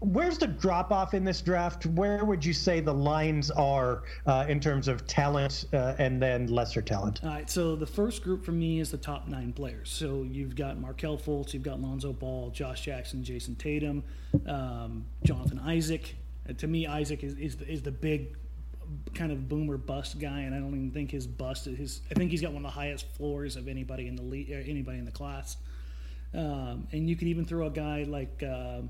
where's 0.00 0.38
the 0.38 0.46
drop 0.46 0.92
off 0.92 1.14
in 1.14 1.24
this 1.24 1.40
draft? 1.40 1.86
Where 1.86 2.24
would 2.24 2.44
you 2.44 2.52
say 2.52 2.80
the 2.80 2.94
lines 2.94 3.50
are 3.50 4.02
uh, 4.26 4.44
in 4.48 4.60
terms 4.60 4.88
of 4.88 5.06
talent 5.06 5.66
uh, 5.72 5.94
and 5.98 6.20
then 6.20 6.48
lesser 6.48 6.82
talent? 6.82 7.20
All 7.22 7.30
right, 7.30 7.48
so 7.48 7.76
the 7.76 7.86
first 7.86 8.22
group 8.22 8.44
for 8.44 8.52
me 8.52 8.80
is 8.80 8.90
the 8.90 8.98
top 8.98 9.28
nine 9.28 9.52
players. 9.52 9.88
So 9.90 10.17
you've 10.22 10.56
got 10.56 10.78
Markelle 10.78 11.18
Fultz, 11.18 11.52
you've 11.52 11.62
got 11.62 11.80
Lonzo 11.80 12.12
Ball, 12.12 12.50
Josh 12.50 12.82
Jackson, 12.82 13.22
Jayson 13.22 13.56
Tatum, 13.56 14.02
um, 14.46 15.04
Jonathan 15.24 15.58
Isaac. 15.60 16.16
To 16.56 16.66
me, 16.66 16.86
Isaac 16.86 17.22
is, 17.22 17.34
is 17.34 17.56
the, 17.56 17.70
is 17.70 17.82
the 17.82 17.90
big 17.90 18.36
kind 19.14 19.32
of 19.32 19.48
boomer 19.48 19.76
bust 19.76 20.18
guy, 20.18 20.40
and 20.40 20.54
I 20.54 20.58
don't 20.58 20.68
even 20.68 20.90
think 20.90 21.10
his 21.10 21.26
bust 21.26 21.66
is 21.66 21.78
his. 21.78 22.00
I 22.10 22.14
think 22.14 22.30
he's 22.30 22.40
got 22.40 22.52
one 22.52 22.64
of 22.64 22.70
the 22.70 22.78
highest 22.78 23.06
floors 23.16 23.56
of 23.56 23.68
anybody 23.68 24.08
in 24.08 24.16
the 24.16 24.22
league, 24.22 24.50
uh, 24.50 24.56
anybody 24.66 24.98
in 24.98 25.04
the 25.04 25.10
class. 25.10 25.56
Um, 26.34 26.88
and 26.92 27.08
you 27.08 27.16
could 27.16 27.28
even 27.28 27.44
throw 27.44 27.66
a 27.66 27.70
guy 27.70 28.04
like 28.04 28.42
uh, 28.42 28.82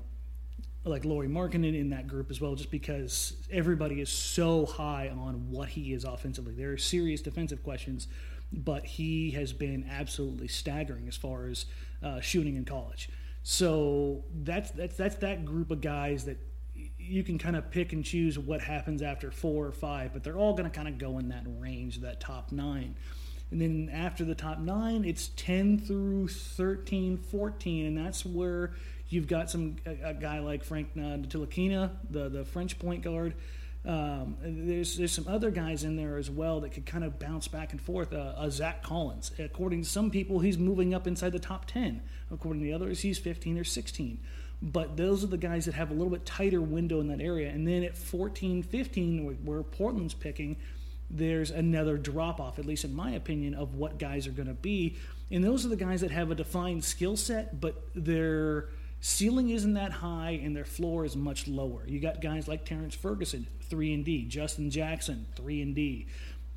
like 0.85 1.05
Lauri 1.05 1.27
Markkanen 1.27 1.77
in 1.77 1.89
that 1.89 2.07
group 2.07 2.31
as 2.31 2.39
well, 2.39 2.55
just 2.55 2.71
because 2.71 3.33
everybody 3.51 4.01
is 4.01 4.09
so 4.09 4.65
high 4.65 5.09
on 5.09 5.51
what 5.51 5.69
he 5.69 5.93
is 5.93 6.03
offensively. 6.03 6.53
There 6.53 6.71
are 6.71 6.77
serious 6.77 7.21
defensive 7.21 7.63
questions 7.63 8.07
but 8.51 8.85
he 8.85 9.31
has 9.31 9.53
been 9.53 9.85
absolutely 9.89 10.47
staggering 10.47 11.07
as 11.07 11.15
far 11.15 11.47
as 11.47 11.65
uh, 12.03 12.19
shooting 12.19 12.55
in 12.55 12.65
college. 12.65 13.09
So 13.43 14.23
that's 14.43 14.71
that's 14.71 14.95
that's 14.95 15.15
that 15.17 15.45
group 15.45 15.71
of 15.71 15.81
guys 15.81 16.25
that 16.25 16.37
you 16.97 17.23
can 17.23 17.37
kind 17.37 17.55
of 17.55 17.71
pick 17.71 17.93
and 17.93 18.03
choose 18.03 18.37
what 18.37 18.61
happens 18.61 19.01
after 19.01 19.31
four 19.31 19.65
or 19.65 19.71
five, 19.71 20.13
but 20.13 20.23
they're 20.23 20.37
all 20.37 20.53
going 20.53 20.69
to 20.69 20.75
kind 20.75 20.87
of 20.87 20.97
go 20.97 21.17
in 21.17 21.29
that 21.29 21.43
range, 21.57 22.01
that 22.01 22.19
top 22.19 22.51
nine. 22.51 22.95
And 23.51 23.59
then 23.59 23.89
after 23.91 24.23
the 24.23 24.35
top 24.35 24.59
nine, 24.59 25.03
it's 25.05 25.29
10 25.35 25.79
through 25.79 26.27
13, 26.27 27.17
14, 27.17 27.85
and 27.87 27.97
that's 27.97 28.23
where 28.25 28.73
you've 29.09 29.27
got 29.27 29.49
some 29.49 29.77
a, 29.85 30.09
a 30.09 30.13
guy 30.13 30.39
like 30.39 30.63
Frank 30.63 30.89
uh, 30.95 30.99
Ntilikina, 30.99 31.91
the 32.09 32.29
the 32.29 32.45
French 32.45 32.77
point 32.77 33.01
guard, 33.01 33.33
um, 33.85 34.37
there's 34.41 34.97
there's 34.97 35.11
some 35.11 35.27
other 35.27 35.51
guys 35.51 35.83
in 35.83 35.95
there 35.95 36.17
as 36.17 36.29
well 36.29 36.59
that 36.61 36.71
could 36.71 36.85
kind 36.85 37.03
of 37.03 37.17
bounce 37.17 37.47
back 37.47 37.71
and 37.71 37.81
forth. 37.81 38.13
Uh, 38.13 38.33
uh, 38.35 38.49
Zach 38.49 38.83
Collins, 38.83 39.31
according 39.39 39.83
to 39.83 39.89
some 39.89 40.11
people, 40.11 40.39
he's 40.39 40.57
moving 40.57 40.93
up 40.93 41.07
inside 41.07 41.31
the 41.31 41.39
top 41.39 41.65
ten. 41.65 42.01
According 42.31 42.63
to 42.63 42.71
others, 42.71 43.01
he's 43.01 43.17
15 43.17 43.57
or 43.57 43.63
16. 43.63 44.19
But 44.61 44.97
those 44.97 45.23
are 45.23 45.27
the 45.27 45.37
guys 45.37 45.65
that 45.65 45.73
have 45.73 45.89
a 45.89 45.93
little 45.93 46.09
bit 46.09 46.25
tighter 46.25 46.61
window 46.61 46.99
in 46.99 47.07
that 47.07 47.21
area. 47.21 47.49
And 47.49 47.67
then 47.67 47.83
at 47.83 47.97
14, 47.97 48.61
15, 48.61 49.37
where 49.45 49.63
Portland's 49.63 50.13
picking, 50.13 50.57
there's 51.09 51.49
another 51.49 51.97
drop 51.97 52.39
off, 52.39 52.59
at 52.59 52.65
least 52.65 52.83
in 52.83 52.93
my 52.93 53.11
opinion, 53.11 53.53
of 53.53 53.75
what 53.75 53.97
guys 53.97 54.27
are 54.27 54.31
going 54.31 54.47
to 54.47 54.53
be. 54.53 54.97
And 55.31 55.43
those 55.43 55.65
are 55.65 55.69
the 55.69 55.75
guys 55.75 56.01
that 56.01 56.11
have 56.11 56.29
a 56.29 56.35
defined 56.35 56.83
skill 56.83 57.15
set, 57.15 57.61
but 57.61 57.81
they're 57.95 58.69
ceiling 59.01 59.49
isn't 59.49 59.75
that 59.75 59.93
high 59.93 60.39
and 60.43 60.55
their 60.55 60.65
floor 60.65 61.05
is 61.05 61.15
much 61.15 61.47
lower. 61.47 61.87
You 61.87 61.99
got 61.99 62.21
guys 62.21 62.47
like 62.47 62.65
Terrence 62.65 62.95
Ferguson, 62.95 63.47
three 63.69 63.93
and 63.93 64.03
D, 64.03 64.25
Justin 64.25 64.69
Jackson, 64.69 65.25
three 65.35 65.61
and 65.61 65.75
D. 65.75 66.07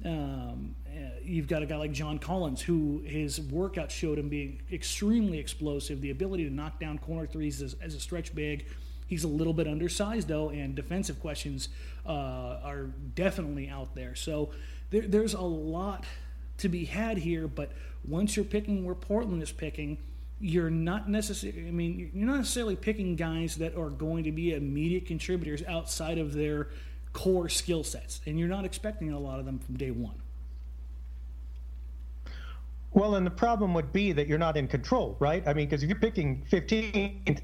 Um, 0.04 0.74
uh, 0.88 0.98
you've 1.22 1.46
got 1.46 1.62
a 1.62 1.66
guy 1.66 1.76
like 1.76 1.92
John 1.92 2.18
Collins, 2.18 2.60
who 2.60 3.02
his 3.04 3.40
workout 3.40 3.90
showed 3.90 4.18
him 4.18 4.28
being 4.28 4.60
extremely 4.72 5.38
explosive, 5.38 6.00
the 6.00 6.10
ability 6.10 6.44
to 6.48 6.54
knock 6.54 6.80
down 6.80 6.98
corner 6.98 7.26
threes 7.26 7.62
as, 7.62 7.76
as 7.80 7.94
a 7.94 8.00
stretch 8.00 8.34
big. 8.34 8.66
He's 9.06 9.24
a 9.24 9.28
little 9.28 9.52
bit 9.52 9.68
undersized 9.68 10.28
though, 10.28 10.50
and 10.50 10.74
defensive 10.74 11.20
questions 11.20 11.68
uh, 12.06 12.58
are 12.64 12.90
definitely 13.14 13.68
out 13.68 13.94
there. 13.94 14.14
So 14.14 14.50
there, 14.90 15.02
there's 15.02 15.34
a 15.34 15.40
lot 15.40 16.04
to 16.58 16.68
be 16.68 16.84
had 16.84 17.18
here. 17.18 17.46
But 17.46 17.72
once 18.06 18.36
you're 18.36 18.44
picking 18.44 18.84
where 18.84 18.94
Portland 18.94 19.42
is 19.42 19.52
picking 19.52 19.98
you're 20.42 20.70
not 20.70 21.08
necessarily, 21.08 21.68
I 21.68 21.70
mean, 21.70 22.10
you're 22.12 22.26
not 22.26 22.38
necessarily 22.38 22.74
picking 22.74 23.14
guys 23.14 23.56
that 23.56 23.76
are 23.76 23.88
going 23.88 24.24
to 24.24 24.32
be 24.32 24.52
immediate 24.54 25.06
contributors 25.06 25.62
outside 25.68 26.18
of 26.18 26.34
their 26.34 26.68
core 27.12 27.48
skill 27.48 27.84
sets, 27.84 28.20
and 28.26 28.38
you're 28.38 28.48
not 28.48 28.64
expecting 28.64 29.12
a 29.12 29.18
lot 29.18 29.38
of 29.38 29.46
them 29.46 29.58
from 29.58 29.76
day 29.76 29.90
one. 29.90 30.20
Well, 32.94 33.14
and 33.14 33.26
the 33.26 33.30
problem 33.30 33.72
would 33.74 33.92
be 33.92 34.12
that 34.12 34.26
you're 34.26 34.38
not 34.38 34.56
in 34.56 34.68
control, 34.68 35.16
right? 35.18 35.46
I 35.46 35.54
mean, 35.54 35.66
because 35.66 35.82
if 35.82 35.88
you're 35.88 35.98
picking 35.98 36.44
15, 36.50 37.40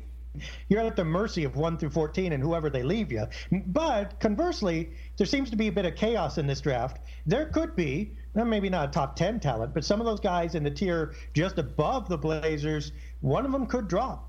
you're 0.68 0.80
at 0.80 0.94
the 0.94 1.04
mercy 1.04 1.44
of 1.44 1.56
1 1.56 1.78
through 1.78 1.90
14 1.90 2.32
and 2.32 2.42
whoever 2.42 2.68
they 2.68 2.82
leave 2.82 3.10
you. 3.10 3.26
But 3.68 4.20
conversely, 4.20 4.90
there 5.16 5.26
seems 5.26 5.48
to 5.50 5.56
be 5.56 5.68
a 5.68 5.72
bit 5.72 5.86
of 5.86 5.96
chaos 5.96 6.36
in 6.36 6.46
this 6.46 6.60
draft. 6.60 7.00
There 7.26 7.46
could 7.46 7.74
be 7.74 8.12
maybe 8.34 8.68
not 8.68 8.90
a 8.90 8.92
top 8.92 9.16
10 9.16 9.40
talent, 9.40 9.74
but 9.74 9.84
some 9.84 10.00
of 10.00 10.06
those 10.06 10.20
guys 10.20 10.54
in 10.54 10.62
the 10.62 10.70
tier 10.70 11.14
just 11.34 11.58
above 11.58 12.08
the 12.08 12.18
Blazers, 12.18 12.92
one 13.20 13.44
of 13.46 13.52
them 13.52 13.66
could 13.66 13.88
drop. 13.88 14.27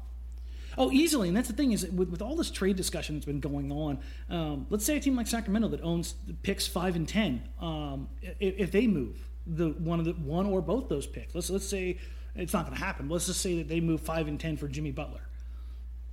Oh, 0.80 0.89
easily. 0.94 1.28
And 1.28 1.36
that's 1.36 1.50
the 1.50 1.54
thing 1.54 1.74
is 1.74 1.86
with, 1.88 2.08
with 2.10 2.22
all 2.22 2.38
this 2.38 2.50
trade 2.50 2.78
discussion 2.78 3.15
that's 3.15 3.26
been 3.26 3.42
going 3.42 3.70
on, 3.70 4.00
um, 4.30 4.65
let's 4.70 4.86
say 4.86 4.96
a 4.96 5.00
team 5.02 5.18
like 5.18 5.28
Sacramento 5.28 5.68
that 5.68 5.82
owns 5.84 6.15
picks 6.42 6.65
five 6.65 6.96
and 6.96 7.06
ten, 7.06 7.44
um, 7.60 8.08
if, 8.22 8.56
if, 8.58 8.72
they 8.72 8.88
move 8.88 9.28
the 9.46 9.72
one 9.72 10.00
of 10.00 10.06
the 10.06 10.13
one 10.13 10.46
or 10.46 10.62
both 10.62 10.88
those 10.88 11.06
picks, 11.06 11.36
let's 11.36 11.50
let's 11.50 11.68
say 11.68 11.98
it's 12.34 12.54
not 12.54 12.65
going 12.65 12.78
to 12.78 12.84
happen. 12.84 13.10
Let's 13.10 13.26
just 13.26 13.42
say 13.42 13.58
that 13.58 13.68
they 13.68 13.82
move 13.82 14.00
five 14.00 14.30
and 14.30 14.39
ten 14.39 14.56
for 14.56 14.70
Jimmy 14.70 14.92
Butler. 14.92 15.20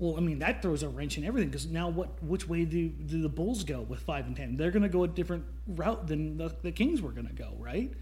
Well, 0.00 0.16
I 0.16 0.20
mean 0.20 0.40
that 0.40 0.62
throws 0.62 0.82
a 0.82 0.88
wrench 0.88 1.16
in 1.16 1.24
everything 1.24 1.48
because 1.48 1.66
now 1.68 1.88
what? 1.88 2.20
Which 2.24 2.48
way 2.48 2.64
do, 2.64 2.88
do 2.88 3.22
the 3.22 3.28
Bulls 3.28 3.62
go 3.62 3.82
with 3.82 4.00
five 4.00 4.26
and 4.26 4.34
ten? 4.34 4.56
They're 4.56 4.72
going 4.72 4.82
to 4.82 4.88
go 4.88 5.04
a 5.04 5.08
different 5.08 5.44
route 5.68 6.08
than 6.08 6.38
the, 6.38 6.52
the 6.62 6.72
Kings 6.72 7.00
were 7.00 7.12
going 7.12 7.28
to 7.28 7.32
go, 7.32 7.52
right? 7.60 7.92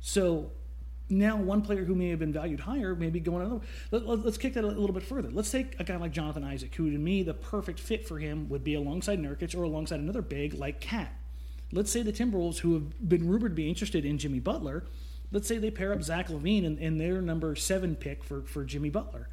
So 0.00 0.50
now 1.10 1.36
one 1.36 1.62
player 1.62 1.84
who 1.84 1.94
may 1.94 2.10
have 2.10 2.18
been 2.18 2.32
valued 2.32 2.60
higher 2.60 2.94
may 2.94 3.10
be 3.10 3.20
going 3.20 3.44
another. 3.44 3.64
Let, 3.90 4.26
us 4.26 4.36
kick 4.36 4.54
that 4.54 4.64
a 4.64 4.66
little 4.66 4.92
bit 4.92 5.02
further. 5.02 5.30
Let's 5.30 5.50
take 5.50 5.78
a 5.80 5.84
guy 5.84 5.96
like 5.96 6.12
Jonathan 6.12 6.44
Isaac, 6.44 6.74
who 6.74 6.90
to 6.90 6.98
me 6.98 7.22
the 7.22 7.34
perfect 7.34 7.80
fit 7.80 8.06
for 8.06 8.18
him 8.18 8.48
would 8.48 8.64
be 8.64 8.74
alongside 8.74 9.18
Nurkic 9.18 9.56
or 9.56 9.62
alongside 9.62 10.00
another 10.00 10.22
big 10.22 10.54
like 10.54 10.80
KAT. 10.80 11.12
Let's 11.72 11.90
say 11.90 12.02
the 12.02 12.12
Timberwolves, 12.12 12.58
who 12.58 12.74
have 12.74 13.08
been 13.08 13.28
rumored 13.28 13.52
to 13.52 13.56
be 13.56 13.68
interested 13.68 14.04
in 14.04 14.18
Jimmy 14.18 14.40
Butler, 14.40 14.84
let's 15.32 15.46
say 15.46 15.58
they 15.58 15.70
pair 15.70 15.92
up 15.92 16.02
Zach 16.02 16.28
LaVine 16.28 16.66
and, 16.66 16.78
and 16.78 17.00
their 17.00 17.20
number 17.20 17.54
seven 17.54 17.94
pick 17.94 18.24
for, 18.24 18.42
for 18.42 18.64
Jimmy 18.64 18.90
Butler. 18.90 19.28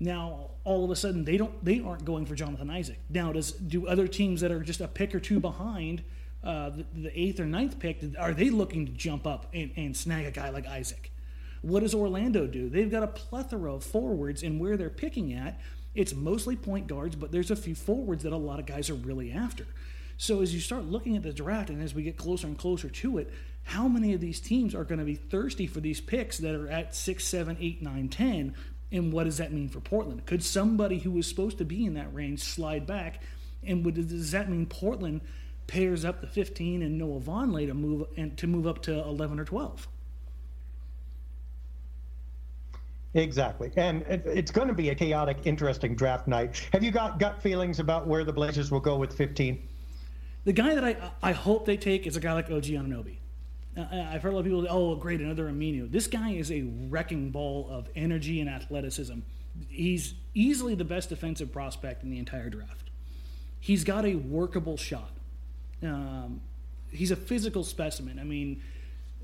Now 0.00 0.50
all 0.64 0.84
of 0.84 0.90
a 0.90 0.96
sudden 0.96 1.24
they 1.24 1.36
don't 1.36 1.64
they 1.64 1.80
aren't 1.80 2.04
going 2.04 2.26
for 2.26 2.34
Jonathan 2.34 2.70
Isaac. 2.70 3.00
Now 3.10 3.32
does 3.32 3.52
do 3.52 3.86
other 3.86 4.06
teams 4.06 4.40
that 4.42 4.52
are 4.52 4.60
just 4.60 4.80
a 4.80 4.88
pick 4.88 5.14
or 5.14 5.20
two 5.20 5.40
behind 5.40 6.04
uh, 6.42 6.70
the, 6.70 6.86
the, 6.94 7.20
eighth 7.20 7.40
or 7.40 7.46
ninth 7.46 7.78
pick 7.78 8.02
are 8.18 8.32
they 8.32 8.50
looking 8.50 8.86
to 8.86 8.92
jump 8.92 9.26
up 9.26 9.46
and, 9.52 9.72
and 9.76 9.96
snag 9.96 10.26
a 10.26 10.30
guy 10.30 10.50
like 10.50 10.66
Isaac? 10.66 11.10
What 11.62 11.80
does 11.80 11.94
Orlando 11.94 12.46
do? 12.46 12.68
They've 12.68 12.90
got 12.90 13.02
a 13.02 13.08
plethora 13.08 13.74
of 13.74 13.84
forwards, 13.84 14.42
and 14.42 14.60
where 14.60 14.76
they're 14.76 14.90
picking 14.90 15.32
at, 15.32 15.60
it's 15.94 16.14
mostly 16.14 16.54
point 16.54 16.86
guards, 16.86 17.16
but 17.16 17.32
there's 17.32 17.50
a 17.50 17.56
few 17.56 17.74
forwards 17.74 18.22
that 18.22 18.32
a 18.32 18.36
lot 18.36 18.60
of 18.60 18.66
guys 18.66 18.88
are 18.88 18.94
really 18.94 19.32
after. 19.32 19.66
So 20.16 20.42
as 20.42 20.54
you 20.54 20.60
start 20.60 20.84
looking 20.84 21.16
at 21.16 21.22
the 21.22 21.32
draft, 21.32 21.70
and 21.70 21.82
as 21.82 21.94
we 21.94 22.02
get 22.02 22.16
closer 22.16 22.46
and 22.46 22.56
closer 22.56 22.88
to 22.88 23.18
it, 23.18 23.32
how 23.64 23.88
many 23.88 24.14
of 24.14 24.20
these 24.20 24.40
teams 24.40 24.74
are 24.74 24.84
going 24.84 24.98
to 24.98 25.04
be 25.04 25.14
thirsty 25.14 25.66
for 25.66 25.80
these 25.80 26.00
picks 26.00 26.38
that 26.38 26.54
are 26.54 26.68
at 26.68 26.94
six, 26.94 27.24
seven, 27.24 27.56
eight, 27.60 27.82
nine, 27.82 28.08
ten? 28.08 28.54
And 28.90 29.12
what 29.12 29.24
does 29.24 29.38
that 29.38 29.52
mean 29.52 29.68
for 29.68 29.80
Portland? 29.80 30.24
Could 30.24 30.42
somebody 30.42 30.98
who 30.98 31.10
was 31.10 31.26
supposed 31.26 31.58
to 31.58 31.64
be 31.64 31.84
in 31.84 31.94
that 31.94 32.12
range 32.14 32.40
slide 32.40 32.86
back? 32.86 33.22
And 33.62 33.84
would, 33.84 33.94
does 33.94 34.30
that 34.30 34.48
mean 34.48 34.66
Portland 34.66 35.20
pairs 35.68 36.04
up 36.04 36.20
the 36.20 36.26
15 36.26 36.82
and 36.82 36.98
Noah 36.98 37.20
Vonleh 37.20 37.68
to 37.68 37.74
move 37.74 38.08
and 38.16 38.36
to 38.38 38.48
move 38.48 38.66
up 38.66 38.82
to 38.82 38.92
11 39.04 39.38
or 39.38 39.44
12? 39.44 39.86
Exactly. 43.14 43.70
And 43.76 44.02
it's 44.06 44.50
going 44.50 44.68
to 44.68 44.74
be 44.74 44.90
a 44.90 44.94
chaotic, 44.94 45.38
interesting 45.44 45.94
draft 45.94 46.26
night. 46.26 46.68
Have 46.72 46.82
you 46.82 46.90
got 46.90 47.18
gut 47.18 47.40
feelings 47.40 47.78
about 47.78 48.06
where 48.06 48.24
the 48.24 48.32
Blazers 48.32 48.70
will 48.70 48.80
go 48.80 48.96
with 48.96 49.14
15? 49.14 49.66
The 50.44 50.52
guy 50.52 50.74
that 50.74 50.84
I, 50.84 50.96
I 51.22 51.32
hope 51.32 51.64
they 51.64 51.76
take 51.76 52.06
is 52.06 52.16
a 52.16 52.20
guy 52.20 52.32
like 52.32 52.50
OG 52.50 52.64
Anunoby. 52.64 53.16
Uh, 53.76 53.86
I've 54.10 54.22
heard 54.22 54.32
a 54.32 54.36
lot 54.36 54.40
of 54.40 54.46
people 54.46 54.62
say, 54.62 54.68
oh, 54.70 54.94
great, 54.96 55.20
another 55.20 55.48
Aminu. 55.48 55.90
This 55.90 56.06
guy 56.06 56.32
is 56.32 56.50
a 56.50 56.62
wrecking 56.88 57.30
ball 57.30 57.68
of 57.70 57.88
energy 57.94 58.40
and 58.40 58.48
athleticism. 58.48 59.20
He's 59.68 60.14
easily 60.34 60.74
the 60.74 60.84
best 60.84 61.08
defensive 61.08 61.52
prospect 61.52 62.02
in 62.02 62.10
the 62.10 62.18
entire 62.18 62.50
draft. 62.50 62.90
He's 63.60 63.84
got 63.84 64.04
a 64.04 64.14
workable 64.14 64.76
shot. 64.76 65.10
Um, 65.82 66.40
he's 66.90 67.10
a 67.10 67.16
physical 67.16 67.64
specimen. 67.64 68.18
I 68.18 68.24
mean, 68.24 68.62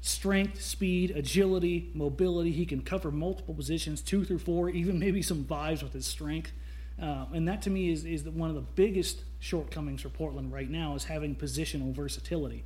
strength, 0.01 0.61
speed, 0.63 1.13
agility, 1.13 1.91
mobility. 1.95 2.53
He 2.53 2.67
can 2.67 2.83
cover 2.83 3.11
multiple 3.11 3.55
positions, 3.55 4.01
two 4.01 4.25
through 4.25 4.41
four, 4.41 4.69
even 4.71 4.99
maybe 4.99 5.23
some 5.23 5.45
fives 5.45 5.83
with 5.83 5.93
his 5.93 6.07
strength. 6.07 6.53
Uh, 7.01 7.27
and 7.33 7.49
that 7.49 7.63
to 7.63 7.71
me 7.71 7.91
is, 7.91 8.05
is 8.05 8.23
one 8.25 8.51
of 8.51 8.55
the 8.55 8.61
biggest 8.61 9.23
shortcomings 9.41 10.03
for 10.03 10.11
Portland 10.11 10.53
right 10.53 10.71
now 10.71 10.95
is 10.95 11.05
having 11.05 11.35
positional 11.35 11.93
versatility. 11.93 12.65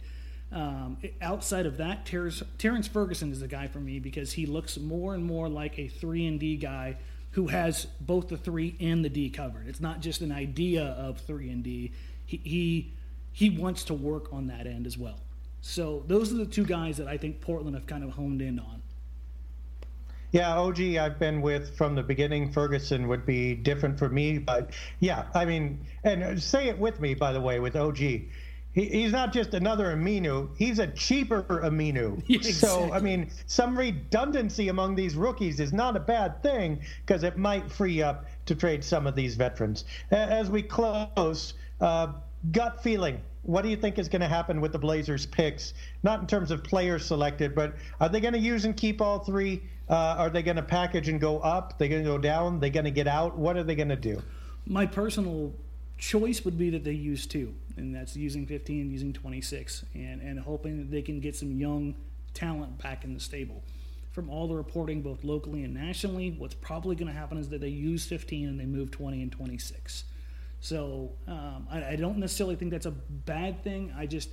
Um, 0.51 0.99
outside 1.21 1.67
of 1.67 1.77
that, 1.77 2.07
Terrence, 2.07 2.43
Terrence 2.57 2.89
Ferguson 2.89 3.33
is 3.33 3.41
the 3.41 3.49
guy 3.49 3.69
for 3.69 3.81
me 3.81 3.99
because 3.99 4.33
he 4.33 4.47
looks 4.47 4.79
more 4.79 5.15
and 5.15 5.25
more 5.25 5.49
like 5.49 5.79
a 5.79 5.89
three 5.89 6.27
and 6.27 6.41
D 6.41 6.57
guy 6.57 6.97
who 7.33 7.49
has 7.49 7.87
both 8.01 8.29
the 8.29 8.37
three 8.37 8.75
and 8.81 9.05
the 9.05 9.09
D 9.09 9.29
covered. 9.31 9.69
It's 9.69 9.81
not 9.81 10.01
just 10.01 10.23
an 10.23 10.33
idea 10.33 10.85
of 10.85 11.19
three 11.21 11.51
and 11.51 11.63
D. 11.63 11.93
He 12.25 12.41
he, 12.43 12.93
he 13.39 13.51
wants 13.51 13.85
to 13.85 13.95
work 13.95 14.33
on 14.33 14.49
that 14.49 14.67
end 14.67 14.85
as 14.85 14.99
well. 14.99 15.21
So 15.61 16.03
those 16.09 16.33
are 16.33 16.37
the 16.37 16.45
two 16.45 16.65
guys 16.65 16.97
that 16.97 17.07
I 17.07 17.17
think 17.17 17.41
Portland 17.41 17.77
have 17.77 17.87
kind 17.87 18.03
of 18.03 18.11
honed 18.11 18.43
in 18.43 18.59
on. 18.59 18.83
Yeah, 20.33 20.59
OG, 20.59 20.81
I've 20.97 21.21
been 21.21 21.41
with 21.41 21.77
from 21.77 21.95
the 21.95 22.03
beginning. 22.03 22.51
Ferguson 22.51 23.07
would 23.07 23.25
be 23.25 23.55
different 23.55 23.97
for 23.97 24.09
me, 24.09 24.39
but 24.39 24.73
yeah, 24.99 25.27
I 25.35 25.45
mean, 25.45 25.87
and 26.03 26.43
say 26.43 26.67
it 26.67 26.77
with 26.77 26.99
me, 26.99 27.15
by 27.15 27.33
the 27.33 27.41
way, 27.41 27.61
with 27.61 27.77
OG 27.77 28.01
he's 28.73 29.13
not 29.13 29.33
just 29.33 29.55
another 29.55 29.97
Aminu; 29.97 30.51
he's 30.57 30.79
a 30.79 30.87
cheaper 30.89 31.43
Aminu. 31.43 32.23
Exactly. 32.29 32.53
So, 32.53 32.93
I 32.93 33.01
mean, 33.01 33.31
some 33.47 33.77
redundancy 33.77 34.69
among 34.69 34.95
these 34.95 35.15
rookies 35.15 35.61
is 35.61 35.73
not 35.73 35.97
a 35.97 36.01
bad 36.01 36.43
thing 36.43 36.81
because 37.05 37.23
it 37.25 37.37
might 37.37 37.71
free 37.71 38.03
up 38.03 38.27
to 38.47 38.55
trade 38.55 38.85
some 38.85 39.07
of 39.07 39.15
these 39.15 39.35
veterans. 39.35 39.85
As 40.11 40.51
we 40.51 40.63
close, 40.63 41.55
uh, 41.81 42.13
gut 42.53 42.83
feeling. 42.83 43.21
What 43.43 43.63
do 43.63 43.69
you 43.69 43.77
think 43.77 43.99
is 43.99 44.09
going 44.09 44.21
to 44.21 44.29
happen 44.29 44.61
with 44.61 44.73
the 44.73 44.79
Blazers 44.79 45.27
picks? 45.27 45.75
Not 46.03 46.21
in 46.21 46.27
terms 46.27 46.51
of 46.51 46.63
players 46.63 47.05
selected, 47.05 47.55
but 47.55 47.75
are 48.01 48.09
they 48.09 48.21
going 48.21 48.35
to 48.35 48.41
use 48.41 48.65
and 48.65 48.77
keep 48.77 49.01
all 49.01 49.21
three? 49.21 49.63
Uh, 49.89 50.17
are 50.19 50.31
they 50.31 50.43
going 50.43 50.57
to 50.57 50.63
package 50.63 51.09
and 51.09 51.21
go 51.21 51.39
up? 51.41 51.73
Are 51.73 51.77
they 51.79 51.89
going 51.89 52.05
to 52.05 52.09
go 52.09 52.19
down? 52.19 52.57
Are 52.57 52.59
they 52.59 52.71
going 52.71 52.85
to 52.85 52.91
get 52.91 53.09
out? 53.09 53.39
What 53.39 53.57
are 53.57 53.63
they 53.63 53.75
going 53.75 53.89
to 53.89 53.97
do? 53.97 54.23
My 54.67 54.85
personal 54.85 55.55
choice 55.97 56.45
would 56.45 56.59
be 56.59 56.71
that 56.71 56.85
they 56.85 56.93
use 56.93 57.27
two, 57.27 57.55
and 57.77 57.95
that's 57.95 58.17
using 58.17 58.47
15 58.47 58.83
and 58.83 58.93
using 58.93 59.13
26, 59.13 59.85
and, 59.95 60.21
and 60.21 60.39
hoping 60.39 60.77
that 60.79 60.91
they 60.91 61.03
can 61.03 61.21
get 61.21 61.35
some 61.35 61.53
young 61.53 61.95
talent 62.35 62.79
back 62.79 63.05
in 63.05 63.15
the 63.15 63.21
stable. 63.21 63.63
From 64.13 64.29
all 64.29 64.47
the 64.47 64.55
reporting, 64.55 65.01
both 65.01 65.25
locally 65.25 65.65
and 65.65 65.73
nationally, 65.73 66.35
what's 66.39 66.55
probably 66.55 66.97
going 66.97 67.13
to 67.13 67.19
happen 67.19 67.39
is 67.39 67.49
that 67.49 67.61
they 67.61 67.69
use 67.69 68.05
15 68.07 68.49
and 68.49 68.61
they 68.61 68.67
move 68.67 68.91
20 68.91 69.23
and 69.23 69.33
26. 69.33 70.05
So 70.61 71.13
um, 71.27 71.67
I, 71.71 71.91
I 71.91 71.97
don't 71.97 72.19
necessarily 72.19 72.57
think 72.57 72.71
that's 72.71 72.87
a 72.87 72.91
bad 72.91 73.63
thing. 73.63 73.93
I 73.97 74.07
just 74.07 74.31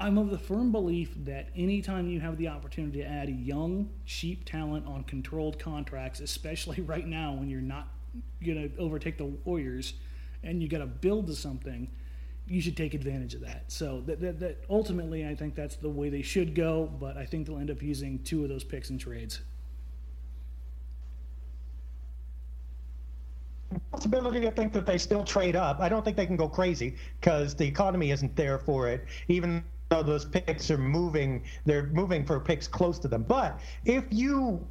I'm 0.00 0.16
of 0.16 0.30
the 0.30 0.38
firm 0.38 0.72
belief 0.72 1.12
that 1.24 1.50
anytime 1.54 2.08
you 2.08 2.20
have 2.20 2.38
the 2.38 2.48
opportunity 2.48 3.00
to 3.00 3.06
add 3.06 3.28
young, 3.28 3.90
cheap 4.06 4.46
talent 4.46 4.86
on 4.86 5.04
controlled 5.04 5.58
contracts, 5.58 6.20
especially 6.20 6.80
right 6.80 7.06
now 7.06 7.34
when 7.34 7.50
you're 7.50 7.60
not 7.60 7.88
going 8.44 8.70
to 8.70 8.76
overtake 8.78 9.18
the 9.18 9.26
Warriors 9.26 9.92
and 10.42 10.62
you 10.62 10.68
got 10.68 10.78
to 10.78 10.86
build 10.86 11.26
to 11.26 11.34
something, 11.34 11.90
you 12.48 12.62
should 12.62 12.78
take 12.78 12.94
advantage 12.94 13.34
of 13.34 13.42
that. 13.42 13.64
So 13.68 14.02
that, 14.06 14.20
that, 14.22 14.40
that, 14.40 14.64
ultimately, 14.70 15.28
I 15.28 15.34
think 15.34 15.54
that's 15.54 15.76
the 15.76 15.90
way 15.90 16.08
they 16.08 16.22
should 16.22 16.54
go. 16.54 16.90
But 16.98 17.18
I 17.18 17.26
think 17.26 17.46
they'll 17.46 17.58
end 17.58 17.70
up 17.70 17.82
using 17.82 18.20
two 18.24 18.42
of 18.42 18.48
those 18.48 18.64
picks 18.64 18.88
and 18.88 18.98
trades. 18.98 19.40
Possibility 23.92 24.40
to 24.40 24.50
think 24.50 24.72
that 24.72 24.84
they 24.84 24.98
still 24.98 25.22
trade 25.22 25.54
up. 25.54 25.80
I 25.80 25.88
don't 25.88 26.04
think 26.04 26.16
they 26.16 26.26
can 26.26 26.36
go 26.36 26.48
crazy 26.48 26.96
because 27.20 27.54
the 27.54 27.66
economy 27.66 28.10
isn't 28.10 28.34
there 28.34 28.58
for 28.58 28.88
it. 28.88 29.04
Even 29.28 29.62
though 29.90 30.02
those 30.02 30.24
picks 30.24 30.70
are 30.70 30.78
moving, 30.78 31.44
they're 31.66 31.86
moving 31.86 32.24
for 32.24 32.40
picks 32.40 32.66
close 32.66 32.98
to 33.00 33.08
them. 33.08 33.22
But 33.22 33.60
if 33.84 34.04
you 34.10 34.66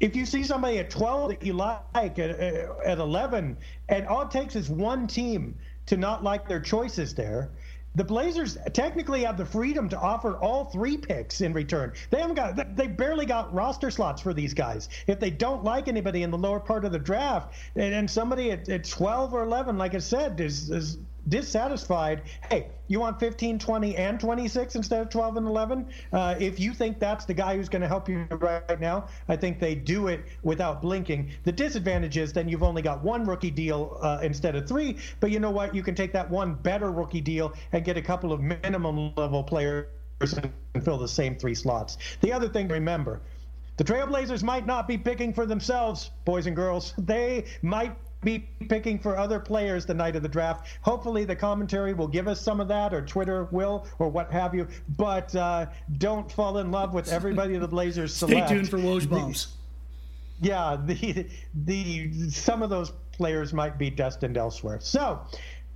if 0.00 0.14
you 0.14 0.26
see 0.26 0.44
somebody 0.44 0.78
at 0.78 0.90
12 0.90 1.30
that 1.30 1.42
you 1.42 1.54
like 1.54 1.80
at, 1.94 2.18
at 2.18 2.98
11 2.98 3.56
and 3.88 4.06
all 4.06 4.22
it 4.22 4.30
takes 4.30 4.54
is 4.54 4.68
one 4.68 5.06
team 5.06 5.56
to 5.86 5.96
not 5.96 6.22
like 6.22 6.46
their 6.46 6.60
choices 6.60 7.14
there 7.14 7.50
the 7.96 8.04
blazers 8.04 8.58
technically 8.74 9.24
have 9.24 9.38
the 9.38 9.44
freedom 9.44 9.88
to 9.88 9.98
offer 9.98 10.36
all 10.36 10.66
three 10.66 10.98
picks 10.98 11.40
in 11.40 11.54
return. 11.54 11.92
They 12.10 12.20
haven't 12.20 12.36
got 12.36 12.76
they 12.76 12.86
barely 12.86 13.24
got 13.24 13.52
roster 13.52 13.90
slots 13.90 14.20
for 14.20 14.34
these 14.34 14.52
guys. 14.52 14.90
If 15.06 15.18
they 15.18 15.30
don't 15.30 15.64
like 15.64 15.88
anybody 15.88 16.22
in 16.22 16.30
the 16.30 16.38
lower 16.38 16.60
part 16.60 16.84
of 16.84 16.92
the 16.92 16.98
draft 16.98 17.54
and, 17.74 17.94
and 17.94 18.10
somebody 18.10 18.50
at, 18.50 18.68
at 18.68 18.84
12 18.84 19.32
or 19.32 19.42
11 19.42 19.78
like 19.78 19.94
i 19.94 19.98
said 19.98 20.38
is, 20.40 20.70
is 20.70 20.98
dissatisfied, 21.28 22.22
hey, 22.50 22.68
you 22.88 23.00
want 23.00 23.18
15, 23.18 23.58
20, 23.58 23.96
and 23.96 24.20
26 24.20 24.74
instead 24.76 25.02
of 25.02 25.08
12 25.10 25.36
and 25.38 25.46
11? 25.46 25.86
Uh, 26.12 26.34
if 26.38 26.60
you 26.60 26.72
think 26.72 26.98
that's 26.98 27.24
the 27.24 27.34
guy 27.34 27.56
who's 27.56 27.68
going 27.68 27.82
to 27.82 27.88
help 27.88 28.08
you 28.08 28.26
right 28.30 28.80
now, 28.80 29.08
I 29.28 29.36
think 29.36 29.58
they 29.58 29.74
do 29.74 30.08
it 30.08 30.24
without 30.42 30.82
blinking. 30.82 31.30
The 31.44 31.52
disadvantage 31.52 32.16
is 32.16 32.32
then 32.32 32.48
you've 32.48 32.62
only 32.62 32.82
got 32.82 33.02
one 33.02 33.24
rookie 33.24 33.50
deal 33.50 33.98
uh, 34.00 34.20
instead 34.22 34.54
of 34.56 34.68
three, 34.68 34.98
but 35.20 35.30
you 35.30 35.40
know 35.40 35.50
what? 35.50 35.74
You 35.74 35.82
can 35.82 35.94
take 35.94 36.12
that 36.12 36.30
one 36.30 36.54
better 36.54 36.90
rookie 36.92 37.20
deal 37.20 37.52
and 37.72 37.84
get 37.84 37.96
a 37.96 38.02
couple 38.02 38.32
of 38.32 38.40
minimum 38.40 39.14
level 39.16 39.42
players 39.42 39.86
and 40.20 40.84
fill 40.84 40.98
the 40.98 41.08
same 41.08 41.36
three 41.36 41.54
slots. 41.54 41.98
The 42.20 42.32
other 42.32 42.48
thing 42.48 42.68
to 42.68 42.74
remember, 42.74 43.20
the 43.76 43.84
Trailblazers 43.84 44.42
might 44.42 44.66
not 44.66 44.88
be 44.88 44.96
picking 44.96 45.34
for 45.34 45.44
themselves, 45.44 46.10
boys 46.24 46.46
and 46.46 46.56
girls. 46.56 46.94
They 46.96 47.44
might 47.60 47.94
be 48.26 48.40
picking 48.68 48.98
for 48.98 49.16
other 49.16 49.38
players 49.38 49.86
the 49.86 49.94
night 49.94 50.16
of 50.16 50.22
the 50.22 50.28
draft. 50.28 50.66
Hopefully, 50.82 51.24
the 51.24 51.36
commentary 51.36 51.94
will 51.94 52.08
give 52.08 52.28
us 52.28 52.40
some 52.40 52.60
of 52.60 52.68
that, 52.68 52.92
or 52.92 53.00
Twitter 53.00 53.44
will, 53.52 53.86
or 53.98 54.08
what 54.10 54.30
have 54.30 54.54
you. 54.54 54.66
But 54.98 55.34
uh, 55.34 55.66
don't 55.96 56.30
fall 56.30 56.58
in 56.58 56.70
love 56.70 56.92
with 56.92 57.08
everybody 57.08 57.56
the 57.56 57.68
Blazers 57.68 58.12
select. 58.12 58.48
Stay 58.48 58.56
tuned 58.56 58.68
for 58.68 58.78
Woj 58.78 59.08
bombs. 59.08 59.54
Yeah, 60.42 60.76
the 60.84 61.26
the 61.64 62.10
some 62.28 62.62
of 62.62 62.68
those 62.68 62.92
players 63.12 63.54
might 63.54 63.78
be 63.78 63.88
destined 63.88 64.36
elsewhere. 64.36 64.78
So 64.80 65.20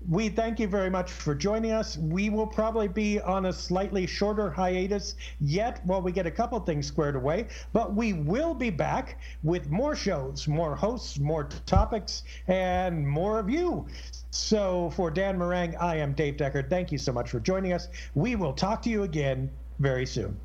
we 0.08 0.30
thank 0.30 0.58
you 0.58 0.66
very 0.66 0.88
much 0.88 1.10
for 1.10 1.34
joining 1.34 1.72
us. 1.72 1.98
We 1.98 2.30
will 2.30 2.46
probably 2.46 2.88
be 2.88 3.20
on 3.20 3.46
a 3.46 3.52
slightly 3.52 4.06
shorter 4.06 4.50
hiatus 4.50 5.14
yet 5.40 5.84
while 5.84 6.00
we 6.00 6.10
get 6.10 6.26
a 6.26 6.30
couple 6.30 6.58
things 6.60 6.86
squared 6.86 7.16
away, 7.16 7.48
but 7.72 7.94
we 7.94 8.14
will 8.14 8.54
be 8.54 8.70
back 8.70 9.20
with 9.42 9.68
more 9.68 9.94
shows, 9.94 10.48
more 10.48 10.74
hosts, 10.74 11.18
more 11.18 11.44
topics, 11.66 12.22
and 12.48 13.06
more 13.06 13.38
of 13.38 13.50
you. 13.50 13.86
So 14.30 14.90
for 14.90 15.10
Dan 15.10 15.38
Marang, 15.38 15.76
I 15.80 15.96
am 15.96 16.14
Dave 16.14 16.36
Deckard. 16.36 16.70
Thank 16.70 16.92
you 16.92 16.98
so 16.98 17.12
much 17.12 17.30
for 17.30 17.40
joining 17.40 17.72
us. 17.72 17.88
We 18.14 18.36
will 18.36 18.54
talk 18.54 18.80
to 18.82 18.90
you 18.90 19.02
again 19.02 19.50
very 19.78 20.06
soon. 20.06 20.38